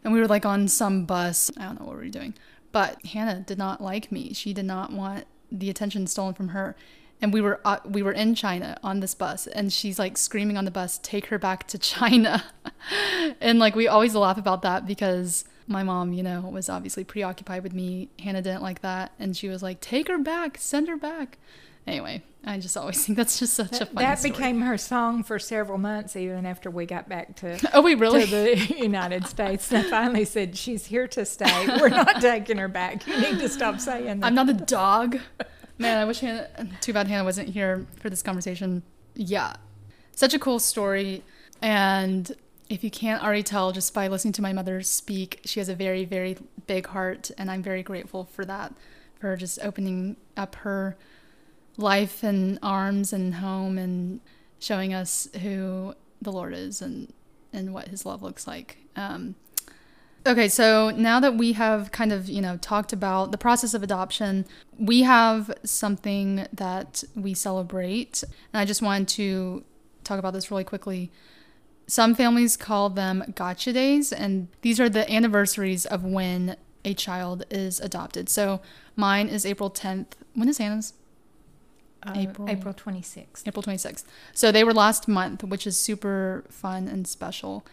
And 0.04 0.14
we 0.14 0.20
were 0.20 0.28
like 0.28 0.45
on 0.45 0.68
some 0.68 1.06
bus. 1.06 1.52
I 1.58 1.66
don't 1.66 1.80
know 1.80 1.86
what 1.86 1.98
we 1.98 2.06
were 2.06 2.10
doing. 2.10 2.34
But 2.72 3.04
Hannah 3.08 3.41
did 3.41 3.58
not 3.58 3.82
like 3.82 4.12
me. 4.12 4.34
She 4.34 4.54
did 4.54 4.66
not 4.66 4.91
want 4.91 5.26
the 5.52 5.70
attention 5.70 6.08
stolen 6.08 6.34
from 6.34 6.50
her. 6.50 6.76
and 7.22 7.34
we 7.34 7.41
were 7.41 7.60
uh, 7.66 7.80
we 7.86 8.04
were 8.04 8.12
in 8.12 8.36
China 8.36 8.78
on 8.84 9.00
this 9.00 9.16
bus, 9.16 9.48
and 9.48 9.74
she's 9.74 9.98
like 9.98 10.18
screaming 10.18 10.58
on 10.58 10.66
the 10.66 10.72
bus, 10.72 11.00
"Take 11.02 11.28
her 11.28 11.39
back 11.39 11.68
to 11.70 11.78
China," 11.80 12.43
and 13.41 13.58
like 13.60 13.76
we 13.76 13.88
always 13.88 14.14
laugh 14.16 14.38
about 14.38 14.62
that 14.62 14.86
because 14.86 15.45
my 15.66 15.84
mom, 15.84 16.14
you 16.14 16.22
know, 16.24 16.41
was 16.41 16.70
obviously 16.70 17.04
preoccupied 17.04 17.64
with 17.64 17.74
me. 17.74 18.10
Hannah 18.20 18.41
didn't 18.41 18.62
like 18.62 18.82
that, 18.82 19.14
and 19.18 19.36
she 19.36 19.50
was 19.50 19.64
like, 19.64 19.82
"Take 19.82 20.08
her 20.10 20.20
back, 20.20 20.58
send 20.60 20.88
her 20.88 20.98
back." 20.98 21.39
Anyway, 21.88 22.22
I 22.44 22.60
just 22.60 22.76
always 22.76 23.04
think 23.06 23.18
that's 23.18 23.40
just 23.40 23.54
such 23.54 23.68
a 23.82 23.86
funny 23.86 23.90
story. 23.92 24.06
that 24.06 24.20
story. 24.20 24.32
became 24.32 24.62
her 24.62 24.78
song 24.78 25.24
for 25.24 25.40
several 25.40 25.78
months, 25.78 26.16
even 26.16 26.46
after 26.46 26.70
we 26.70 26.86
got 26.86 27.08
back 27.08 27.36
to 27.38 27.58
Oh, 27.74 27.82
we 27.82 27.96
really? 27.96 28.26
to 28.26 28.30
the 28.32 28.76
United 28.78 29.26
States. 29.28 29.72
And 29.72 29.86
I 29.86 29.90
finally 29.90 30.26
said, 30.26 30.58
"She's 30.58 30.86
here 30.88 31.08
to 31.08 31.26
stay. 31.26 31.68
We're 31.80 31.90
not 31.90 32.22
taking 32.22 32.58
her 32.58 32.68
back. 32.68 33.08
You 33.08 33.20
need 33.20 33.40
to 33.40 33.50
stop 33.50 33.80
saying 33.80 34.20
that." 34.20 34.26
I'm 34.28 34.36
not 34.36 34.50
a 34.50 34.54
dog. 34.54 35.18
Man, 35.78 35.98
I 35.98 36.06
wish 36.06 36.20
Hannah. 36.20 36.50
Too 36.82 36.92
bad 36.94 37.08
Hannah 37.08 37.24
wasn't 37.24 37.50
here 37.50 37.86
for 38.00 38.10
this 38.10 38.22
conversation. 38.22 38.84
Yeah, 39.16 39.56
such 40.12 40.34
a 40.34 40.40
cool 40.40 40.60
story. 40.60 41.24
And 41.62 42.32
if 42.70 42.84
you 42.84 42.92
can't 42.92 43.24
already 43.24 43.44
tell 43.44 43.72
just 43.72 43.94
by 43.94 44.08
listening 44.08 44.34
to 44.34 44.42
my 44.42 44.52
mother 44.54 44.82
speak, 44.82 45.40
she 45.46 45.60
has 45.60 45.70
a 45.70 45.76
very, 45.76 46.04
very 46.04 46.38
big 46.68 46.88
heart, 46.88 47.32
and 47.38 47.50
I'm 47.50 47.64
very 47.64 47.82
grateful 47.82 48.26
for 48.26 48.44
that, 48.46 48.74
for 49.20 49.36
just 49.38 49.60
opening 49.64 50.18
up 50.36 50.56
her 50.56 50.98
life 51.78 52.24
and 52.24 52.60
arms 52.62 53.14
and 53.14 53.36
home 53.36 53.78
and 53.78 54.20
showing 54.60 54.94
us 54.94 55.30
who 55.42 55.94
the 56.22 56.32
Lord 56.32 56.54
is 56.54 56.82
and 56.82 57.14
and 57.54 57.74
what 57.74 57.88
His 57.88 58.06
love 58.06 58.22
looks 58.22 58.48
like. 58.48 58.78
Um, 58.96 59.36
Okay, 60.28 60.50
so 60.50 60.90
now 60.90 61.22
that 61.22 61.38
we 61.38 61.54
have 61.54 61.94
kind 61.94 62.12
of, 62.12 62.28
you 62.28 62.42
know, 62.42 62.58
talked 62.58 62.92
about 62.92 63.32
the 63.32 63.38
process 63.38 63.74
of 63.74 63.82
adoption, 63.82 64.46
we 64.78 65.04
have 65.04 65.50
something 65.64 66.46
that 66.52 67.06
we 67.16 67.34
celebrate. 67.34 68.26
And 68.52 68.60
I 68.60 68.66
just 68.66 68.82
wanted 68.82 69.08
to 69.10 69.64
talk 70.04 70.20
about 70.20 70.34
this 70.34 70.52
really 70.52 70.66
quickly. 70.66 71.14
Some 71.88 72.14
families 72.14 72.58
call 72.58 72.90
them 72.90 73.32
gotcha 73.36 73.72
days, 73.72 74.12
and 74.12 74.50
these 74.64 74.82
are 74.82 74.90
the 74.90 75.10
anniversaries 75.10 75.86
of 75.86 76.04
when 76.04 76.58
a 76.84 76.94
child 76.94 77.46
is 77.50 77.80
adopted. 77.80 78.28
So 78.28 78.60
mine 78.98 79.30
is 79.30 79.46
April 79.46 79.72
10th. 79.72 80.08
When 80.34 80.50
is 80.50 80.58
Hannah's? 80.58 80.92
Uh, 82.04 82.14
April. 82.16 82.50
April 82.50 82.74
26th. 82.74 83.48
April 83.48 83.64
26th. 83.64 84.04
So 84.34 84.52
they 84.52 84.64
were 84.64 84.74
last 84.74 85.08
month, 85.08 85.43
which 85.43 85.66
is 85.66 85.78
super 85.78 86.43
fun 86.50 86.88
and 86.88 87.08
special. 87.08 87.66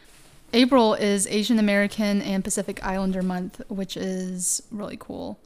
April 0.53 0.95
is 0.95 1.27
Asian 1.27 1.59
American 1.59 2.22
and 2.22 2.45
Pacific 2.45 2.85
Islander 2.85 3.22
month, 3.22 3.61
which 3.68 3.97
is 3.97 4.62
really 4.70 4.97
cool. 4.97 5.39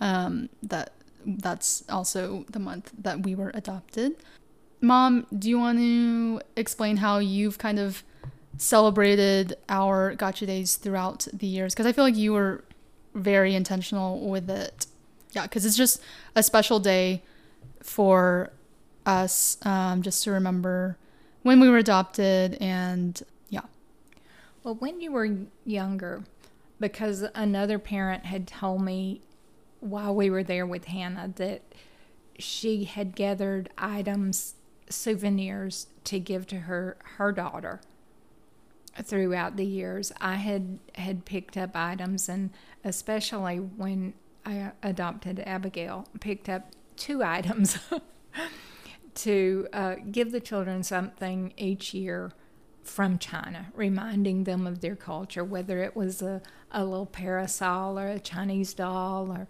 Um, 0.00 0.48
that 0.62 0.92
that's 1.26 1.84
also 1.88 2.44
the 2.50 2.58
month 2.58 2.92
that 2.98 3.22
we 3.22 3.34
were 3.34 3.50
adopted. 3.54 4.16
Mom, 4.80 5.26
do 5.36 5.48
you 5.48 5.58
want 5.58 5.78
to 5.78 6.40
explain 6.56 6.98
how 6.98 7.18
you've 7.18 7.58
kind 7.58 7.78
of 7.78 8.02
celebrated 8.56 9.56
our 9.68 10.14
gotcha 10.14 10.46
days 10.46 10.76
throughout 10.76 11.26
the 11.32 11.46
years? 11.46 11.74
Because 11.74 11.86
I 11.86 11.92
feel 11.92 12.04
like 12.04 12.16
you 12.16 12.32
were 12.32 12.64
very 13.14 13.54
intentional 13.54 14.28
with 14.28 14.48
it. 14.48 14.86
Yeah, 15.32 15.42
because 15.42 15.64
it's 15.64 15.76
just 15.76 16.00
a 16.34 16.42
special 16.42 16.80
day 16.80 17.22
for 17.82 18.52
us, 19.06 19.58
um, 19.62 20.02
just 20.02 20.24
to 20.24 20.30
remember 20.30 20.96
when 21.42 21.60
we 21.60 21.68
were 21.68 21.78
adopted 21.78 22.56
and 22.60 23.22
yeah. 23.48 23.62
Well, 24.62 24.74
when 24.74 25.00
you 25.00 25.12
were 25.12 25.28
younger, 25.64 26.24
because 26.78 27.24
another 27.34 27.78
parent 27.78 28.26
had 28.26 28.46
told 28.46 28.82
me 28.82 29.22
while 29.80 30.14
we 30.14 30.30
were 30.30 30.42
there 30.42 30.66
with 30.66 30.86
Hannah 30.86 31.32
that 31.36 31.62
she 32.38 32.84
had 32.84 33.16
gathered 33.16 33.70
items, 33.78 34.54
souvenirs 34.88 35.86
to 36.04 36.18
give 36.18 36.46
to 36.48 36.60
her 36.60 36.96
her 37.16 37.32
daughter 37.32 37.80
throughout 39.02 39.56
the 39.56 39.64
years. 39.64 40.12
I 40.20 40.36
had 40.36 40.78
had 40.96 41.24
picked 41.24 41.56
up 41.56 41.74
items, 41.74 42.28
and 42.28 42.50
especially 42.84 43.56
when 43.56 44.14
I 44.44 44.72
adopted 44.82 45.40
Abigail, 45.40 46.06
picked 46.20 46.48
up 46.48 46.72
two 47.00 47.24
items 47.24 47.78
to 49.16 49.66
uh, 49.72 49.96
give 50.10 50.30
the 50.30 50.40
children 50.40 50.84
something 50.84 51.52
each 51.56 51.92
year 51.92 52.30
from 52.82 53.18
China, 53.18 53.66
reminding 53.74 54.44
them 54.44 54.66
of 54.66 54.80
their 54.80 54.96
culture, 54.96 55.44
whether 55.44 55.82
it 55.82 55.96
was 55.96 56.22
a, 56.22 56.40
a 56.70 56.84
little 56.84 57.06
parasol 57.06 57.98
or 57.98 58.08
a 58.08 58.18
Chinese 58.18 58.74
doll 58.74 59.30
or 59.30 59.48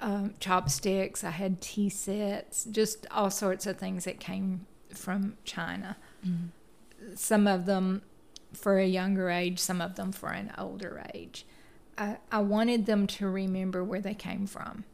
um, 0.00 0.34
chopsticks. 0.40 1.24
I 1.24 1.30
had 1.30 1.60
tea 1.60 1.88
sets, 1.88 2.64
just 2.64 3.06
all 3.10 3.30
sorts 3.30 3.66
of 3.66 3.78
things 3.78 4.04
that 4.04 4.20
came 4.20 4.66
from 4.92 5.36
China. 5.44 5.96
Some 7.14 7.46
of 7.46 7.66
them 7.66 8.02
for 8.52 8.78
a 8.78 8.86
younger 8.86 9.30
age, 9.30 9.58
some 9.58 9.80
of 9.80 9.96
them 9.96 10.12
for 10.12 10.30
an 10.30 10.52
older 10.58 11.02
age. 11.14 11.46
I, 11.98 12.18
I 12.30 12.40
wanted 12.40 12.86
them 12.86 13.06
to 13.06 13.28
remember 13.28 13.84
where 13.84 14.00
they 14.00 14.14
came 14.14 14.46
from. 14.46 14.84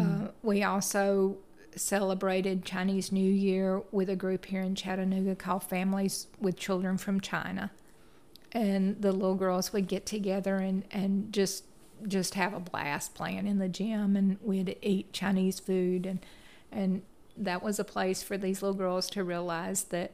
Uh, 0.00 0.28
we 0.42 0.62
also 0.62 1.38
celebrated 1.76 2.64
Chinese 2.64 3.10
New 3.10 3.30
Year 3.30 3.82
with 3.90 4.08
a 4.08 4.16
group 4.16 4.46
here 4.46 4.60
in 4.60 4.74
Chattanooga 4.74 5.34
called 5.34 5.64
Families 5.64 6.28
with 6.40 6.56
Children 6.56 6.98
from 6.98 7.20
China. 7.20 7.70
And 8.52 9.00
the 9.00 9.12
little 9.12 9.34
girls 9.34 9.72
would 9.72 9.88
get 9.88 10.06
together 10.06 10.56
and, 10.56 10.84
and 10.90 11.32
just 11.32 11.64
just 12.06 12.34
have 12.34 12.52
a 12.52 12.60
blast 12.60 13.14
playing 13.14 13.46
in 13.46 13.58
the 13.58 13.68
gym 13.68 14.14
and 14.16 14.36
we'd 14.42 14.76
eat 14.82 15.12
Chinese 15.12 15.58
food 15.58 16.04
and 16.04 16.18
and 16.70 17.02
that 17.36 17.62
was 17.62 17.78
a 17.78 17.84
place 17.84 18.22
for 18.22 18.36
these 18.36 18.62
little 18.62 18.76
girls 18.76 19.08
to 19.10 19.24
realize 19.24 19.84
that 19.84 20.12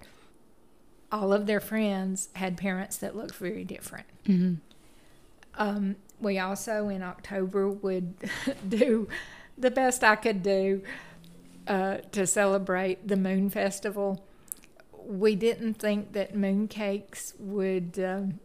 all 1.10 1.32
of 1.32 1.46
their 1.46 1.60
friends 1.60 2.28
had 2.34 2.56
parents 2.56 2.96
that 2.98 3.16
looked 3.16 3.34
very 3.34 3.64
different. 3.64 4.06
Um, 5.56 5.96
we 6.20 6.38
also 6.38 6.88
in 6.88 7.02
October 7.02 7.68
would 7.68 8.14
do 8.68 9.08
the 9.60 9.70
best 9.70 10.02
I 10.04 10.16
could 10.16 10.42
do 10.42 10.82
uh, 11.66 11.98
to 12.12 12.26
celebrate 12.26 13.06
the 13.06 13.16
Moon 13.16 13.50
Festival. 13.50 14.24
We 15.06 15.34
didn't 15.36 15.74
think 15.74 16.12
that 16.12 16.34
moon 16.34 16.68
cakes 16.68 17.34
would 17.38 17.98
um, 17.98 18.38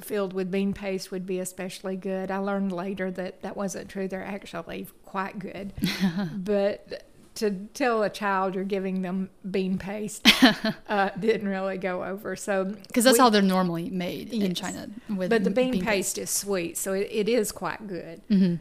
filled 0.00 0.32
with 0.32 0.50
bean 0.50 0.72
paste 0.72 1.10
would 1.10 1.26
be 1.26 1.38
especially 1.38 1.96
good. 1.96 2.30
I 2.30 2.38
learned 2.38 2.72
later 2.72 3.10
that 3.12 3.42
that 3.42 3.56
wasn't 3.56 3.88
true. 3.88 4.08
They're 4.08 4.24
actually 4.24 4.86
quite 5.04 5.38
good, 5.38 5.72
but 6.34 7.04
to 7.36 7.50
tell 7.74 8.02
a 8.02 8.10
child 8.10 8.54
you're 8.54 8.64
giving 8.64 9.02
them 9.02 9.30
bean 9.50 9.78
paste 9.78 10.26
uh, 10.88 11.10
didn't 11.18 11.48
really 11.48 11.78
go 11.78 12.04
over. 12.04 12.36
So 12.36 12.64
Because 12.64 13.04
that's 13.04 13.18
we- 13.18 13.22
how 13.22 13.30
they're 13.30 13.42
normally 13.42 13.90
made 13.90 14.32
in 14.32 14.54
China. 14.54 14.88
With 15.08 15.30
but 15.30 15.44
the 15.44 15.50
bean, 15.50 15.72
paste. 15.74 15.84
paste 15.86 16.18
is 16.18 16.30
sweet, 16.30 16.76
so 16.78 16.92
it, 16.92 17.08
it 17.10 17.28
is 17.28 17.52
quite 17.52 17.86
good. 17.86 18.20
Mm-hmm. 18.28 18.54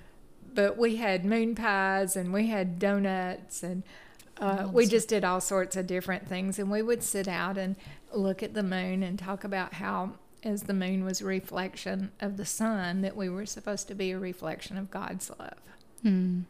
But 0.60 0.78
we 0.78 0.98
had 0.98 1.24
moon 1.24 1.56
pies 1.56 2.18
and 2.18 2.34
we 2.34 2.48
had 2.48 2.80
donuts 2.80 3.64
and 3.64 3.82
uh, 4.42 4.68
we 4.70 4.88
just 4.88 5.08
did 5.08 5.24
all 5.24 5.40
sorts 5.40 5.78
of 5.78 5.88
different 5.88 6.28
things. 6.28 6.60
And 6.60 6.70
we 6.70 6.82
would 6.82 7.02
sit 7.02 7.30
out 7.30 7.58
and 7.58 7.78
look 8.12 8.44
at 8.44 8.54
the 8.54 8.62
moon 8.62 9.02
and 9.02 9.18
talk 9.18 9.46
about 9.46 9.76
how, 9.76 10.16
as 10.44 10.64
the 10.64 10.74
moon 10.74 11.06
was 11.06 11.22
a 11.22 11.26
reflection 11.26 12.12
of 12.20 12.36
the 12.36 12.44
sun, 12.44 13.00
that 13.04 13.16
we 13.16 13.30
were 13.30 13.46
supposed 13.46 13.88
to 13.88 13.96
be 13.96 14.12
a 14.12 14.20
reflection 14.20 14.78
of 14.78 14.92
God's 14.92 15.32
love. 15.40 15.62
Mm, 16.04 16.44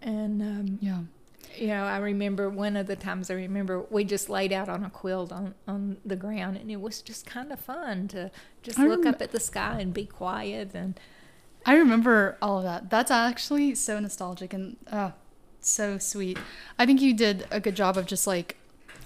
And 0.00 0.40
um, 0.40 0.78
yeah. 0.80 1.00
you 1.54 1.66
know, 1.66 1.84
I 1.84 1.98
remember 1.98 2.48
one 2.48 2.78
of 2.78 2.86
the 2.86 2.96
times 2.96 3.30
I 3.30 3.34
remember 3.34 3.84
we 3.90 4.04
just 4.04 4.30
laid 4.30 4.54
out 4.54 4.70
on 4.70 4.84
a 4.84 4.90
quilt 4.90 5.32
on, 5.32 5.54
on 5.68 5.98
the 6.02 6.16
ground, 6.16 6.56
and 6.56 6.70
it 6.70 6.80
was 6.80 7.02
just 7.02 7.26
kind 7.26 7.52
of 7.52 7.60
fun 7.60 8.08
to 8.08 8.30
just 8.62 8.78
I 8.78 8.86
look 8.86 9.04
up 9.04 9.20
at 9.20 9.32
the 9.32 9.40
sky 9.40 9.80
and 9.80 9.92
be 9.92 10.06
quiet. 10.06 10.70
And 10.74 10.98
I 11.66 11.76
remember 11.76 12.36
all 12.40 12.58
of 12.58 12.64
that. 12.64 12.90
That's 12.90 13.10
actually 13.10 13.74
so 13.74 14.00
nostalgic 14.00 14.52
and 14.52 14.76
uh, 14.90 15.10
so 15.60 15.98
sweet. 15.98 16.38
I 16.78 16.86
think 16.86 17.00
you 17.00 17.14
did 17.14 17.46
a 17.50 17.60
good 17.60 17.76
job 17.76 17.96
of 17.96 18.06
just 18.06 18.26
like, 18.26 18.56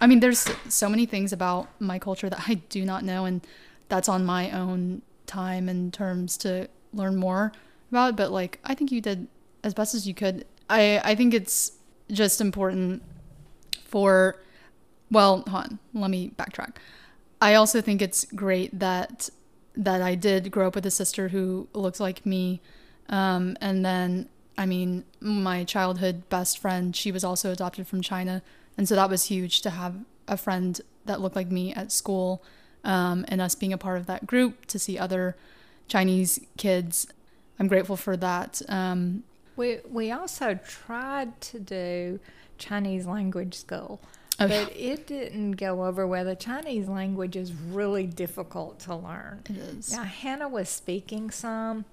I 0.00 0.06
mean, 0.06 0.20
there's 0.20 0.48
so 0.68 0.88
many 0.88 1.06
things 1.06 1.32
about 1.32 1.68
my 1.80 1.98
culture 1.98 2.28
that 2.28 2.44
I 2.48 2.54
do 2.54 2.84
not 2.84 3.04
know, 3.04 3.24
and 3.24 3.46
that's 3.88 4.08
on 4.08 4.24
my 4.24 4.50
own 4.50 5.02
time 5.26 5.68
and 5.68 5.92
terms 5.92 6.36
to 6.38 6.68
learn 6.92 7.16
more 7.16 7.52
about. 7.90 8.16
But 8.16 8.30
like, 8.30 8.60
I 8.64 8.74
think 8.74 8.92
you 8.92 9.00
did 9.00 9.28
as 9.62 9.74
best 9.74 9.94
as 9.94 10.06
you 10.06 10.14
could. 10.14 10.44
I 10.68 11.00
I 11.04 11.14
think 11.14 11.34
it's 11.34 11.72
just 12.10 12.40
important 12.40 13.02
for, 13.84 14.40
well, 15.10 15.42
hold 15.48 15.64
on, 15.64 15.78
let 15.92 16.10
me 16.10 16.32
backtrack. 16.36 16.76
I 17.40 17.54
also 17.54 17.80
think 17.80 18.00
it's 18.02 18.24
great 18.26 18.78
that 18.78 19.30
that 19.76 20.00
I 20.02 20.14
did 20.14 20.50
grow 20.50 20.68
up 20.68 20.74
with 20.74 20.86
a 20.86 20.90
sister 20.90 21.28
who 21.28 21.68
looks 21.72 22.00
like 22.00 22.24
me. 22.24 22.60
Um, 23.08 23.56
and 23.60 23.84
then, 23.84 24.28
I 24.56 24.66
mean, 24.66 25.04
my 25.20 25.64
childhood 25.64 26.28
best 26.28 26.58
friend, 26.58 26.94
she 26.94 27.12
was 27.12 27.24
also 27.24 27.50
adopted 27.52 27.86
from 27.86 28.00
China. 28.00 28.42
And 28.78 28.88
so 28.88 28.94
that 28.94 29.10
was 29.10 29.24
huge 29.24 29.62
to 29.62 29.70
have 29.70 29.96
a 30.28 30.36
friend 30.36 30.80
that 31.04 31.20
looked 31.20 31.36
like 31.36 31.50
me 31.50 31.74
at 31.74 31.92
school 31.92 32.42
um, 32.84 33.24
and 33.28 33.40
us 33.40 33.54
being 33.54 33.72
a 33.72 33.78
part 33.78 33.98
of 33.98 34.06
that 34.06 34.26
group 34.26 34.66
to 34.66 34.78
see 34.78 34.98
other 34.98 35.36
Chinese 35.88 36.40
kids. 36.56 37.06
I'm 37.58 37.68
grateful 37.68 37.96
for 37.96 38.16
that. 38.16 38.62
Um, 38.68 39.24
We 39.56 39.78
we 39.88 40.10
also 40.10 40.54
tried 40.54 41.40
to 41.52 41.58
do 41.58 42.18
Chinese 42.58 43.06
language 43.06 43.54
school, 43.54 44.00
Oh, 44.40 44.48
but 44.48 44.72
it 44.76 45.06
didn't 45.06 45.52
go 45.52 45.84
over 45.84 46.06
well. 46.06 46.24
The 46.24 46.34
Chinese 46.34 46.88
language 46.88 47.36
is 47.36 47.52
really 47.52 48.06
difficult 48.06 48.80
to 48.80 48.96
learn. 48.96 49.42
It 49.48 49.56
is. 49.56 49.92
Now 49.92 50.02
Hannah 50.02 50.48
was 50.48 50.68
speaking 50.68 51.30
some, 51.30 51.84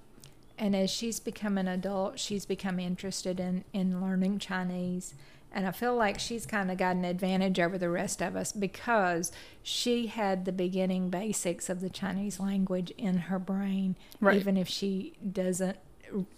and 0.58 0.74
as 0.74 0.90
she's 0.90 1.20
become 1.20 1.56
an 1.56 1.68
adult, 1.68 2.18
she's 2.18 2.44
become 2.44 2.80
interested 2.80 3.38
in 3.38 3.64
in 3.72 4.00
learning 4.02 4.38
Chinese. 4.40 5.14
And 5.54 5.66
I 5.66 5.70
feel 5.70 5.94
like 5.94 6.18
she's 6.18 6.46
kind 6.46 6.70
of 6.70 6.78
got 6.78 6.96
an 6.96 7.04
advantage 7.04 7.60
over 7.60 7.76
the 7.76 7.90
rest 7.90 8.22
of 8.22 8.34
us 8.36 8.52
because 8.52 9.30
she 9.62 10.06
had 10.06 10.46
the 10.46 10.52
beginning 10.52 11.10
basics 11.10 11.68
of 11.68 11.82
the 11.82 11.90
Chinese 11.90 12.40
language 12.40 12.90
in 12.96 13.18
her 13.18 13.38
brain. 13.38 13.94
Right. 14.18 14.36
Even 14.38 14.56
if 14.56 14.66
she 14.66 15.12
doesn't 15.30 15.76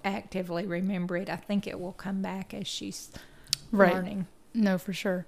actively 0.04 0.66
remember 0.66 1.16
it, 1.16 1.30
I 1.30 1.36
think 1.36 1.66
it 1.68 1.78
will 1.78 1.92
come 1.92 2.22
back 2.22 2.52
as 2.52 2.66
she's 2.66 3.10
Right. 3.70 3.94
learning. 3.94 4.26
No, 4.52 4.78
for 4.78 4.92
sure. 4.92 5.26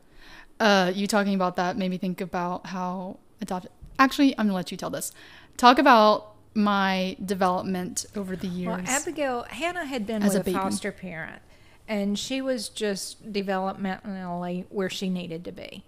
Uh, 0.59 0.93
you 0.95 1.07
talking 1.07 1.35
about 1.35 1.57
that 1.57 1.77
made 1.77 1.91
me 1.91 1.99
think 1.99 2.21
about 2.21 2.67
how 2.67 3.19
adopted. 3.41 3.71
Actually, 3.99 4.33
I'm 4.39 4.47
gonna 4.47 4.55
let 4.55 4.71
you 4.71 4.77
tell 4.77 4.91
this. 4.91 5.13
Talk 5.57 5.79
about 5.79 6.35
my 6.55 7.17
development 7.25 8.07
over 8.17 8.35
the 8.37 8.47
years. 8.47 8.69
Well, 8.69 8.83
Abigail, 8.87 9.43
Hannah 9.49 9.85
had 9.85 10.07
been 10.07 10.23
As 10.23 10.35
a 10.35 10.39
with 10.39 10.47
a, 10.49 10.51
baby. 10.51 10.59
foster 10.59 10.93
parent, 10.93 11.43
and 11.87 12.19
she 12.19 12.41
was 12.41 12.69
just 12.69 13.33
developmentally 13.33 14.65
where 14.71 14.89
she 14.91 15.09
needed 15.11 15.45
to 15.45 15.53
be. 15.53 15.85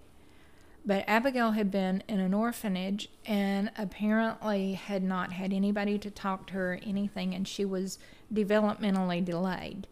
But 0.84 1.05
Abigail 1.07 1.53
had 1.53 1.70
been 1.70 2.03
in 2.09 2.18
an 2.20 2.32
orphanage 2.32 3.09
and 3.26 3.70
apparently 3.76 4.72
had 4.74 5.03
not 5.03 5.32
had 5.32 5.53
anybody 5.53 5.99
to 5.99 6.11
talk 6.11 6.47
to 6.49 6.55
her 6.55 6.74
or 6.74 6.80
anything, 6.82 7.34
and 7.34 7.47
she 7.47 7.64
was 7.64 7.99
developmentally 8.32 9.24
delayed. 9.24 9.86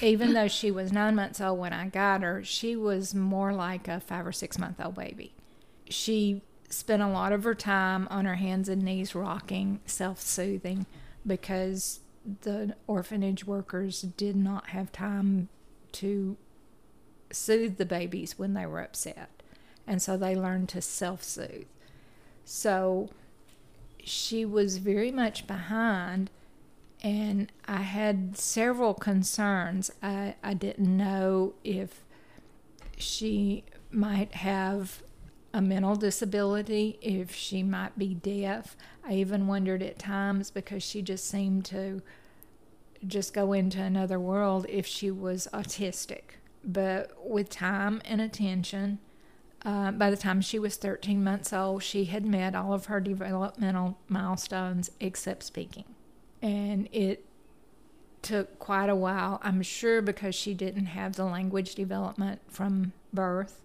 Even 0.00 0.32
though 0.32 0.48
she 0.48 0.70
was 0.70 0.92
nine 0.92 1.14
months 1.16 1.40
old 1.40 1.58
when 1.58 1.72
I 1.72 1.88
got 1.88 2.22
her, 2.22 2.42
she 2.44 2.76
was 2.76 3.14
more 3.14 3.52
like 3.52 3.88
a 3.88 4.00
five 4.00 4.26
or 4.26 4.32
six 4.32 4.58
month 4.58 4.80
old 4.80 4.94
baby. 4.94 5.34
She 5.88 6.42
spent 6.70 7.02
a 7.02 7.08
lot 7.08 7.32
of 7.32 7.44
her 7.44 7.54
time 7.54 8.08
on 8.10 8.24
her 8.24 8.36
hands 8.36 8.68
and 8.68 8.82
knees 8.82 9.14
rocking, 9.14 9.80
self 9.86 10.20
soothing, 10.20 10.86
because 11.26 12.00
the 12.42 12.74
orphanage 12.86 13.44
workers 13.44 14.02
did 14.02 14.36
not 14.36 14.68
have 14.68 14.92
time 14.92 15.48
to 15.92 16.36
soothe 17.30 17.76
the 17.76 17.84
babies 17.84 18.38
when 18.38 18.54
they 18.54 18.66
were 18.66 18.80
upset. 18.80 19.42
And 19.86 20.00
so 20.00 20.16
they 20.16 20.36
learned 20.36 20.68
to 20.70 20.80
self 20.82 21.22
soothe. 21.22 21.66
So 22.44 23.10
she 24.02 24.44
was 24.44 24.78
very 24.78 25.10
much 25.10 25.46
behind, 25.46 26.30
and 27.02 27.50
I 27.66 27.82
had 27.82 28.36
several 28.38 28.94
concerns. 28.94 29.90
I, 30.02 30.36
I 30.42 30.54
didn't 30.54 30.96
know 30.96 31.54
if 31.64 32.04
she 32.96 33.64
might 33.90 34.34
have 34.36 35.02
a 35.52 35.60
mental 35.60 35.96
disability, 35.96 36.98
if 37.02 37.34
she 37.34 37.62
might 37.62 37.98
be 37.98 38.14
deaf. 38.14 38.76
I 39.04 39.14
even 39.14 39.48
wondered 39.48 39.82
at 39.82 39.98
times 39.98 40.50
because 40.50 40.82
she 40.82 41.02
just 41.02 41.28
seemed 41.28 41.64
to 41.66 42.02
just 43.06 43.34
go 43.34 43.52
into 43.52 43.82
another 43.82 44.20
world 44.20 44.64
if 44.68 44.86
she 44.86 45.10
was 45.10 45.48
autistic. 45.52 46.36
But 46.64 47.10
with 47.28 47.50
time 47.50 48.00
and 48.04 48.20
attention, 48.20 49.00
uh, 49.64 49.90
by 49.90 50.08
the 50.08 50.16
time 50.16 50.40
she 50.40 50.60
was 50.60 50.76
13 50.76 51.22
months 51.22 51.52
old, 51.52 51.82
she 51.82 52.04
had 52.04 52.24
met 52.24 52.54
all 52.54 52.72
of 52.72 52.86
her 52.86 53.00
developmental 53.00 53.98
milestones 54.08 54.92
except 55.00 55.42
speaking. 55.42 55.84
And 56.42 56.88
it 56.92 57.24
took 58.20 58.58
quite 58.58 58.88
a 58.88 58.96
while, 58.96 59.40
I'm 59.42 59.62
sure 59.62 60.02
because 60.02 60.34
she 60.34 60.54
didn't 60.54 60.86
have 60.86 61.14
the 61.14 61.24
language 61.24 61.74
development 61.74 62.40
from 62.48 62.92
birth, 63.12 63.60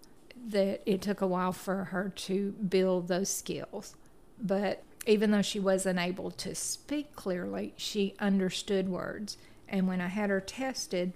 that 0.48 0.82
it 0.86 1.02
took 1.02 1.22
a 1.22 1.28
while 1.28 1.52
for 1.52 1.86
her 1.86 2.14
to 2.16 2.52
build 2.52 3.08
those 3.08 3.30
skills. 3.30 3.96
But 4.42 4.84
even 5.06 5.32
though 5.32 5.42
she 5.42 5.60
wasn't 5.60 6.00
able 6.00 6.32
to 6.32 6.54
speak 6.54 7.16
clearly, 7.16 7.74
she 7.78 8.14
understood 8.20 8.90
words. 8.90 9.38
And 9.68 9.88
when 9.88 10.02
I 10.02 10.08
had 10.08 10.30
her 10.30 10.42
tested, 10.42 11.14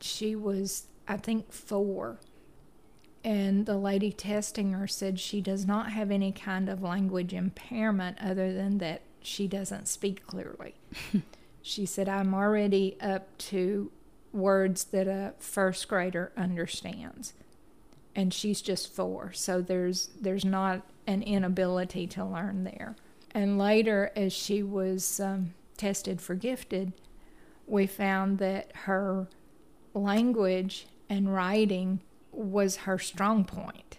she 0.00 0.36
was, 0.36 0.86
I 1.08 1.16
think, 1.16 1.52
four. 1.52 2.18
And 3.24 3.66
the 3.66 3.76
lady 3.76 4.12
testing 4.12 4.72
her 4.72 4.86
said 4.86 5.18
she 5.18 5.40
does 5.40 5.66
not 5.66 5.90
have 5.90 6.10
any 6.10 6.32
kind 6.32 6.68
of 6.68 6.82
language 6.82 7.32
impairment 7.32 8.18
other 8.20 8.52
than 8.52 8.78
that 8.78 9.02
she 9.26 9.48
doesn't 9.48 9.88
speak 9.88 10.24
clearly. 10.26 10.74
she 11.62 11.84
said, 11.84 12.08
I'm 12.08 12.32
already 12.32 12.96
up 13.00 13.36
to 13.38 13.90
words 14.32 14.84
that 14.84 15.08
a 15.08 15.34
first 15.38 15.88
grader 15.88 16.32
understands. 16.36 17.32
And 18.14 18.32
she's 18.32 18.62
just 18.62 18.94
four, 18.94 19.32
so 19.32 19.60
there's 19.60 20.08
there's 20.18 20.44
not 20.44 20.82
an 21.06 21.22
inability 21.22 22.06
to 22.06 22.24
learn 22.24 22.64
there. 22.64 22.96
And 23.32 23.58
later, 23.58 24.10
as 24.16 24.32
she 24.32 24.62
was 24.62 25.20
um, 25.20 25.52
tested 25.76 26.22
for 26.22 26.34
gifted, 26.34 26.94
we 27.66 27.86
found 27.86 28.38
that 28.38 28.70
her 28.74 29.28
language 29.92 30.86
and 31.10 31.34
writing 31.34 32.00
was 32.32 32.76
her 32.76 32.98
strong 32.98 33.44
point. 33.44 33.98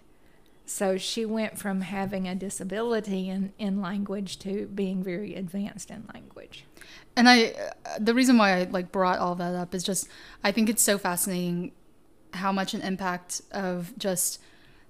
So 0.68 0.98
she 0.98 1.24
went 1.24 1.58
from 1.58 1.80
having 1.80 2.28
a 2.28 2.34
disability 2.34 3.30
in, 3.30 3.52
in 3.58 3.80
language 3.80 4.38
to 4.40 4.66
being 4.66 5.02
very 5.02 5.34
advanced 5.34 5.90
in 5.90 6.06
language. 6.12 6.64
and 7.16 7.28
I, 7.28 7.54
the 7.98 8.12
reason 8.12 8.36
why 8.36 8.60
I 8.60 8.62
like 8.64 8.92
brought 8.92 9.18
all 9.18 9.34
that 9.36 9.54
up 9.54 9.74
is 9.74 9.82
just 9.82 10.08
I 10.44 10.52
think 10.52 10.68
it's 10.68 10.82
so 10.82 10.98
fascinating 10.98 11.72
how 12.34 12.52
much 12.52 12.74
an 12.74 12.82
impact 12.82 13.40
of 13.50 13.96
just 13.98 14.40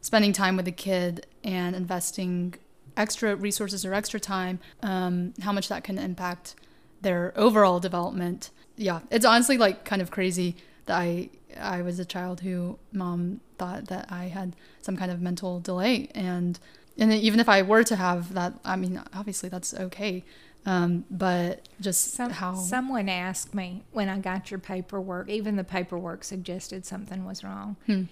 spending 0.01 0.33
time 0.33 0.57
with 0.57 0.67
a 0.67 0.73
kid 0.73 1.27
and 1.45 1.77
investing 1.77 2.55
extra 2.97 3.37
resources 3.37 3.85
or 3.85 3.95
extra 3.95 4.19
time, 4.19 4.59
um, 4.83 5.33
how 5.43 5.53
much 5.53 5.69
that 5.69 5.85
can 5.85 5.99
impact 5.99 6.57
their 7.01 7.33
overall 7.37 7.79
development. 7.79 8.51
Yeah, 8.77 9.01
it's 9.11 9.25
honestly 9.25 9.57
like 9.57 9.85
kind 9.85 10.03
of 10.03 10.11
crazy 10.11 10.57
that 10.89 10.99
I 10.99 11.31
I 11.59 11.83
was 11.83 11.99
a 11.99 12.05
child 12.05 12.41
who 12.41 12.79
mom 12.93 13.41
thought 13.57 13.87
that 13.87 14.11
I 14.11 14.25
had 14.25 14.57
some 14.83 14.97
kind 14.97 15.11
of 15.11 15.21
mental 15.21 15.61
delay 15.61 16.11
and 16.15 16.59
and 16.99 17.13
even 17.13 17.39
if 17.39 17.49
I 17.49 17.63
were 17.63 17.85
to 17.85 17.97
have 17.97 18.35
that, 18.35 18.55
I 18.65 18.77
mean 18.77 19.01
obviously 19.15 19.49
that's 19.49 19.73
okay. 19.73 20.25
Um, 20.67 21.05
but 21.11 21.67
just 21.81 22.15
Some, 22.15 22.31
how 22.31 22.55
Someone 22.55 23.09
asked 23.09 23.55
me 23.55 23.85
when 23.93 24.09
I 24.09 24.19
got 24.19 24.51
your 24.51 24.59
paperwork, 24.59 25.31
even 25.31 25.57
the 25.57 25.65
paperwork 25.65 26.25
suggested 26.25 26.85
something 26.85 27.25
was 27.25 27.45
wrong. 27.45 27.77
Hmm. 27.87 28.03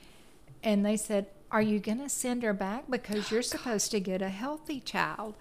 And 0.62 0.86
they 0.86 0.96
said, 0.96 1.26
Are 1.50 1.60
you 1.60 1.80
going 1.80 1.98
to 1.98 2.08
send 2.08 2.42
her 2.44 2.54
back? 2.54 2.84
Because 2.88 3.30
you're 3.30 3.42
supposed 3.42 3.90
to 3.90 4.00
get 4.00 4.22
a 4.22 4.28
healthy 4.28 4.80
child. 4.80 5.34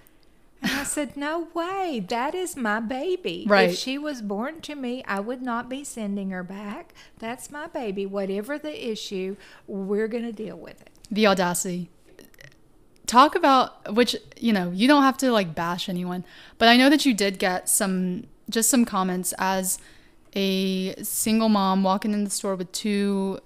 And 0.66 0.80
I 0.80 0.84
said, 0.84 1.16
No 1.16 1.47
way. 1.53 2.03
That 2.07 2.34
is 2.36 2.55
my 2.55 2.80
baby. 2.80 3.45
Right. 3.47 3.70
If 3.70 3.78
she 3.78 3.97
was 3.97 4.22
born 4.22 4.61
to 4.61 4.76
me, 4.76 5.03
I 5.07 5.20
would 5.20 5.41
not 5.41 5.70
be 5.70 5.84
sending 5.84 6.32
her 6.32 6.43
back. 6.43 6.93
That's 7.20 7.51
my 7.51 7.68
baby. 7.68 8.05
Whatever 8.05 8.57
the 8.57 8.89
issue, 8.91 9.36
we're 9.68 10.07
going 10.07 10.24
to 10.24 10.32
deal 10.32 10.57
with 10.57 10.82
it. 10.82 10.89
the 11.11 11.28
audacity 11.28 11.89
talk 13.05 13.36
about 13.36 13.93
which 13.93 14.16
you 14.39 14.51
know 14.51 14.72
you 14.72 14.88
don't 14.88 15.03
have 15.03 15.16
to 15.16 15.32
like 15.32 15.53
bash 15.53 15.88
anyone 15.88 16.26
but 16.57 16.68
i 16.68 16.76
know 16.76 16.89
that 16.89 17.05
you 17.05 17.13
did 17.13 17.38
get 17.38 17.70
some 17.70 18.26
just 18.49 18.68
some 18.68 18.84
comments 18.84 19.32
as 19.38 19.78
a 20.36 20.95
single 21.03 21.47
mom 21.47 21.84
walking 21.84 22.13
in 22.13 22.24
the 22.24 22.30
store 22.32 22.55
with 22.55 22.72
two 22.72 23.39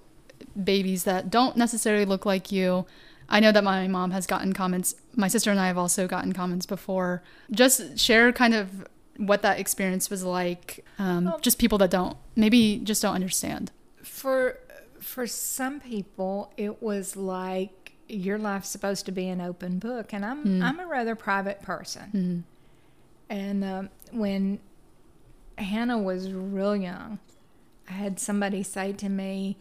babies 0.64 1.04
that 1.04 1.28
don't 1.30 1.56
necessarily 1.58 2.06
look 2.06 2.24
like 2.24 2.50
you 2.50 2.86
i 3.30 3.40
know 3.40 3.52
that 3.52 3.64
my 3.64 3.86
mom 3.88 4.10
has 4.10 4.26
gotten 4.26 4.52
comments. 4.52 4.94
My 5.16 5.28
sister 5.28 5.50
and 5.50 5.60
i 5.60 5.66
have 5.66 5.78
also 5.78 6.06
gotten 6.06 6.32
comments 6.32 6.66
before. 6.66 7.22
Just 7.50 7.98
share 7.98 8.32
kind 8.32 8.54
of 8.54 8.86
what 9.16 9.42
that 9.42 9.58
experience 9.58 10.08
was 10.10 10.24
like 10.24 10.84
um, 10.98 11.34
just 11.42 11.58
people 11.58 11.76
that 11.78 11.90
don't 11.90 12.16
maybe 12.36 12.78
just 12.78 13.02
don't 13.02 13.14
understand. 13.14 13.70
For 14.02 14.58
for 15.00 15.26
some 15.26 15.80
people, 15.80 16.52
it 16.56 16.82
was 16.82 17.16
like 17.16 17.92
your 18.08 18.38
life's 18.38 18.68
supposed 18.68 19.06
to 19.06 19.12
be 19.12 19.28
an 19.28 19.40
open 19.40 19.78
book, 19.78 20.12
and 20.12 20.24
I'm 20.24 20.62
I'm 20.62 20.80
a 20.80 20.86
rather 20.86 21.14
private 21.14 21.62
person. 21.62 22.44
And 23.28 23.62
um, 23.64 23.90
when 24.10 24.58
Hannah 25.56 25.98
was 25.98 26.32
real 26.32 26.74
young, 26.74 27.18
I 27.88 27.92
had 27.92 28.18
somebody 28.18 28.62
say 28.64 28.92
to 28.94 29.08
me, 29.08 29.56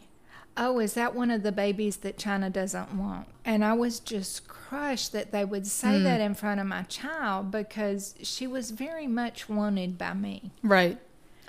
"Oh, 0.59 0.79
is 0.79 0.93
that 0.93 1.15
one 1.15 1.31
of 1.31 1.41
the 1.41 1.51
babies 1.51 1.97
that 1.97 2.17
China 2.17 2.49
doesn't 2.49 2.93
want?" 2.93 3.27
And 3.45 3.65
I 3.65 3.73
was 3.73 3.99
just 3.99 4.47
crushed 4.47 5.11
that 5.13 5.31
they 5.31 5.45
would 5.45 5.65
say 5.65 5.97
hmm. 5.97 6.03
that 6.03 6.21
in 6.21 6.35
front 6.35 6.59
of 6.59 6.67
my 6.67 6.83
child 6.83 7.49
because 7.49 8.13
she 8.21 8.45
was 8.45 8.69
very 8.71 9.07
much 9.07 9.49
wanted 9.49 9.97
by 9.97 10.13
me, 10.13 10.51
right 10.61 10.99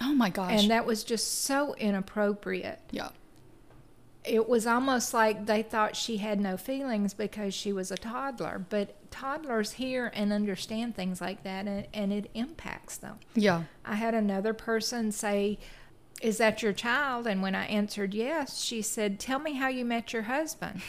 oh 0.02 0.14
my 0.14 0.30
gosh 0.30 0.62
and 0.62 0.70
that 0.70 0.86
was 0.86 1.04
just 1.04 1.42
so 1.42 1.74
inappropriate 1.74 2.80
yeah 2.90 3.10
it 4.24 4.48
was 4.48 4.66
almost 4.66 5.14
like 5.14 5.46
they 5.46 5.62
thought 5.62 5.96
she 5.96 6.18
had 6.18 6.40
no 6.40 6.56
feelings 6.56 7.14
because 7.14 7.54
she 7.54 7.72
was 7.72 7.90
a 7.90 7.96
toddler. 7.96 8.64
But 8.68 9.10
toddlers 9.10 9.72
hear 9.72 10.10
and 10.14 10.32
understand 10.32 10.94
things 10.94 11.20
like 11.20 11.42
that, 11.44 11.66
and, 11.66 11.86
and 11.92 12.12
it 12.12 12.30
impacts 12.34 12.96
them. 12.96 13.18
yeah 13.34 13.64
I 13.84 13.94
had 13.94 14.14
another 14.14 14.52
person 14.52 15.10
say, 15.12 15.58
Is 16.20 16.38
that 16.38 16.62
your 16.62 16.72
child? 16.72 17.26
And 17.26 17.42
when 17.42 17.54
I 17.54 17.64
answered 17.66 18.12
yes, 18.14 18.60
she 18.62 18.82
said, 18.82 19.18
Tell 19.18 19.38
me 19.38 19.54
how 19.54 19.68
you 19.68 19.84
met 19.84 20.12
your 20.12 20.22
husband. 20.22 20.82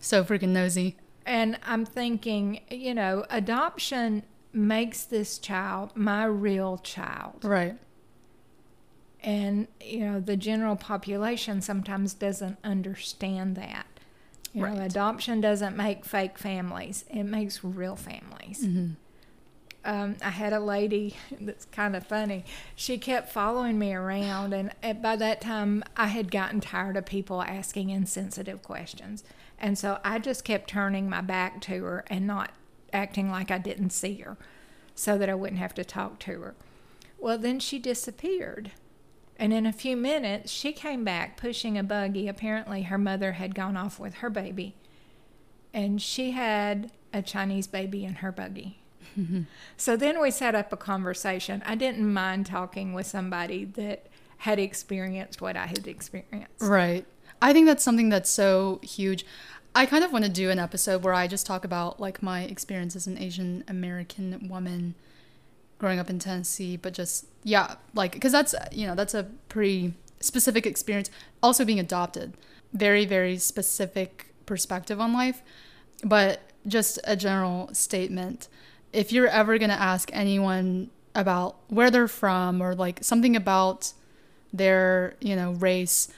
So 0.00 0.24
freaking 0.24 0.48
nosy. 0.48 0.96
And 1.24 1.58
I'm 1.64 1.84
thinking, 1.84 2.60
you 2.70 2.94
know, 2.94 3.24
adoption 3.30 4.22
makes 4.52 5.04
this 5.04 5.38
child 5.38 5.90
my 5.96 6.24
real 6.24 6.78
child. 6.78 7.44
Right. 7.44 7.76
And, 9.22 9.66
you 9.80 10.00
know, 10.00 10.20
the 10.20 10.36
general 10.36 10.76
population 10.76 11.60
sometimes 11.60 12.14
doesn't 12.14 12.58
understand 12.62 13.56
that. 13.56 13.86
You 14.52 14.62
know, 14.62 14.68
Right. 14.68 14.80
adoption 14.90 15.40
doesn't 15.40 15.76
make 15.76 16.04
fake 16.04 16.38
families, 16.38 17.04
it 17.10 17.24
makes 17.24 17.62
real 17.64 17.96
families. 17.96 18.64
Mm-hmm. 18.64 18.92
Um, 19.86 20.16
I 20.20 20.30
had 20.30 20.52
a 20.52 20.58
lady 20.58 21.14
that's 21.40 21.64
kind 21.66 21.94
of 21.94 22.06
funny. 22.06 22.44
She 22.74 22.98
kept 22.98 23.32
following 23.32 23.78
me 23.78 23.94
around, 23.94 24.52
and 24.52 25.00
by 25.00 25.16
that 25.16 25.40
time, 25.40 25.84
I 25.96 26.08
had 26.08 26.30
gotten 26.30 26.60
tired 26.60 26.96
of 26.96 27.06
people 27.06 27.40
asking 27.40 27.90
insensitive 27.90 28.62
questions. 28.62 29.22
And 29.58 29.78
so 29.78 30.00
I 30.04 30.18
just 30.18 30.44
kept 30.44 30.68
turning 30.68 31.08
my 31.08 31.20
back 31.20 31.60
to 31.62 31.84
her 31.84 32.04
and 32.08 32.26
not 32.26 32.50
acting 32.92 33.30
like 33.30 33.50
I 33.50 33.58
didn't 33.58 33.90
see 33.90 34.16
her 34.16 34.36
so 34.94 35.16
that 35.16 35.30
I 35.30 35.34
wouldn't 35.34 35.60
have 35.60 35.74
to 35.74 35.84
talk 35.84 36.18
to 36.20 36.40
her. 36.40 36.54
Well, 37.18 37.38
then 37.38 37.60
she 37.60 37.78
disappeared. 37.78 38.72
And 39.38 39.52
in 39.52 39.66
a 39.66 39.72
few 39.72 39.96
minutes, 39.96 40.50
she 40.50 40.72
came 40.72 41.04
back 41.04 41.36
pushing 41.36 41.78
a 41.78 41.82
buggy. 41.82 42.26
Apparently, 42.26 42.82
her 42.82 42.98
mother 42.98 43.32
had 43.32 43.54
gone 43.54 43.76
off 43.76 44.00
with 44.00 44.16
her 44.16 44.30
baby, 44.30 44.74
and 45.72 46.02
she 46.02 46.32
had 46.32 46.90
a 47.12 47.22
Chinese 47.22 47.66
baby 47.66 48.04
in 48.04 48.16
her 48.16 48.32
buggy. 48.32 48.78
So 49.78 49.94
then 49.94 50.20
we 50.22 50.30
set 50.30 50.54
up 50.54 50.72
a 50.72 50.76
conversation. 50.76 51.62
I 51.66 51.74
didn't 51.74 52.10
mind 52.10 52.46
talking 52.46 52.94
with 52.94 53.06
somebody 53.06 53.64
that 53.64 54.06
had 54.38 54.58
experienced 54.58 55.42
what 55.42 55.56
I 55.56 55.66
had 55.66 55.86
experienced. 55.86 56.62
Right. 56.62 57.04
I 57.42 57.52
think 57.52 57.66
that's 57.66 57.84
something 57.84 58.08
that's 58.08 58.30
so 58.30 58.80
huge. 58.82 59.26
I 59.74 59.84
kind 59.84 60.02
of 60.02 60.12
want 60.12 60.24
to 60.24 60.30
do 60.30 60.48
an 60.50 60.58
episode 60.58 61.04
where 61.04 61.12
I 61.12 61.26
just 61.26 61.44
talk 61.46 61.64
about 61.64 62.00
like 62.00 62.22
my 62.22 62.44
experience 62.44 62.96
as 62.96 63.06
an 63.06 63.18
Asian 63.18 63.62
American 63.68 64.48
woman 64.48 64.94
growing 65.78 65.98
up 65.98 66.08
in 66.08 66.18
Tennessee, 66.18 66.78
but 66.78 66.94
just 66.94 67.26
yeah, 67.42 67.74
like 67.92 68.12
because 68.12 68.32
that's 68.32 68.54
you 68.72 68.86
know 68.86 68.94
that's 68.94 69.12
a 69.12 69.24
pretty 69.50 69.92
specific 70.20 70.64
experience. 70.64 71.10
Also 71.42 71.64
being 71.64 71.78
adopted, 71.78 72.32
very 72.72 73.04
very 73.04 73.36
specific 73.36 74.32
perspective 74.46 74.98
on 75.00 75.12
life, 75.12 75.42
but 76.02 76.40
just 76.66 76.98
a 77.04 77.14
general 77.14 77.68
statement. 77.74 78.48
If 78.92 79.12
you're 79.12 79.28
ever 79.28 79.58
gonna 79.58 79.74
ask 79.74 80.10
anyone 80.12 80.90
about 81.14 81.56
where 81.68 81.90
they're 81.90 82.08
from 82.08 82.60
or 82.60 82.74
like 82.74 83.02
something 83.02 83.36
about 83.36 83.92
their 84.52 85.14
you 85.20 85.34
know 85.34 85.52
race 85.52 86.08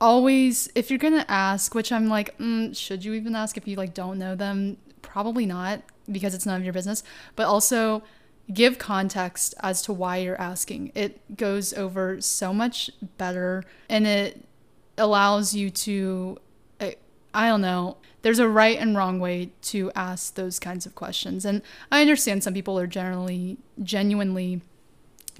always 0.00 0.68
if 0.74 0.90
you're 0.90 0.98
gonna 0.98 1.24
ask 1.28 1.74
which 1.74 1.92
i'm 1.92 2.08
like 2.08 2.36
mm, 2.38 2.76
should 2.76 3.04
you 3.04 3.14
even 3.14 3.34
ask 3.34 3.56
if 3.56 3.66
you 3.66 3.76
like 3.76 3.94
don't 3.94 4.18
know 4.18 4.34
them? 4.34 4.76
Probably 5.02 5.46
not 5.46 5.82
because 6.10 6.34
it's 6.34 6.46
none 6.46 6.56
of 6.56 6.64
your 6.64 6.72
business. 6.72 7.02
But 7.36 7.46
also 7.46 8.02
give 8.52 8.78
context 8.78 9.54
as 9.60 9.80
to 9.82 9.92
why 9.92 10.18
you're 10.18 10.40
asking. 10.40 10.92
It 10.94 11.36
goes 11.36 11.72
over 11.72 12.20
so 12.20 12.52
much 12.52 12.90
better 13.16 13.64
and 13.88 14.06
it 14.06 14.44
allows 14.98 15.54
you 15.54 15.70
to 15.70 16.38
I 17.34 17.48
don't 17.48 17.62
know 17.62 17.96
there's 18.24 18.40
a 18.40 18.48
right 18.48 18.78
and 18.78 18.96
wrong 18.96 19.20
way 19.20 19.50
to 19.62 19.92
ask 19.94 20.34
those 20.34 20.58
kinds 20.58 20.84
of 20.84 20.94
questions 20.94 21.44
and 21.44 21.62
i 21.92 22.00
understand 22.00 22.42
some 22.42 22.52
people 22.52 22.78
are 22.78 22.86
generally 22.86 23.56
genuinely 23.82 24.60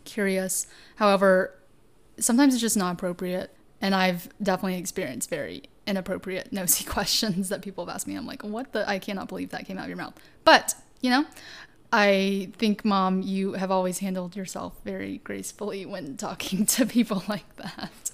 curious 0.04 0.66
however 0.96 1.54
sometimes 2.18 2.54
it's 2.54 2.60
just 2.60 2.76
not 2.76 2.94
appropriate. 2.94 3.54
And 3.80 3.94
I've 3.94 4.28
definitely 4.42 4.78
experienced 4.78 5.28
very 5.28 5.64
inappropriate, 5.86 6.52
nosy 6.52 6.84
questions 6.88 7.48
that 7.48 7.62
people 7.62 7.84
have 7.84 7.94
asked 7.94 8.06
me. 8.06 8.16
I'm 8.16 8.26
like, 8.26 8.42
what 8.42 8.72
the? 8.72 8.88
I 8.88 8.98
cannot 8.98 9.28
believe 9.28 9.50
that 9.50 9.66
came 9.66 9.78
out 9.78 9.84
of 9.84 9.88
your 9.88 9.96
mouth. 9.96 10.14
But, 10.44 10.74
you 11.00 11.10
know, 11.10 11.26
I 11.92 12.50
think, 12.56 12.84
Mom, 12.84 13.22
you 13.22 13.54
have 13.54 13.70
always 13.70 13.98
handled 13.98 14.36
yourself 14.36 14.74
very 14.84 15.18
gracefully 15.18 15.86
when 15.86 16.16
talking 16.16 16.66
to 16.76 16.86
people 16.86 17.22
like 17.28 17.56
that. 17.56 18.10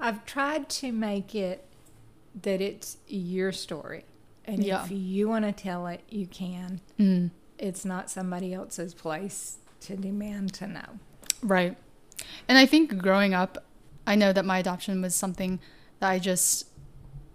I've 0.00 0.24
tried 0.26 0.68
to 0.70 0.92
make 0.92 1.34
it 1.34 1.64
that 2.42 2.60
it's 2.60 2.98
your 3.06 3.52
story. 3.52 4.04
And 4.44 4.64
Yeah. 4.64 4.84
if 4.84 4.90
you 4.90 5.28
want 5.28 5.44
to 5.44 5.52
tell 5.52 5.86
it, 5.86 6.02
you 6.08 6.26
can. 6.26 6.80
Mm, 6.98 7.30
It's 7.58 7.84
not 7.84 8.08
somebody 8.10 8.54
else's 8.54 8.94
place 8.94 9.58
to 9.80 9.96
demand 9.96 10.54
to 10.54 10.66
know. 10.66 10.98
right. 11.42 11.76
And 12.48 12.58
I 12.58 12.66
think 12.66 12.98
growing 12.98 13.32
up, 13.34 13.64
I 14.06 14.14
know 14.16 14.32
that 14.32 14.44
my 14.44 14.58
adoption 14.58 15.00
was 15.02 15.14
something 15.14 15.60
that 16.00 16.08
I 16.10 16.18
just. 16.18 16.66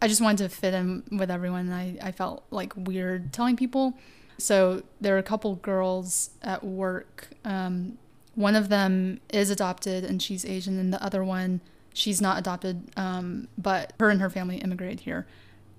I 0.02 0.08
just 0.10 0.20
wanted 0.20 0.40
to 0.44 0.50
fit 0.50 0.74
in 0.74 1.04
with 1.12 1.32
everyone. 1.32 1.72
And 1.72 1.74
I, 1.74 1.98
I 2.10 2.12
felt 2.12 2.44
like 2.52 2.74
weird 2.76 3.32
telling 3.32 3.56
people. 3.56 3.94
So 4.38 4.84
there 5.00 5.16
are 5.16 5.20
a 5.20 5.24
couple 5.24 5.56
girls 5.56 6.32
at 6.42 6.62
work. 6.66 7.30
Um, 7.46 7.98
one 8.36 8.56
of 8.56 8.68
them 8.68 9.22
is 9.32 9.50
adopted 9.50 10.04
and 10.04 10.22
she's 10.22 10.44
Asian, 10.46 10.78
and 10.78 10.92
the 10.92 11.02
other 11.02 11.24
one, 11.24 11.62
she's 11.94 12.22
not 12.22 12.38
adopted, 12.40 12.90
um, 12.98 13.48
but 13.58 13.94
her 14.00 14.10
and 14.10 14.20
her 14.22 14.30
family 14.30 14.58
immigrated 14.58 15.02
here. 15.02 15.26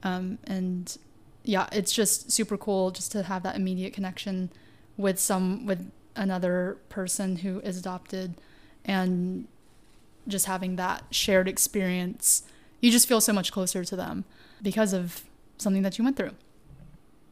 Um, 0.03 0.39
and 0.45 0.97
yeah, 1.43 1.69
it's 1.73 1.93
just 1.93 2.31
super 2.31 2.57
cool 2.57 2.91
just 2.91 3.13
to 3.13 3.23
have 3.25 3.43
that 3.43 3.57
immediate 3.57 3.93
connection 3.93 4.51
with 4.97 5.19
some 5.19 5.67
with 5.67 5.91
another 6.17 6.79
person 6.89 7.37
who 7.37 7.61
is 7.61 7.77
adopted, 7.77 8.35
and 8.85 9.49
just 10.29 10.47
having 10.47 10.77
that 10.77 11.05
shared 11.11 11.49
experience. 11.49 12.45
You 12.81 12.91
just 12.91 13.09
feel 13.09 13.21
so 13.21 13.33
much 13.33 13.51
closer 13.51 13.85
to 13.85 13.97
them 13.97 14.25
because 14.63 14.93
of 14.93 15.25
something 15.59 15.83
that 15.83 15.99
you 15.99 16.05
went 16.05 16.17
through. 16.17 16.33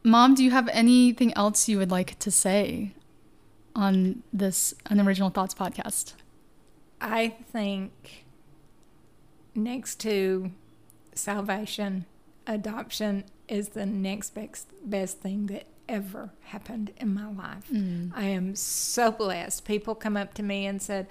Mom, 0.03 0.35
do 0.35 0.43
you 0.43 0.51
have 0.51 0.67
anything 0.69 1.33
else 1.35 1.69
you 1.69 1.77
would 1.77 1.91
like 1.91 2.19
to 2.19 2.29
say 2.29 2.91
on 3.75 4.23
this 4.33 4.73
Unoriginal 4.89 5.29
Thoughts 5.29 5.53
podcast? 5.53 6.13
I 6.99 7.29
think 7.51 8.25
next 9.55 9.99
to 10.01 10.51
salvation, 11.13 12.05
adoption 12.47 13.25
is 13.47 13.69
the 13.69 13.85
next 13.85 14.33
best, 14.33 14.67
best 14.83 15.19
thing 15.19 15.47
that 15.47 15.65
ever 15.87 16.31
happened 16.45 16.91
in 16.97 17.13
my 17.13 17.29
life. 17.29 17.67
Mm. 17.71 18.11
I 18.15 18.25
am 18.25 18.55
so 18.55 19.11
blessed. 19.11 19.65
People 19.65 19.95
come 19.95 20.17
up 20.17 20.33
to 20.35 20.43
me 20.43 20.65
and 20.65 20.81
said, 20.81 21.07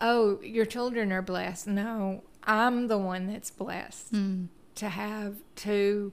"Oh, 0.00 0.40
your 0.42 0.66
children 0.66 1.12
are 1.12 1.22
blessed." 1.22 1.66
No, 1.66 2.22
I'm 2.44 2.88
the 2.88 2.98
one 2.98 3.26
that's 3.26 3.50
blessed 3.50 4.12
mm. 4.12 4.48
to 4.76 4.88
have 4.88 5.36
two 5.56 6.12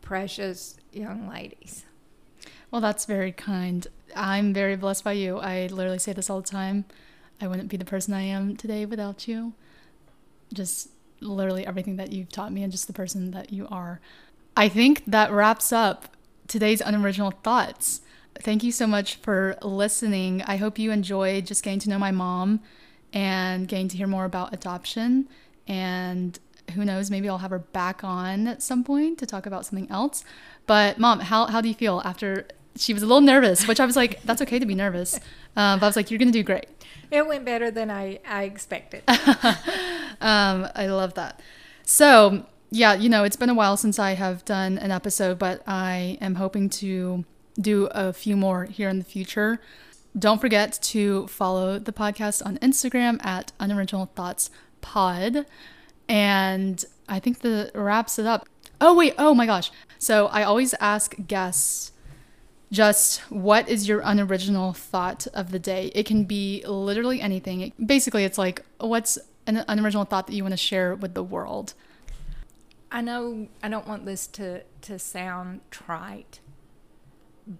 precious 0.00 0.76
young 0.92 1.28
ladies. 1.28 1.84
Well, 2.70 2.80
that's 2.80 3.04
very 3.04 3.32
kind. 3.32 3.86
I'm 4.16 4.52
very 4.52 4.76
blessed 4.76 5.04
by 5.04 5.12
you. 5.12 5.38
I 5.38 5.66
literally 5.66 5.98
say 5.98 6.12
this 6.12 6.28
all 6.28 6.40
the 6.40 6.48
time. 6.48 6.84
I 7.40 7.46
wouldn't 7.46 7.68
be 7.68 7.76
the 7.76 7.84
person 7.84 8.14
I 8.14 8.22
am 8.22 8.56
today 8.56 8.86
without 8.86 9.28
you. 9.28 9.54
Just 10.52 10.90
literally 11.24 11.66
everything 11.66 11.96
that 11.96 12.12
you've 12.12 12.30
taught 12.30 12.52
me 12.52 12.62
and 12.62 12.70
just 12.70 12.86
the 12.86 12.92
person 12.92 13.30
that 13.32 13.52
you 13.52 13.66
are. 13.70 14.00
I 14.56 14.68
think 14.68 15.02
that 15.06 15.32
wraps 15.32 15.72
up 15.72 16.16
today's 16.46 16.80
unoriginal 16.80 17.32
thoughts. 17.42 18.02
Thank 18.40 18.62
you 18.62 18.72
so 18.72 18.86
much 18.86 19.16
for 19.16 19.56
listening. 19.62 20.42
I 20.42 20.56
hope 20.56 20.78
you 20.78 20.90
enjoyed 20.90 21.46
just 21.46 21.62
getting 21.62 21.80
to 21.80 21.90
know 21.90 21.98
my 21.98 22.10
mom 22.10 22.60
and 23.12 23.68
getting 23.68 23.88
to 23.88 23.96
hear 23.96 24.06
more 24.06 24.24
about 24.24 24.52
adoption. 24.52 25.28
And 25.66 26.38
who 26.74 26.84
knows, 26.84 27.10
maybe 27.10 27.28
I'll 27.28 27.38
have 27.38 27.50
her 27.50 27.58
back 27.60 28.02
on 28.02 28.46
at 28.46 28.62
some 28.62 28.84
point 28.84 29.18
to 29.18 29.26
talk 29.26 29.46
about 29.46 29.66
something 29.66 29.90
else. 29.90 30.24
But 30.66 30.98
mom, 30.98 31.20
how, 31.20 31.46
how 31.46 31.60
do 31.60 31.68
you 31.68 31.74
feel 31.74 32.02
after 32.04 32.46
she 32.76 32.92
was 32.92 33.02
a 33.02 33.06
little 33.06 33.20
nervous, 33.20 33.66
which 33.68 33.80
I 33.80 33.86
was 33.86 33.96
like, 33.96 34.22
that's 34.22 34.42
okay 34.42 34.58
to 34.58 34.66
be 34.66 34.74
nervous. 34.74 35.16
Uh, 35.56 35.76
but 35.76 35.82
I 35.82 35.86
was 35.86 35.96
like, 35.96 36.10
you're 36.10 36.18
going 36.18 36.32
to 36.32 36.38
do 36.38 36.42
great. 36.42 36.66
It 37.10 37.26
went 37.26 37.44
better 37.44 37.70
than 37.70 37.90
I, 37.90 38.18
I 38.28 38.44
expected. 38.44 39.04
Um, 40.20 40.68
I 40.74 40.86
love 40.86 41.14
that. 41.14 41.40
So, 41.84 42.46
yeah, 42.70 42.94
you 42.94 43.08
know, 43.08 43.24
it's 43.24 43.36
been 43.36 43.50
a 43.50 43.54
while 43.54 43.76
since 43.76 43.98
I 43.98 44.12
have 44.12 44.44
done 44.44 44.78
an 44.78 44.90
episode, 44.90 45.38
but 45.38 45.62
I 45.66 46.16
am 46.20 46.36
hoping 46.36 46.70
to 46.70 47.24
do 47.60 47.86
a 47.90 48.12
few 48.12 48.36
more 48.36 48.64
here 48.64 48.88
in 48.88 48.98
the 48.98 49.04
future. 49.04 49.60
Don't 50.18 50.40
forget 50.40 50.78
to 50.82 51.26
follow 51.26 51.78
the 51.78 51.92
podcast 51.92 52.44
on 52.46 52.58
Instagram 52.58 53.24
at 53.24 53.52
Unoriginal 53.60 54.06
Thoughts 54.14 54.50
Pod. 54.80 55.46
And 56.08 56.84
I 57.08 57.18
think 57.18 57.40
that 57.40 57.72
wraps 57.74 58.18
it 58.18 58.26
up. 58.26 58.48
Oh, 58.80 58.94
wait. 58.94 59.14
Oh, 59.18 59.34
my 59.34 59.46
gosh. 59.46 59.70
So 59.98 60.28
I 60.28 60.42
always 60.42 60.74
ask 60.74 61.14
guests 61.26 61.92
just 62.74 63.20
what 63.30 63.68
is 63.68 63.88
your 63.88 64.00
unoriginal 64.04 64.72
thought 64.72 65.26
of 65.32 65.50
the 65.50 65.58
day? 65.58 65.90
It 65.94 66.04
can 66.04 66.24
be 66.24 66.62
literally 66.66 67.20
anything. 67.20 67.60
It- 67.60 67.86
basically, 67.86 68.24
it's 68.24 68.38
like, 68.38 68.62
what's 68.78 69.18
an 69.46 69.64
unoriginal 69.68 70.04
thought 70.04 70.26
that 70.26 70.34
you 70.34 70.42
want 70.42 70.52
to 70.52 70.58
share 70.58 70.94
with 70.94 71.14
the 71.14 71.22
world? 71.22 71.74
I 72.90 73.00
know 73.00 73.48
I 73.62 73.68
don't 73.68 73.86
want 73.86 74.04
this 74.04 74.26
to, 74.28 74.62
to 74.82 74.98
sound 74.98 75.60
trite, 75.70 76.40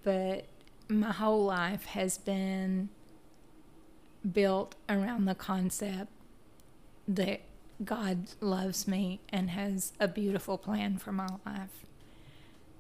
but 0.03 0.47
my 0.89 1.13
whole 1.13 1.45
life 1.45 1.87
has 1.87 2.19
been 2.19 2.91
built 4.31 4.75
around 4.89 5.25
the 5.25 5.35
concept 5.35 6.11
that 7.07 7.41
God 7.85 8.29
loves 8.41 8.87
me 8.87 9.21
and 9.29 9.51
has 9.51 9.93
a 9.99 10.09
beautiful 10.09 10.57
plan 10.57 10.99
for 10.99 11.13
my 11.13 11.27
life. 11.45 11.84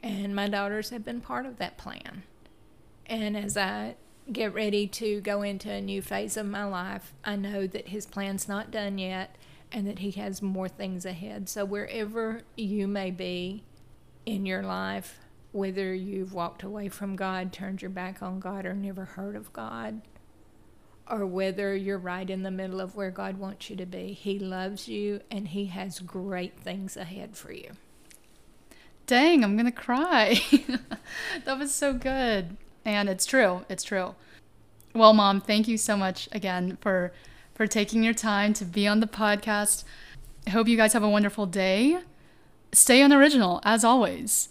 And 0.05 0.37
my 0.37 0.49
daughters 0.49 0.91
have 0.91 1.03
been 1.03 1.23
part 1.23 1.47
of 1.47 1.57
that 1.57 1.79
plan. 1.79 2.25
And 3.07 3.35
as 3.35 3.57
I 3.57 3.97
get 4.31 4.53
ready 4.53 4.87
to 4.87 5.23
go 5.23 5.41
into 5.41 5.71
a 5.71 5.81
new 5.81 6.03
phase 6.03 6.37
of 6.37 6.45
my 6.45 6.67
life, 6.67 7.15
I 7.25 7.37
know 7.37 7.67
that 7.67 7.89
His 7.89 8.05
plan's 8.05 8.47
not 8.47 8.71
done 8.71 8.99
yet 8.99 9.35
and 9.73 9.87
that 9.87 10.01
He 10.01 10.11
has 10.11 10.43
more 10.43 10.69
things 10.69 11.07
ahead. 11.07 11.49
So, 11.49 11.65
wherever 11.65 12.43
you 12.55 12.87
may 12.87 13.11
be 13.13 13.65
in 14.27 14.45
your 14.45 14.63
life, 14.63 15.21
whether 15.53 15.95
you've 15.95 16.35
walked 16.35 16.63
away 16.63 16.91
from 16.91 17.17
God, 17.17 17.51
turned 17.51 17.81
your 17.81 17.91
back 17.91 18.23
on 18.23 18.41
God, 18.41 18.67
or 18.67 18.75
never 18.75 19.07
heard 19.07 19.37
of 19.37 19.55
God, 19.55 20.03
or 21.11 21.25
whether 21.25 21.75
you're 21.75 21.97
right 21.97 22.29
in 22.29 22.43
the 22.43 22.51
middle 22.51 22.83
of 22.83 22.95
where 22.95 23.11
God 23.11 23.39
wants 23.39 23.71
you 23.71 23.77
to 23.77 23.87
be, 23.87 24.13
He 24.13 24.39
loves 24.39 24.87
you 24.87 25.23
and 25.31 25.49
He 25.49 25.67
has 25.67 26.01
great 26.01 26.61
things 26.61 26.95
ahead 26.95 27.39
for 27.39 27.53
you. 27.53 27.71
Dang, 29.07 29.45
I'm 29.45 29.57
going 29.57 29.67
to 29.67 29.73
cry. 29.73 30.41
that 31.45 31.59
was 31.59 31.75
so 31.75 31.93
good. 31.93 32.57
And 32.85 33.09
it's 33.09 33.27
true. 33.27 33.65
It's 33.69 33.83
true. 33.83 34.15
Well, 34.95 35.13
mom, 35.13 35.41
thank 35.41 35.67
you 35.69 35.77
so 35.77 35.97
much 35.97 36.29
again 36.33 36.79
for 36.81 37.13
for 37.55 37.67
taking 37.67 38.03
your 38.03 38.15
time 38.15 38.53
to 38.55 38.65
be 38.65 38.87
on 38.87 39.01
the 39.01 39.07
podcast. 39.07 39.85
I 40.47 40.51
hope 40.51 40.69
you 40.69 40.77
guys 40.77 40.93
have 40.93 41.03
a 41.03 41.09
wonderful 41.09 41.47
day. 41.47 41.99
Stay 42.73 43.01
unoriginal 43.01 43.61
as 43.65 43.85
always. 43.85 44.49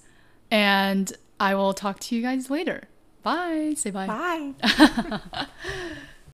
And 0.49 1.12
I 1.39 1.56
will 1.56 1.74
talk 1.74 1.99
to 2.01 2.16
you 2.16 2.22
guys 2.22 2.49
later. 2.49 2.88
Bye. 3.24 3.74
Say 3.76 3.91
bye. 3.91 4.08
Bye. 4.08 5.20